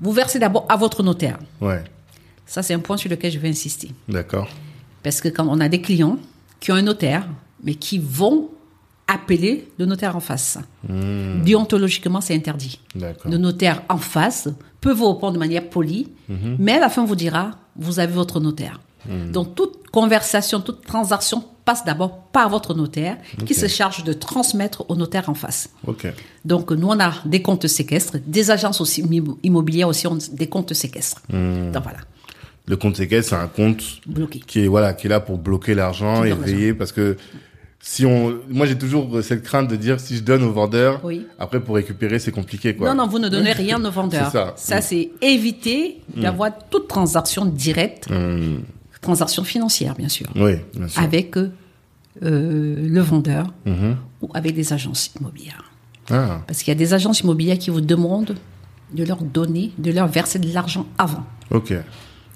Vous 0.00 0.12
versez 0.12 0.38
d'abord 0.38 0.66
à 0.68 0.76
votre 0.76 1.02
notaire. 1.02 1.38
Ouais. 1.60 1.82
Ça, 2.46 2.62
c'est 2.62 2.74
un 2.74 2.80
point 2.80 2.96
sur 2.96 3.08
lequel 3.10 3.30
je 3.32 3.38
vais 3.38 3.48
insister. 3.48 3.90
D'accord. 4.08 4.48
Parce 5.02 5.20
que 5.20 5.28
quand 5.28 5.46
on 5.48 5.60
a 5.60 5.68
des 5.68 5.80
clients 5.80 6.18
qui 6.60 6.70
ont 6.72 6.74
un 6.76 6.82
notaire, 6.82 7.26
mais 7.64 7.74
qui 7.74 7.98
vont 7.98 8.50
appeler 9.12 9.68
le 9.78 9.86
notaire 9.86 10.16
en 10.16 10.20
face. 10.20 10.58
Déontologiquement, 11.44 12.20
c'est 12.20 12.34
interdit. 12.34 12.80
Le 13.24 13.36
notaire 13.38 13.82
en 13.88 13.98
face 13.98 14.48
peut 14.80 14.92
vous 14.92 15.12
répondre 15.12 15.34
de 15.34 15.38
manière 15.38 15.68
polie, 15.68 16.08
mais 16.58 16.72
à 16.72 16.80
la 16.80 16.88
fin 16.88 17.04
vous 17.04 17.16
dira, 17.16 17.52
vous 17.76 17.98
avez 18.00 18.12
votre 18.12 18.40
notaire. 18.40 18.80
Donc 19.32 19.54
toute 19.54 19.88
conversation, 19.90 20.60
toute 20.60 20.84
transaction 20.84 21.44
passe 21.64 21.84
d'abord 21.84 22.22
par 22.32 22.48
votre 22.48 22.74
notaire, 22.74 23.16
qui 23.46 23.54
se 23.54 23.66
charge 23.68 24.04
de 24.04 24.12
transmettre 24.12 24.84
au 24.88 24.96
notaire 24.96 25.28
en 25.28 25.34
face. 25.34 25.70
Donc 26.44 26.70
nous, 26.72 26.88
on 26.88 26.98
a 27.00 27.12
des 27.24 27.42
comptes 27.42 27.66
séquestres, 27.66 28.16
des 28.26 28.50
agences 28.50 28.80
aussi 28.80 29.02
immo- 29.02 29.38
immobilières 29.42 29.88
aussi 29.88 30.06
ont 30.06 30.18
des 30.32 30.48
comptes 30.48 30.72
séquestres. 30.74 31.22
Donc 31.30 31.82
voilà, 31.82 31.98
Le 32.66 32.76
compte 32.76 32.96
séquestre, 32.96 33.30
c'est 33.30 33.36
un 33.42 33.48
compte 33.48 33.82
bloqué. 34.06 34.40
qui 34.46 34.60
est 34.64 34.68
voilà 34.68 34.92
qui 34.94 35.06
est 35.06 35.10
là 35.10 35.20
pour 35.20 35.38
bloquer 35.38 35.74
l'argent 35.74 36.22
et 36.24 36.32
veiller 36.32 36.74
parce 36.74 36.92
que 36.92 37.16
si 37.84 38.06
on 38.06 38.38
moi 38.48 38.64
j'ai 38.66 38.78
toujours 38.78 39.22
cette 39.24 39.42
crainte 39.42 39.68
de 39.68 39.74
dire 39.76 39.98
si 39.98 40.16
je 40.16 40.22
donne 40.22 40.44
au 40.44 40.52
vendeur 40.52 41.00
Oui. 41.04 41.26
après 41.38 41.58
pour 41.60 41.74
récupérer 41.74 42.18
c'est 42.20 42.30
compliqué 42.30 42.76
quoi 42.76 42.88
Non, 42.88 42.94
non, 43.02 43.08
vous 43.08 43.18
ne 43.18 43.28
donnez 43.28 43.52
rien 43.66 43.84
aux 43.84 43.90
vendeurs. 43.90 44.30
Ça. 44.56 44.78
Mm. 44.78 44.82
c'est 44.82 45.10
éviter 45.20 46.00
d'avoir 46.16 46.50
toute 46.70 46.86
transaction 46.88 47.44
directe, 47.44 48.06
Hum, 48.10 48.62
transaction 49.00 49.42
financière, 49.42 49.94
bien 49.96 50.08
sûr, 50.08 50.28
oui 50.36 50.52
bien 50.76 50.86
sûr 50.88 51.02
avec 51.02 51.36
euh, 51.36 51.50
le 52.22 53.00
vendeur 53.00 53.46
Mhm. 53.66 53.96
ou 54.22 54.30
avec 54.34 54.54
des 54.54 54.72
agences 54.72 55.10
immobilières. 55.18 55.64
ah 56.10 56.40
Parce 56.46 56.60
qu'il 56.62 56.68
y 56.68 56.76
a 56.76 56.78
des 56.78 56.94
agences 56.94 57.20
immobilières 57.20 57.58
qui 57.58 57.70
vous 57.70 57.80
demandent 57.80 58.36
de 58.94 59.04
leur 59.04 59.22
donner, 59.22 59.72
de 59.78 59.90
leur 59.90 60.06
verser 60.06 60.38
de 60.38 60.52
l'argent 60.52 60.86
avant. 60.98 61.24
ok 61.50 61.74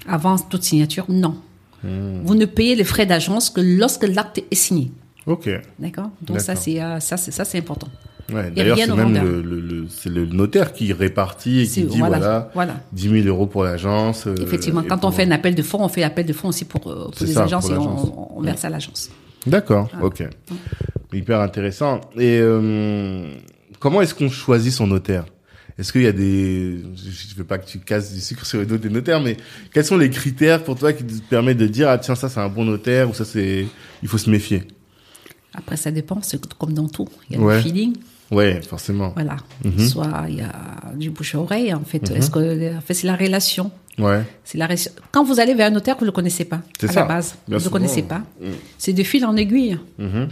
Avant 0.07 0.37
toute 0.37 0.63
signature, 0.63 1.05
non. 1.07 1.35
Mm. 1.83 2.21
Vous 2.25 2.35
ne 2.35 2.45
payez 2.45 2.75
les 2.75 2.83
frais 2.83 3.05
d'agence 3.05 3.49
que 3.49 3.61
lorsque 3.61 4.03
l'acte 4.07 4.39
est 4.51 4.55
signé. 4.55 4.91
Ok 5.27 5.49
D'accord 5.79 6.09
Donc 6.21 6.39
ça, 6.39 6.53
D'accord. 6.53 6.63
c'est 6.63 6.81
euh, 6.81 6.99
ça, 6.99 7.17
c'est 7.17 7.31
ça, 7.31 7.45
c'est 7.45 7.59
important. 7.59 7.87
ouais, 8.33 8.49
d'ailleurs 8.51 8.77
c'est 8.77 8.95
même 8.95 9.13
le, 9.13 9.41
le, 9.41 9.59
le- 9.59 9.85
c'est 9.89 10.09
le 10.09 10.25
notaire 10.25 10.73
qui 10.73 10.91
répartit 10.93 11.59
et 11.61 11.67
qui 11.67 11.83
dit 11.83 11.99
voilà, 11.99 12.17
voilà, 12.17 12.51
voilà. 12.53 12.73
10 12.93 13.09
000 13.23 13.27
euros 13.27 13.45
pour 13.45 13.63
l'agence 13.63 14.25
euh, 14.27 14.35
Effectivement, 14.41 14.83
quand 14.87 14.97
pour- 14.97 15.09
on 15.09 15.11
fait 15.11 15.23
un 15.23 15.31
appel 15.31 15.53
de 15.55 15.61
fonds, 15.61 15.83
on 15.83 15.87
fait 15.89 16.01
l'appel 16.01 16.25
de 16.25 16.33
fonds 16.33 16.47
aussi 16.49 16.65
pour, 16.65 16.87
euh, 16.87 17.09
pour 17.15 17.25
les 17.27 17.33
ça, 17.33 17.43
agences 17.43 17.67
pour 17.67 17.75
et 17.75 17.77
on, 17.77 18.37
on 18.39 18.41
verse 18.41 18.65
à 18.65 18.69
l'agence. 18.69 19.09
D'accord, 19.45 19.89
ok. 20.01 20.23
Hyper 21.13 21.39
intéressant. 21.39 22.01
Et 22.17 22.39
euh, 22.41 23.31
comment 23.79 24.01
est-ce 24.01 24.13
qu'on 24.13 24.29
choisit 24.29 24.73
son 24.73 24.87
notaire? 24.87 25.25
Est-ce 25.79 25.93
qu'il 25.93 26.01
y 26.01 26.07
a 26.07 26.11
des... 26.11 26.79
Je 26.95 27.35
veux 27.35 27.43
pas 27.43 27.57
que 27.59 27.65
tu 27.67 27.77
casses 27.79 28.11
du 28.11 28.19
sucre 28.19 28.45
sur 28.45 28.59
les 28.59 28.65
dos 28.65 28.77
des 28.77 28.89
notaires, 28.89 29.21
mais 29.21 29.37
quels 29.73 29.85
sont 29.85 29.95
les 29.97 30.09
critères 30.09 30.63
pour 30.63 30.75
toi 30.75 30.91
qui 30.91 31.03
te 31.05 31.21
permettent 31.29 31.59
de 31.59 31.67
dire, 31.67 31.87
ah 31.87 31.97
tiens, 31.99 32.15
ça 32.15 32.27
c'est 32.29 32.39
un 32.39 32.49
bon 32.49 32.65
notaire 32.65 33.09
ou 33.09 33.13
ça 33.13 33.23
c'est... 33.25 33.67
Il 34.01 34.09
faut 34.09 34.17
se 34.17 34.29
méfier? 34.29 34.63
Après, 35.57 35.75
ça 35.77 35.91
dépend, 35.91 36.19
c'est 36.21 36.39
comme 36.55 36.73
dans 36.73 36.87
tout. 36.87 37.07
Il 37.29 37.37
y 37.37 37.39
a 37.39 37.43
Ouais. 37.43 37.55
le 37.55 37.61
feeling, 37.61 37.93
Ouais, 38.31 38.61
forcément. 38.61 39.11
voilà. 39.15 39.37
Mhm. 39.65 39.79
Soit 39.87 40.25
il 40.29 40.35
y 40.35 40.41
a 40.41 40.51
du 40.95 41.09
bouche 41.09 41.35
à 41.35 41.39
oreille, 41.39 41.73
en 41.73 41.83
fait. 41.83 42.09
Est-ce 42.11 42.29
que, 42.29 42.75
en 42.77 42.81
fait, 42.81 42.93
c'est 42.93 43.07
la 43.07 43.15
relation. 43.15 43.71
Ouais. 43.97 44.23
C'est 44.43 44.57
la 44.57 44.65
relation. 44.67 44.91
Quand 45.11 45.23
vous 45.23 45.39
allez 45.39 45.53
vers 45.55 45.67
un 45.67 45.71
notaire, 45.71 45.95
vous 45.95 46.05
ne 46.05 46.07
le 46.07 46.11
connaissez 46.11 46.45
pas. 46.45 46.61
C'est 46.79 46.89
à 46.89 46.93
ça. 46.93 46.99
la 47.01 47.05
base. 47.07 47.35
Bien 47.47 47.57
vous 47.57 47.63
ne 47.63 47.69
le 47.69 47.71
connaissez 47.71 48.03
pas. 48.03 48.19
Mm. 48.39 48.45
C'est 48.77 48.93
de 48.93 49.03
fil 49.03 49.25
en 49.25 49.35
aiguille. 49.35 49.77
Mhm. 49.97 50.27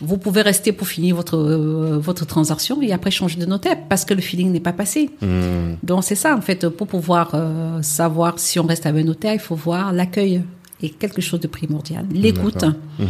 Vous 0.00 0.16
pouvez 0.16 0.42
rester 0.42 0.70
pour 0.72 0.86
finir 0.86 1.16
votre, 1.16 1.36
euh, 1.36 1.98
votre 1.98 2.24
transaction 2.24 2.80
et 2.82 2.92
après 2.92 3.10
changer 3.10 3.36
de 3.40 3.46
notaire 3.46 3.76
parce 3.88 4.04
que 4.04 4.14
le 4.14 4.20
feeling 4.22 4.52
n'est 4.52 4.60
pas 4.60 4.72
passé. 4.72 5.10
Mhm. 5.20 5.78
Donc 5.82 6.04
c'est 6.04 6.14
ça 6.14 6.36
en 6.36 6.40
fait, 6.40 6.68
pour 6.68 6.86
pouvoir 6.86 7.30
euh, 7.34 7.82
savoir 7.82 8.38
si 8.38 8.60
on 8.60 8.66
reste 8.66 8.86
avec 8.86 9.02
un 9.02 9.06
notaire, 9.08 9.34
il 9.34 9.40
faut 9.40 9.56
voir 9.56 9.92
l'accueil 9.92 10.42
est 10.80 10.90
quelque 10.90 11.20
chose 11.20 11.40
de 11.40 11.48
primordial, 11.48 12.06
l'écoute. 12.12 12.64
Mhm. 12.98 13.06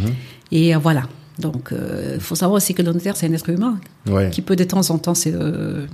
Et 0.51 0.75
euh, 0.75 0.79
voilà. 0.79 1.03
Donc 1.43 1.71
il 1.71 2.19
faut 2.21 2.35
savoir 2.35 2.57
aussi 2.57 2.73
que 2.73 2.81
le 2.81 2.91
notaire 2.93 3.15
c'est 3.15 3.27
un 3.27 3.33
être 3.33 3.49
humain 3.49 3.79
Ouais. 4.09 4.29
qui 4.31 4.41
peut 4.41 4.55
de 4.55 4.63
temps 4.63 4.89
en 4.89 4.97
temps 4.97 5.13
euh, 5.27 5.85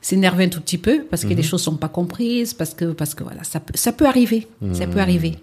s'énerver 0.00 0.44
un 0.44 0.48
tout 0.48 0.60
petit 0.60 0.78
peu 0.78 1.04
parce 1.10 1.24
que 1.24 1.32
les 1.34 1.42
choses 1.42 1.62
sont 1.62 1.76
pas 1.76 1.88
comprises, 1.88 2.52
parce 2.54 2.74
que 2.74 2.86
parce 2.92 3.14
que 3.14 3.22
voilà, 3.24 3.42
ça 3.44 3.58
peut 3.60 3.72
ça 3.76 3.92
peut 3.92 4.06
arriver, 4.06 4.46
ça 4.72 4.86
peut 4.86 5.00
arriver. 5.00 5.36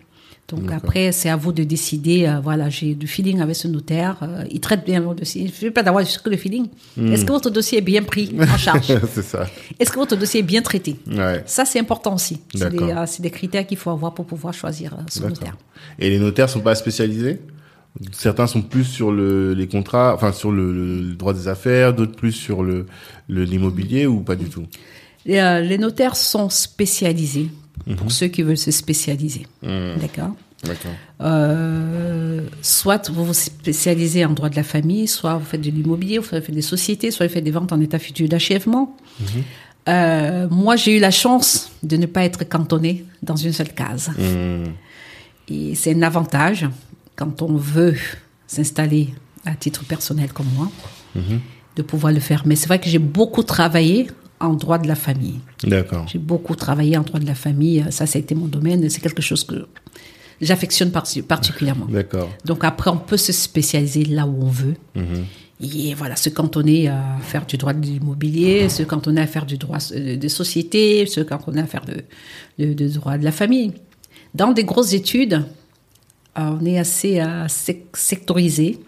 Donc 0.47 0.69
après, 0.71 1.13
c'est 1.13 1.29
à 1.29 1.37
vous 1.37 1.53
de 1.53 1.63
décider. 1.63 2.25
euh, 2.27 2.41
voilà, 2.41 2.69
j'ai 2.69 2.93
du 2.93 3.07
feeling 3.07 3.39
avec 3.39 3.55
ce 3.55 3.69
notaire. 3.69 4.17
euh, 4.21 4.43
il 4.51 4.59
traite 4.59 4.83
bien 4.83 4.99
mon 4.99 5.13
dossier. 5.13 5.47
Je 5.47 5.61
ne 5.61 5.69
veux 5.69 5.73
pas 5.73 5.81
d'avoir 5.81 6.03
juste 6.03 6.21
que 6.23 6.29
le 6.29 6.35
feeling. 6.35 6.67
Est-ce 7.11 7.23
que 7.23 7.31
votre 7.31 7.49
dossier 7.49 7.77
est 7.77 7.87
bien 7.93 8.03
pris 8.03 8.35
en 8.37 8.57
charge 8.57 8.87
c'est 9.13 9.21
ça. 9.21 9.47
Est-ce 9.79 9.89
que 9.91 9.97
votre 9.97 10.17
dossier 10.17 10.41
est 10.41 10.43
bien 10.43 10.61
traité 10.61 10.97
Ouais. 11.09 11.41
Ça, 11.45 11.63
c'est 11.63 11.79
important 11.79 12.15
aussi. 12.15 12.41
C'est 12.53 12.69
des, 12.69 12.79
euh, 12.83 13.05
des 13.19 13.29
critères 13.31 13.65
qu'il 13.65 13.77
faut 13.77 13.91
avoir 13.91 14.13
pour 14.13 14.25
pouvoir 14.25 14.53
choisir 14.53 14.93
euh, 14.95 14.97
son 15.07 15.29
notaire. 15.29 15.55
Et 15.97 16.09
les 16.09 16.19
notaires 16.19 16.49
sont 16.49 16.59
pas 16.59 16.75
spécialisés? 16.75 17.39
Certains 18.13 18.47
sont 18.47 18.61
plus 18.61 18.85
sur 18.85 19.11
le, 19.11 19.53
les 19.53 19.67
contrats, 19.67 20.13
enfin 20.15 20.31
sur 20.31 20.51
le, 20.51 20.71
le 21.01 21.13
droit 21.15 21.33
des 21.33 21.47
affaires, 21.47 21.93
d'autres 21.93 22.15
plus 22.15 22.31
sur 22.31 22.63
le 22.63 22.85
l'immobilier 23.27 24.07
ou 24.07 24.21
pas 24.21 24.35
du 24.35 24.45
tout? 24.45 24.65
Et, 25.25 25.41
euh, 25.41 25.59
les 25.61 25.77
notaires 25.77 26.15
sont 26.15 26.49
spécialisés 26.49 27.49
Mhm. 27.87 27.95
pour 27.95 28.11
ceux 28.11 28.27
qui 28.27 28.41
veulent 28.43 28.57
se 28.57 28.71
spécialiser. 28.71 29.47
D'accord 29.61 30.31
D'accord. 30.63 30.91
Euh, 31.21 32.41
soit 32.61 33.09
vous 33.09 33.25
vous 33.25 33.33
spécialisez 33.33 34.23
en 34.25 34.33
droit 34.33 34.49
de 34.49 34.55
la 34.55 34.63
famille, 34.63 35.07
soit 35.07 35.35
vous 35.35 35.45
faites 35.45 35.61
de 35.61 35.71
l'immobilier, 35.71 36.19
vous 36.19 36.23
faites 36.23 36.51
des 36.51 36.61
sociétés, 36.61 37.09
soit 37.09 37.25
vous 37.25 37.33
faites 37.33 37.43
des 37.43 37.49
ventes 37.51 37.71
en 37.73 37.81
état 37.81 37.97
futur 37.97 38.29
d'achèvement. 38.29 38.95
Euh, 39.89 40.47
moi, 40.51 40.75
j'ai 40.75 40.97
eu 40.97 40.99
la 40.99 41.09
chance 41.09 41.71
de 41.81 41.97
ne 41.97 42.05
pas 42.05 42.23
être 42.25 42.47
cantonnée 42.47 43.05
dans 43.23 43.35
une 43.35 43.53
seule 43.53 43.73
case. 43.73 44.11
Hmm. 44.19 44.65
Et 45.47 45.73
c'est 45.73 45.95
un 45.95 46.03
avantage 46.03 46.67
quand 47.21 47.41
on 47.43 47.55
veut 47.55 47.95
s'installer 48.47 49.09
à 49.45 49.53
titre 49.55 49.83
personnel 49.85 50.29
comme 50.33 50.47
moi, 50.57 50.67
de 51.75 51.81
pouvoir 51.83 52.11
le 52.13 52.19
faire. 52.19 52.41
Mais 52.47 52.55
c'est 52.55 52.67
vrai 52.67 52.79
que 52.79 52.89
j'ai 52.89 52.99
beaucoup 53.17 53.43
travaillé 53.43 54.07
en 54.39 54.53
droit 54.55 54.79
de 54.79 54.87
la 54.87 54.95
famille. 54.95 55.39
D'accord. 55.63 56.05
J'ai 56.11 56.17
beaucoup 56.31 56.55
travaillé 56.55 56.97
en 56.97 57.03
droit 57.03 57.19
de 57.19 57.27
la 57.27 57.35
famille. 57.35 57.85
Ça, 57.91 58.05
ça 58.07 58.17
a 58.17 58.21
été 58.25 58.33
mon 58.33 58.47
domaine. 58.47 58.89
C'est 58.89 59.01
quelque 59.01 59.21
chose 59.21 59.43
que 59.43 59.67
j'affectionne 60.41 60.89
parti- 60.91 61.21
particulièrement. 61.21 61.85
D'accord. 61.89 62.29
Donc 62.43 62.63
après, 62.63 62.89
on 62.89 62.97
peut 62.97 63.17
se 63.17 63.31
spécialiser 63.31 64.03
là 64.05 64.25
où 64.25 64.35
on 64.43 64.49
veut. 64.49 64.75
Et 65.63 65.93
voilà, 65.93 66.15
se 66.15 66.29
cantonner 66.29 66.87
à 66.87 67.03
faire 67.21 67.45
du 67.45 67.55
droit 67.57 67.73
de 67.73 67.85
l'immobilier, 67.85 68.67
se 68.67 68.81
cantonner 68.81 69.21
à 69.21 69.27
faire 69.27 69.45
du 69.45 69.57
droit 69.59 69.77
euh, 69.91 70.17
des 70.17 70.29
sociétés, 70.29 71.05
se 71.05 71.21
cantonner 71.21 71.61
à 71.61 71.67
faire 71.67 71.85
de, 71.85 71.97
de, 72.57 72.73
de 72.73 72.87
droit 72.87 73.15
de 73.19 73.23
la 73.23 73.31
famille. 73.31 73.71
Dans 74.33 74.51
des 74.53 74.63
grosses 74.63 74.93
études, 74.93 75.45
on 76.35 76.63
est 76.65 76.77
assez 76.79 77.19
euh, 77.19 77.47
sec- 77.47 77.87
sectorisé, 77.93 78.79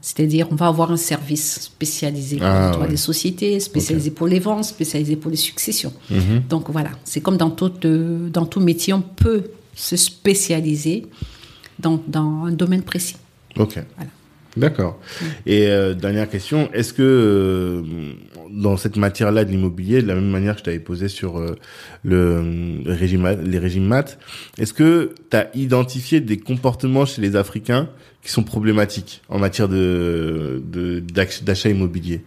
c'est-à-dire 0.00 0.48
on 0.50 0.54
va 0.56 0.66
avoir 0.66 0.90
un 0.92 0.96
service 0.98 1.60
spécialisé 1.62 2.36
pour 2.36 2.46
Ah, 2.46 2.66
le 2.66 2.72
droit 2.72 2.84
ouais. 2.84 2.90
des 2.90 2.96
sociétés, 2.98 3.58
spécialisé 3.60 4.10
pour 4.10 4.26
les 4.26 4.40
ventes, 4.40 4.64
spécialisé 4.64 5.16
pour 5.16 5.30
les 5.30 5.36
successions. 5.38 5.92
Donc 6.48 6.68
voilà, 6.70 6.90
c'est 7.04 7.20
comme 7.20 7.36
dans 7.38 7.50
tout, 7.50 7.72
euh, 7.86 8.28
dans 8.28 8.44
tout 8.46 8.60
métier, 8.60 8.92
on 8.92 9.00
peut 9.02 9.44
se 9.74 9.96
spécialiser 9.96 11.06
dans, 11.78 11.98
dans 12.06 12.44
un 12.44 12.52
domaine 12.52 12.82
précis. 12.82 13.16
Ok. 13.56 13.78
Voilà. 13.96 14.10
D'accord. 14.56 15.00
Et 15.46 15.68
euh, 15.68 15.94
dernière 15.94 16.28
question, 16.28 16.70
est-ce 16.74 16.92
que 16.92 17.02
euh, 17.02 17.82
dans 18.50 18.76
cette 18.76 18.96
matière-là 18.96 19.44
de 19.46 19.50
l'immobilier, 19.50 20.02
de 20.02 20.08
la 20.08 20.14
même 20.14 20.28
manière 20.28 20.54
que 20.54 20.58
je 20.60 20.64
t'avais 20.64 20.78
posé 20.78 21.08
sur 21.08 21.38
euh, 21.38 21.56
le, 22.04 22.82
le 22.84 22.92
régime, 22.92 23.26
les 23.44 23.58
régimes 23.58 23.86
maths, 23.86 24.18
est-ce 24.58 24.74
que 24.74 25.14
tu 25.30 25.36
as 25.38 25.48
identifié 25.56 26.20
des 26.20 26.36
comportements 26.36 27.06
chez 27.06 27.22
les 27.22 27.34
Africains 27.34 27.88
qui 28.22 28.30
sont 28.30 28.42
problématiques 28.44 29.22
en 29.30 29.38
matière 29.38 29.68
de 29.68 30.62
de- 30.70 31.00
d'ach- 31.00 31.42
d'achat 31.44 31.70
immobilier? 31.70 32.20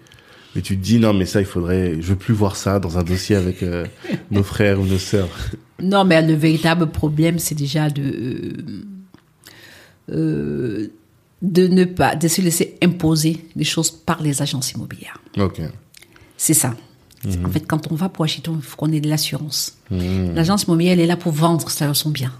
Et 0.55 0.61
tu 0.61 0.77
te 0.77 0.81
dis 0.83 0.99
non 0.99 1.13
mais 1.13 1.25
ça 1.25 1.41
il 1.41 1.45
faudrait, 1.45 1.95
je 2.01 2.07
veux 2.07 2.15
plus 2.15 2.33
voir 2.33 2.55
ça 2.55 2.79
dans 2.79 2.97
un 2.97 3.03
dossier 3.03 3.35
avec 3.35 3.61
euh, 3.61 3.85
nos 4.31 4.41
frères 4.41 4.79
ou 4.79 4.85
nos 4.85 4.97
sœurs. 4.97 5.29
Non, 5.79 6.05
mais 6.05 6.25
le 6.25 6.33
véritable 6.33 6.87
problème, 6.87 7.37
c'est 7.37 7.53
déjà 7.55 7.89
de 7.89 8.01
euh, 8.01 8.53
euh, 10.11 10.87
de 11.57 11.67
ne 11.67 11.83
pas 11.85 12.15
de 12.15 12.27
se 12.27 12.41
laisser 12.41 12.77
imposer 12.81 13.45
des 13.55 13.63
choses 13.63 13.91
par 13.91 14.21
les 14.21 14.41
agences 14.41 14.71
immobilières. 14.73 15.19
Ok. 15.37 15.61
C'est 16.37 16.53
ça. 16.53 16.73
En 17.43 17.49
fait, 17.49 17.61
quand 17.71 17.91
on 17.91 17.95
va 17.95 18.07
pour 18.09 18.23
acheter, 18.25 18.51
il 18.53 18.61
faut 18.61 18.77
qu'on 18.77 18.91
ait 18.91 18.99
de 19.01 19.09
l'assurance. 19.09 19.77
L'agence 19.89 20.63
immobilière, 20.63 20.93
elle 20.93 20.99
est 21.01 21.07
là 21.07 21.17
pour 21.17 21.31
vendre 21.31 21.69
ça, 21.69 21.91
son 21.93 22.09
bien. 22.11 22.31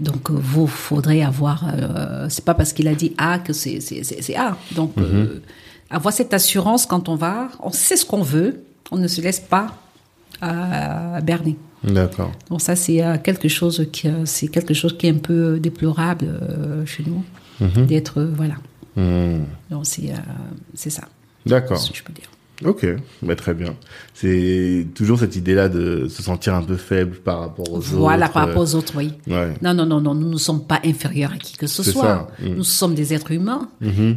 Donc, 0.00 0.30
euh, 0.30 0.34
vous, 0.36 0.66
faudrait 0.66 1.22
avoir. 1.22 1.64
euh, 1.72 2.26
c'est 2.28 2.44
pas 2.44 2.54
parce 2.54 2.72
qu'il 2.72 2.88
a 2.88 2.94
dit 2.94 3.12
A 3.16 3.38
que 3.38 3.52
c'est 3.52 3.80
c'est 3.80 4.02
c'est- 4.02 4.22
c'est 4.22 4.34
A. 4.36 4.56
Donc, 4.74 4.92
euh, 4.98 5.40
avoir 5.88 6.12
cette 6.12 6.34
assurance 6.34 6.84
quand 6.84 7.08
on 7.08 7.14
va, 7.14 7.48
on 7.60 7.70
sait 7.70 7.96
ce 7.96 8.04
qu'on 8.04 8.22
veut, 8.22 8.64
on 8.90 8.96
ne 8.96 9.06
se 9.06 9.20
laisse 9.20 9.38
pas 9.40 9.66
euh, 10.42 11.20
berner. 11.20 11.56
D'accord. 11.84 12.32
Donc 12.50 12.60
ça, 12.60 12.74
c'est 12.76 13.02
quelque 13.22 13.48
chose 13.48 13.86
qui, 13.92 14.08
c'est 14.24 14.48
quelque 14.48 14.74
chose 14.74 14.96
qui 14.98 15.06
est 15.06 15.10
un 15.10 15.18
peu 15.18 15.60
déplorable 15.60 16.26
chez 16.86 17.04
nous, 17.06 17.22
d'être 17.86 18.20
euh, 18.20 18.32
voilà. 18.34 18.56
Hmm. 18.96 19.44
Donc 19.70 19.86
c'est 19.86 20.10
euh, 20.10 20.16
c'est 20.74 20.90
ça, 20.90 21.02
D'accord. 21.46 21.78
ce 21.78 21.90
que 21.90 21.96
je 21.96 22.02
peux 22.02 22.12
dire. 22.12 22.28
Ok, 22.64 22.86
bah, 23.22 23.34
très 23.34 23.52
bien. 23.52 23.74
C'est 24.14 24.86
toujours 24.94 25.18
cette 25.18 25.34
idée-là 25.34 25.68
de 25.68 26.06
se 26.08 26.22
sentir 26.22 26.54
un 26.54 26.62
peu 26.62 26.76
faible 26.76 27.16
par 27.16 27.40
rapport 27.40 27.70
aux 27.70 27.78
autres. 27.78 27.96
Voilà, 27.96 28.28
par 28.28 28.46
rapport 28.46 28.62
euh, 28.62 28.64
aux 28.64 28.74
autres, 28.76 28.92
oui. 28.96 29.12
Ouais. 29.26 29.54
Non, 29.60 29.74
non, 29.74 29.84
non, 29.84 30.00
non, 30.00 30.14
nous 30.14 30.28
ne 30.28 30.38
sommes 30.38 30.64
pas 30.64 30.80
inférieurs 30.84 31.32
à 31.32 31.36
qui 31.36 31.56
que 31.56 31.66
ce 31.66 31.82
soit. 31.82 32.28
Nous 32.40 32.64
sommes 32.64 32.94
des 32.94 33.12
êtres 33.12 33.32
humains 33.32 33.68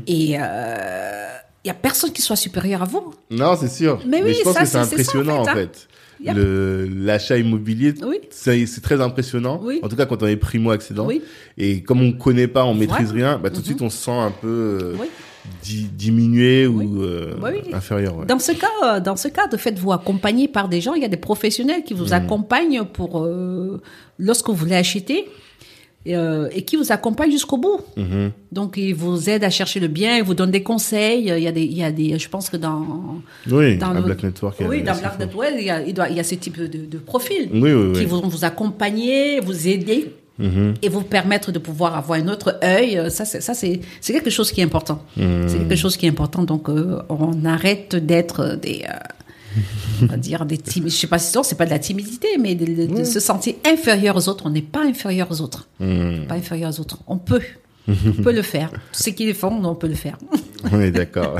et 0.05 0.37
euh, 0.39 1.27
il 1.63 1.67
y 1.67 1.71
a 1.71 1.73
personne 1.73 2.11
qui 2.11 2.21
soit 2.21 2.35
supérieur 2.35 2.83
à 2.83 2.85
vous. 2.85 3.13
Non, 3.31 3.57
c'est 3.59 3.69
sûr. 3.69 3.99
Mais 4.07 4.21
oui, 4.23 4.35
je 4.37 4.43
pense 4.43 4.53
ça, 4.53 4.61
que 4.61 4.65
c'est 4.67 4.73
ça, 4.73 4.79
en 4.79 4.83
impressionnant 4.83 5.41
en 5.41 5.45
fait, 5.45 5.51
hein. 5.51 5.55
fait. 5.55 5.87
Yep. 6.23 6.35
Le 6.35 6.87
l'achat 6.91 7.37
immobilier, 7.37 7.93
Oui. 8.05 8.17
c'est 8.31 8.65
très 8.81 8.99
impressionnant. 9.01 9.59
Oui. 9.63 9.79
En 9.83 9.87
tout 9.89 9.95
cas, 9.95 10.05
quand 10.05 10.23
on 10.23 10.27
est 10.27 10.35
primo 10.35 10.71
accédant. 10.71 11.05
Oui. 11.05 11.21
Et 11.57 11.81
comme 11.81 12.01
on 12.01 12.11
connaît 12.13 12.47
pas, 12.47 12.65
on 12.65 12.73
maîtrise 12.73 13.11
rien, 13.11 13.37
bah 13.37 13.49
tout 13.51 13.61
de 13.61 13.65
suite 13.65 13.81
on 13.81 13.89
se 13.89 13.97
sent 13.97 14.11
un 14.11 14.31
peu 14.31 14.47
euh, 14.81 14.95
di- 15.63 15.83
diminué 15.93 16.65
ou 16.67 17.03
euh, 17.03 17.35
Bah 17.39 17.49
oui. 17.53 17.71
inférieur. 17.73 18.17
Ouais. 18.17 18.25
Dans 18.25 18.39
ce 18.39 18.51
cas, 18.51 18.67
euh, 18.83 18.99
dans 18.99 19.15
ce 19.15 19.27
cas, 19.27 19.47
de 19.47 19.57
faites-vous 19.57 19.91
accompagner 19.91 20.47
par 20.47 20.69
des 20.69 20.81
gens. 20.81 20.93
Il 20.95 21.01
y 21.01 21.05
a 21.05 21.09
des 21.09 21.17
professionnels 21.17 21.83
qui 21.83 21.93
Mm. 21.93 21.97
vous 21.97 22.13
accompagnent 22.13 22.83
pour 22.85 23.23
euh, 23.23 23.79
lorsque 24.17 24.47
vous 24.47 24.55
voulez 24.55 24.75
acheter 24.75 25.25
et, 26.07 26.15
euh, 26.15 26.47
et 26.51 26.61
qui 26.63 26.75
vous 26.75 26.91
accompagnent 26.91 27.31
jusqu'au 27.31 27.57
bout. 27.57 27.79
Mhm. 27.97 28.31
Donc, 28.51 28.75
ils 28.77 28.95
vous 28.95 29.29
aident 29.29 29.43
à 29.43 29.49
chercher 29.49 29.79
le 29.79 29.87
bien, 29.87 30.17
ils 30.17 30.23
vous 30.23 30.33
donnent 30.33 30.51
des 30.51 30.63
conseils. 30.63 31.23
Il 31.37 31.43
y 31.43 31.47
a 31.47 31.51
des, 31.51 31.63
il 31.63 31.77
y 31.77 31.83
a 31.83 31.91
des, 31.91 32.17
je 32.17 32.29
pense 32.29 32.49
que 32.49 32.57
dans, 32.57 32.85
Oui, 33.51 33.77
dans 33.77 33.93
notre- 33.93 34.05
Black 34.05 34.23
Network. 34.23 34.55
oui, 34.67 34.81
dans 34.83 34.95
Black. 34.97 35.19
Network, 35.19 35.49
il 35.57 35.65
y 35.65 35.69
a, 35.69 35.81
il 35.81 35.93
doit, 35.93 36.09
il 36.09 36.15
y 36.15 36.19
a 36.19 36.23
ce 36.23 36.35
type 36.35 36.57
de, 36.57 36.67
de 36.67 36.97
profil 36.97 37.49
Oui, 37.53 37.71
oui, 37.73 37.93
qui 37.93 38.05
vont 38.05 38.21
vous 38.27 38.45
accompagner, 38.45 39.39
vous 39.41 39.67
aider 39.67 40.11
Mhm. 40.39 40.75
et 40.83 40.89
vous 40.89 41.01
permettre 41.01 41.51
de 41.51 41.57
pouvoir 41.57 41.95
avoir 41.97 42.19
un 42.19 42.27
autre 42.27 42.59
œil. 42.63 43.01
Ça, 43.09 43.25
c'est, 43.25 43.41
ça, 43.41 43.55
c'est, 43.55 43.79
c'est 44.01 44.13
quelque 44.13 44.29
chose 44.29 44.51
qui 44.51 44.61
est 44.61 44.63
important. 44.63 45.01
Mhm. 45.17 45.47
C'est 45.49 45.57
quelque 45.57 45.75
chose 45.75 45.97
qui 45.97 46.05
est 46.05 46.09
important. 46.09 46.43
Donc, 46.43 46.69
euh, 46.69 46.99
on 47.09 47.43
arrête 47.43 47.95
d'être 47.95 48.55
des, 48.55 48.83
euh, 48.87 48.93
on 50.01 50.05
va 50.05 50.17
dire 50.17 50.45
des 50.45 50.57
timides. 50.57 50.91
Je 50.91 50.95
sais 50.97 51.07
pas 51.07 51.19
si 51.19 51.31
c'est, 51.31 51.43
c'est 51.43 51.55
pas 51.57 51.65
de 51.65 51.71
la 51.71 51.79
timidité, 51.79 52.27
mais 52.39 52.55
de, 52.55 52.65
de- 52.65 52.99
de 52.99 53.03
se 53.03 53.19
sentir 53.19 53.55
inférieur 53.65 54.15
aux 54.15 54.27
autres. 54.29 54.43
On 54.45 54.49
n'est 54.49 54.61
pas 54.61 54.83
inférieur 54.85 55.27
aux 55.31 55.41
autres. 55.41 55.67
Mhm. 55.79 56.25
Pas 56.27 56.35
inférieur 56.35 56.71
aux 56.71 56.79
autres. 56.79 56.99
On 57.07 57.17
peut. 57.17 57.41
On 57.87 58.21
peut 58.21 58.33
le 58.33 58.41
faire. 58.41 58.69
Tout 58.91 59.03
ce 59.03 59.09
qu'ils 59.11 59.33
font, 59.33 59.63
on 59.63 59.75
peut 59.75 59.87
le 59.87 59.95
faire. 59.95 60.17
On 60.71 60.81
est 60.81 60.91
d'accord. 60.91 61.37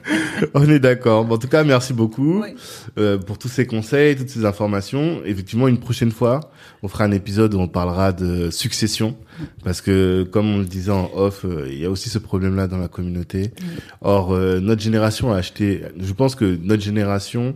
on 0.54 0.68
est 0.68 0.78
d'accord. 0.78 1.24
Bon, 1.26 1.34
en 1.34 1.38
tout 1.38 1.48
cas, 1.48 1.62
merci 1.64 1.92
beaucoup 1.92 2.40
Oui. 2.42 2.54
euh, 2.98 3.18
pour 3.18 3.36
tous 3.38 3.48
ces 3.48 3.66
conseils, 3.66 4.16
toutes 4.16 4.30
ces 4.30 4.46
informations. 4.46 5.20
Effectivement, 5.26 5.68
une 5.68 5.78
prochaine 5.78 6.10
fois, 6.10 6.40
on 6.82 6.88
fera 6.88 7.04
un 7.04 7.12
épisode 7.12 7.52
où 7.54 7.60
on 7.60 7.68
parlera 7.68 8.12
de 8.12 8.48
succession, 8.50 9.16
parce 9.64 9.82
que 9.82 10.22
comme 10.24 10.48
on 10.54 10.58
le 10.58 10.64
disait 10.64 10.90
en 10.92 11.10
off, 11.14 11.44
euh, 11.44 11.68
il 11.70 11.78
y 11.78 11.84
a 11.84 11.90
aussi 11.90 12.08
ce 12.08 12.18
problème-là 12.18 12.66
dans 12.68 12.78
la 12.78 12.88
communauté. 12.88 13.52
Or, 14.00 14.32
euh, 14.32 14.60
notre 14.60 14.80
génération 14.80 15.32
a 15.32 15.36
acheté. 15.36 15.82
Je 16.00 16.12
pense 16.14 16.34
que 16.34 16.58
notre 16.62 16.82
génération 16.82 17.54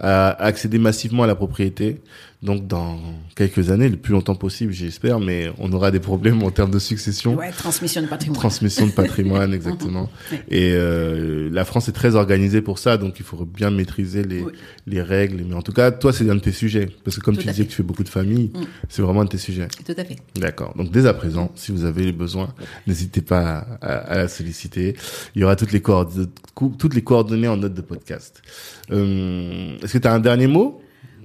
a 0.00 0.30
accédé 0.42 0.78
massivement 0.78 1.22
à 1.22 1.26
la 1.28 1.34
propriété. 1.36 2.00
Donc, 2.40 2.68
dans 2.68 3.00
quelques 3.34 3.70
années, 3.72 3.88
le 3.88 3.96
plus 3.96 4.12
longtemps 4.12 4.36
possible, 4.36 4.72
j'espère, 4.72 5.18
mais 5.18 5.50
on 5.58 5.72
aura 5.72 5.90
des 5.90 5.98
problèmes 5.98 6.40
en 6.44 6.52
termes 6.52 6.70
de 6.70 6.78
succession. 6.78 7.34
Ouais, 7.34 7.50
transmission 7.50 8.00
de 8.00 8.06
patrimoine. 8.06 8.38
Transmission 8.38 8.86
de 8.86 8.92
patrimoine, 8.92 9.52
exactement. 9.54 10.08
Et 10.48 10.70
euh, 10.72 11.50
la 11.52 11.64
France 11.64 11.88
est 11.88 11.92
très 11.92 12.14
organisée 12.14 12.62
pour 12.62 12.78
ça, 12.78 12.96
donc 12.96 13.18
il 13.18 13.24
faut 13.24 13.44
bien 13.44 13.70
maîtriser 13.72 14.22
les, 14.22 14.40
Oui. 14.42 14.52
les 14.86 15.02
règles. 15.02 15.42
Mais 15.48 15.56
en 15.56 15.62
tout 15.62 15.72
cas, 15.72 15.90
toi, 15.90 16.12
c'est 16.12 16.30
un 16.30 16.36
de 16.36 16.40
tes 16.40 16.52
sujets. 16.52 16.88
Parce 17.04 17.16
que 17.16 17.22
comme 17.22 17.34
Tout 17.34 17.42
tu 17.42 17.48
disais 17.48 17.62
fait. 17.62 17.64
que 17.64 17.70
tu 17.70 17.76
fais 17.78 17.82
beaucoup 17.82 18.04
de 18.04 18.08
familles, 18.08 18.52
Mm. 18.54 18.60
c'est 18.88 19.02
vraiment 19.02 19.22
un 19.22 19.24
de 19.24 19.30
tes 19.30 19.38
sujets. 19.38 19.66
Tout 19.84 19.92
à 19.98 20.04
fait. 20.04 20.16
D'accord. 20.36 20.74
Donc 20.76 20.92
dès 20.92 21.06
à 21.06 21.14
présent, 21.14 21.50
si 21.56 21.72
vous 21.72 21.84
avez 21.84 22.12
besoin, 22.12 22.54
n'hésitez 22.86 23.20
pas 23.20 23.66
à, 23.80 23.86
à- 23.86 23.96
à 24.12 24.16
la 24.18 24.28
solliciter. 24.28 24.94
Il 25.34 25.40
y 25.40 25.44
aura 25.44 25.56
toutes 25.56 25.72
les, 25.72 25.80
coordonnées, 25.82 26.28
toutes 26.78 26.94
les 26.94 27.02
coordonnées 27.02 27.48
en 27.48 27.56
note 27.56 27.74
de 27.74 27.80
podcast. 27.82 28.42
Euh, 28.92 29.76
Est-ce 29.82 29.94
que 29.94 29.98
tu 29.98 30.06
as 30.06 30.12
un 30.14 30.20
dernier 30.20 30.46
mot? 30.46 30.80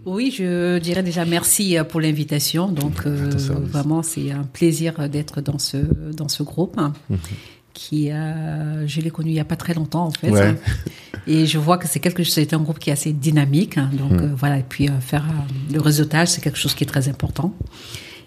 Oui, 0.05 0.33
je 0.35 0.79
dirais 0.79 1.03
déjà 1.03 1.25
merci 1.25 1.77
euh, 1.77 1.83
pour 1.83 2.01
l'invitation. 2.01 2.67
Donc, 2.67 3.05
euh, 3.05 3.31
ton 3.31 3.37
service. 3.39 3.69
vraiment, 3.69 4.03
c'est 4.03 4.31
un 4.31 4.43
plaisir 4.43 5.07
d'être 5.09 5.41
dans 5.41 5.59
ce, 5.59 5.77
dans 6.13 6.27
ce 6.27 6.43
groupe 6.43 6.75
hein, 6.77 6.93
Mhm. 7.09 7.17
qui, 7.73 8.11
euh, 8.11 8.85
je 8.87 9.01
l'ai 9.01 9.09
connu 9.09 9.29
il 9.29 9.33
n'y 9.33 9.39
a 9.39 9.45
pas 9.45 9.55
très 9.55 9.73
longtemps, 9.73 10.05
en 10.05 10.11
fait. 10.11 10.29
Ouais. 10.29 10.41
hein. 10.41 10.55
Et 11.27 11.45
je 11.45 11.57
vois 11.57 11.77
que 11.77 11.87
c'est 11.87 11.99
quelque 12.01 12.21
chose, 12.23 12.33
c'est 12.33 12.53
un 12.53 12.59
groupe 12.59 12.79
qui 12.79 12.89
est 12.89 12.93
assez 12.93 13.13
dynamique. 13.13 13.77
hein. 13.77 13.89
donc 13.93 14.11
euh, 14.21 14.31
voilà, 14.35 14.57
et 14.59 14.65
puis 14.67 14.89
euh, 14.89 14.99
faire 14.99 15.23
euh, 15.23 15.73
le 15.73 15.79
réseautage, 15.79 16.27
c'est 16.27 16.41
quelque 16.41 16.57
chose 16.59 16.73
qui 16.73 16.83
est 16.83 16.87
très 16.87 17.07
important. 17.07 17.53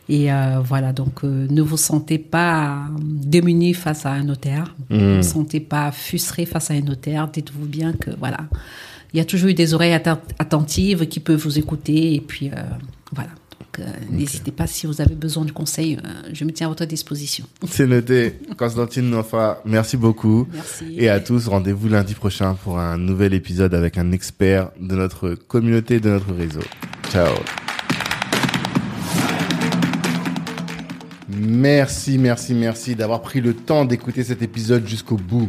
Et 0.08 0.32
euh, 0.32 0.60
voilà, 0.64 0.92
donc 0.94 1.24
euh, 1.24 1.46
ne 1.50 1.60
vous 1.60 1.76
sentez 1.76 2.16
pas 2.18 2.84
démunis 3.02 3.74
face 3.74 4.06
à 4.06 4.12
un 4.12 4.24
notaire. 4.24 4.74
Ne 4.88 5.16
vous 5.18 5.22
sentez 5.22 5.60
pas 5.60 5.90
frustré 5.92 6.46
face 6.46 6.70
à 6.70 6.74
un 6.74 6.80
notaire. 6.80 7.28
Dites-vous 7.28 7.66
bien 7.66 7.92
que 7.92 8.10
voilà, 8.18 8.38
il 9.16 9.18
y 9.18 9.22
a 9.22 9.24
toujours 9.24 9.48
eu 9.48 9.54
des 9.54 9.72
oreilles 9.72 9.94
atten- 9.94 10.18
attentives 10.38 11.06
qui 11.08 11.20
peuvent 11.20 11.40
vous 11.40 11.58
écouter. 11.58 12.14
Et 12.14 12.20
puis 12.20 12.50
euh, 12.50 12.56
voilà. 13.14 13.30
Donc, 13.58 13.78
euh, 13.78 13.90
n'hésitez 14.10 14.52
pas 14.52 14.66
si 14.66 14.86
vous 14.86 15.00
avez 15.00 15.14
besoin 15.14 15.46
de 15.46 15.52
conseils, 15.52 15.96
euh, 16.04 16.28
je 16.34 16.44
me 16.44 16.50
tiens 16.52 16.66
à 16.66 16.68
votre 16.68 16.84
disposition. 16.84 17.46
C'est 17.66 17.86
noté. 17.86 18.38
Constantine 18.58 19.08
Nofa, 19.08 19.62
merci 19.64 19.96
beaucoup. 19.96 20.46
Merci. 20.52 20.84
Et 20.98 21.08
à 21.08 21.18
tous, 21.20 21.48
rendez-vous 21.48 21.88
lundi 21.88 22.12
prochain 22.12 22.52
pour 22.62 22.78
un 22.78 22.98
nouvel 22.98 23.32
épisode 23.32 23.72
avec 23.72 23.96
un 23.96 24.12
expert 24.12 24.70
de 24.78 24.94
notre 24.96 25.30
communauté, 25.34 25.98
de 25.98 26.10
notre 26.10 26.34
réseau. 26.34 26.60
Ciao. 27.10 27.32
Merci, 31.28 32.18
merci, 32.18 32.52
merci 32.54 32.94
d'avoir 32.94 33.22
pris 33.22 33.40
le 33.40 33.54
temps 33.54 33.86
d'écouter 33.86 34.24
cet 34.24 34.42
épisode 34.42 34.86
jusqu'au 34.86 35.16
bout. 35.16 35.48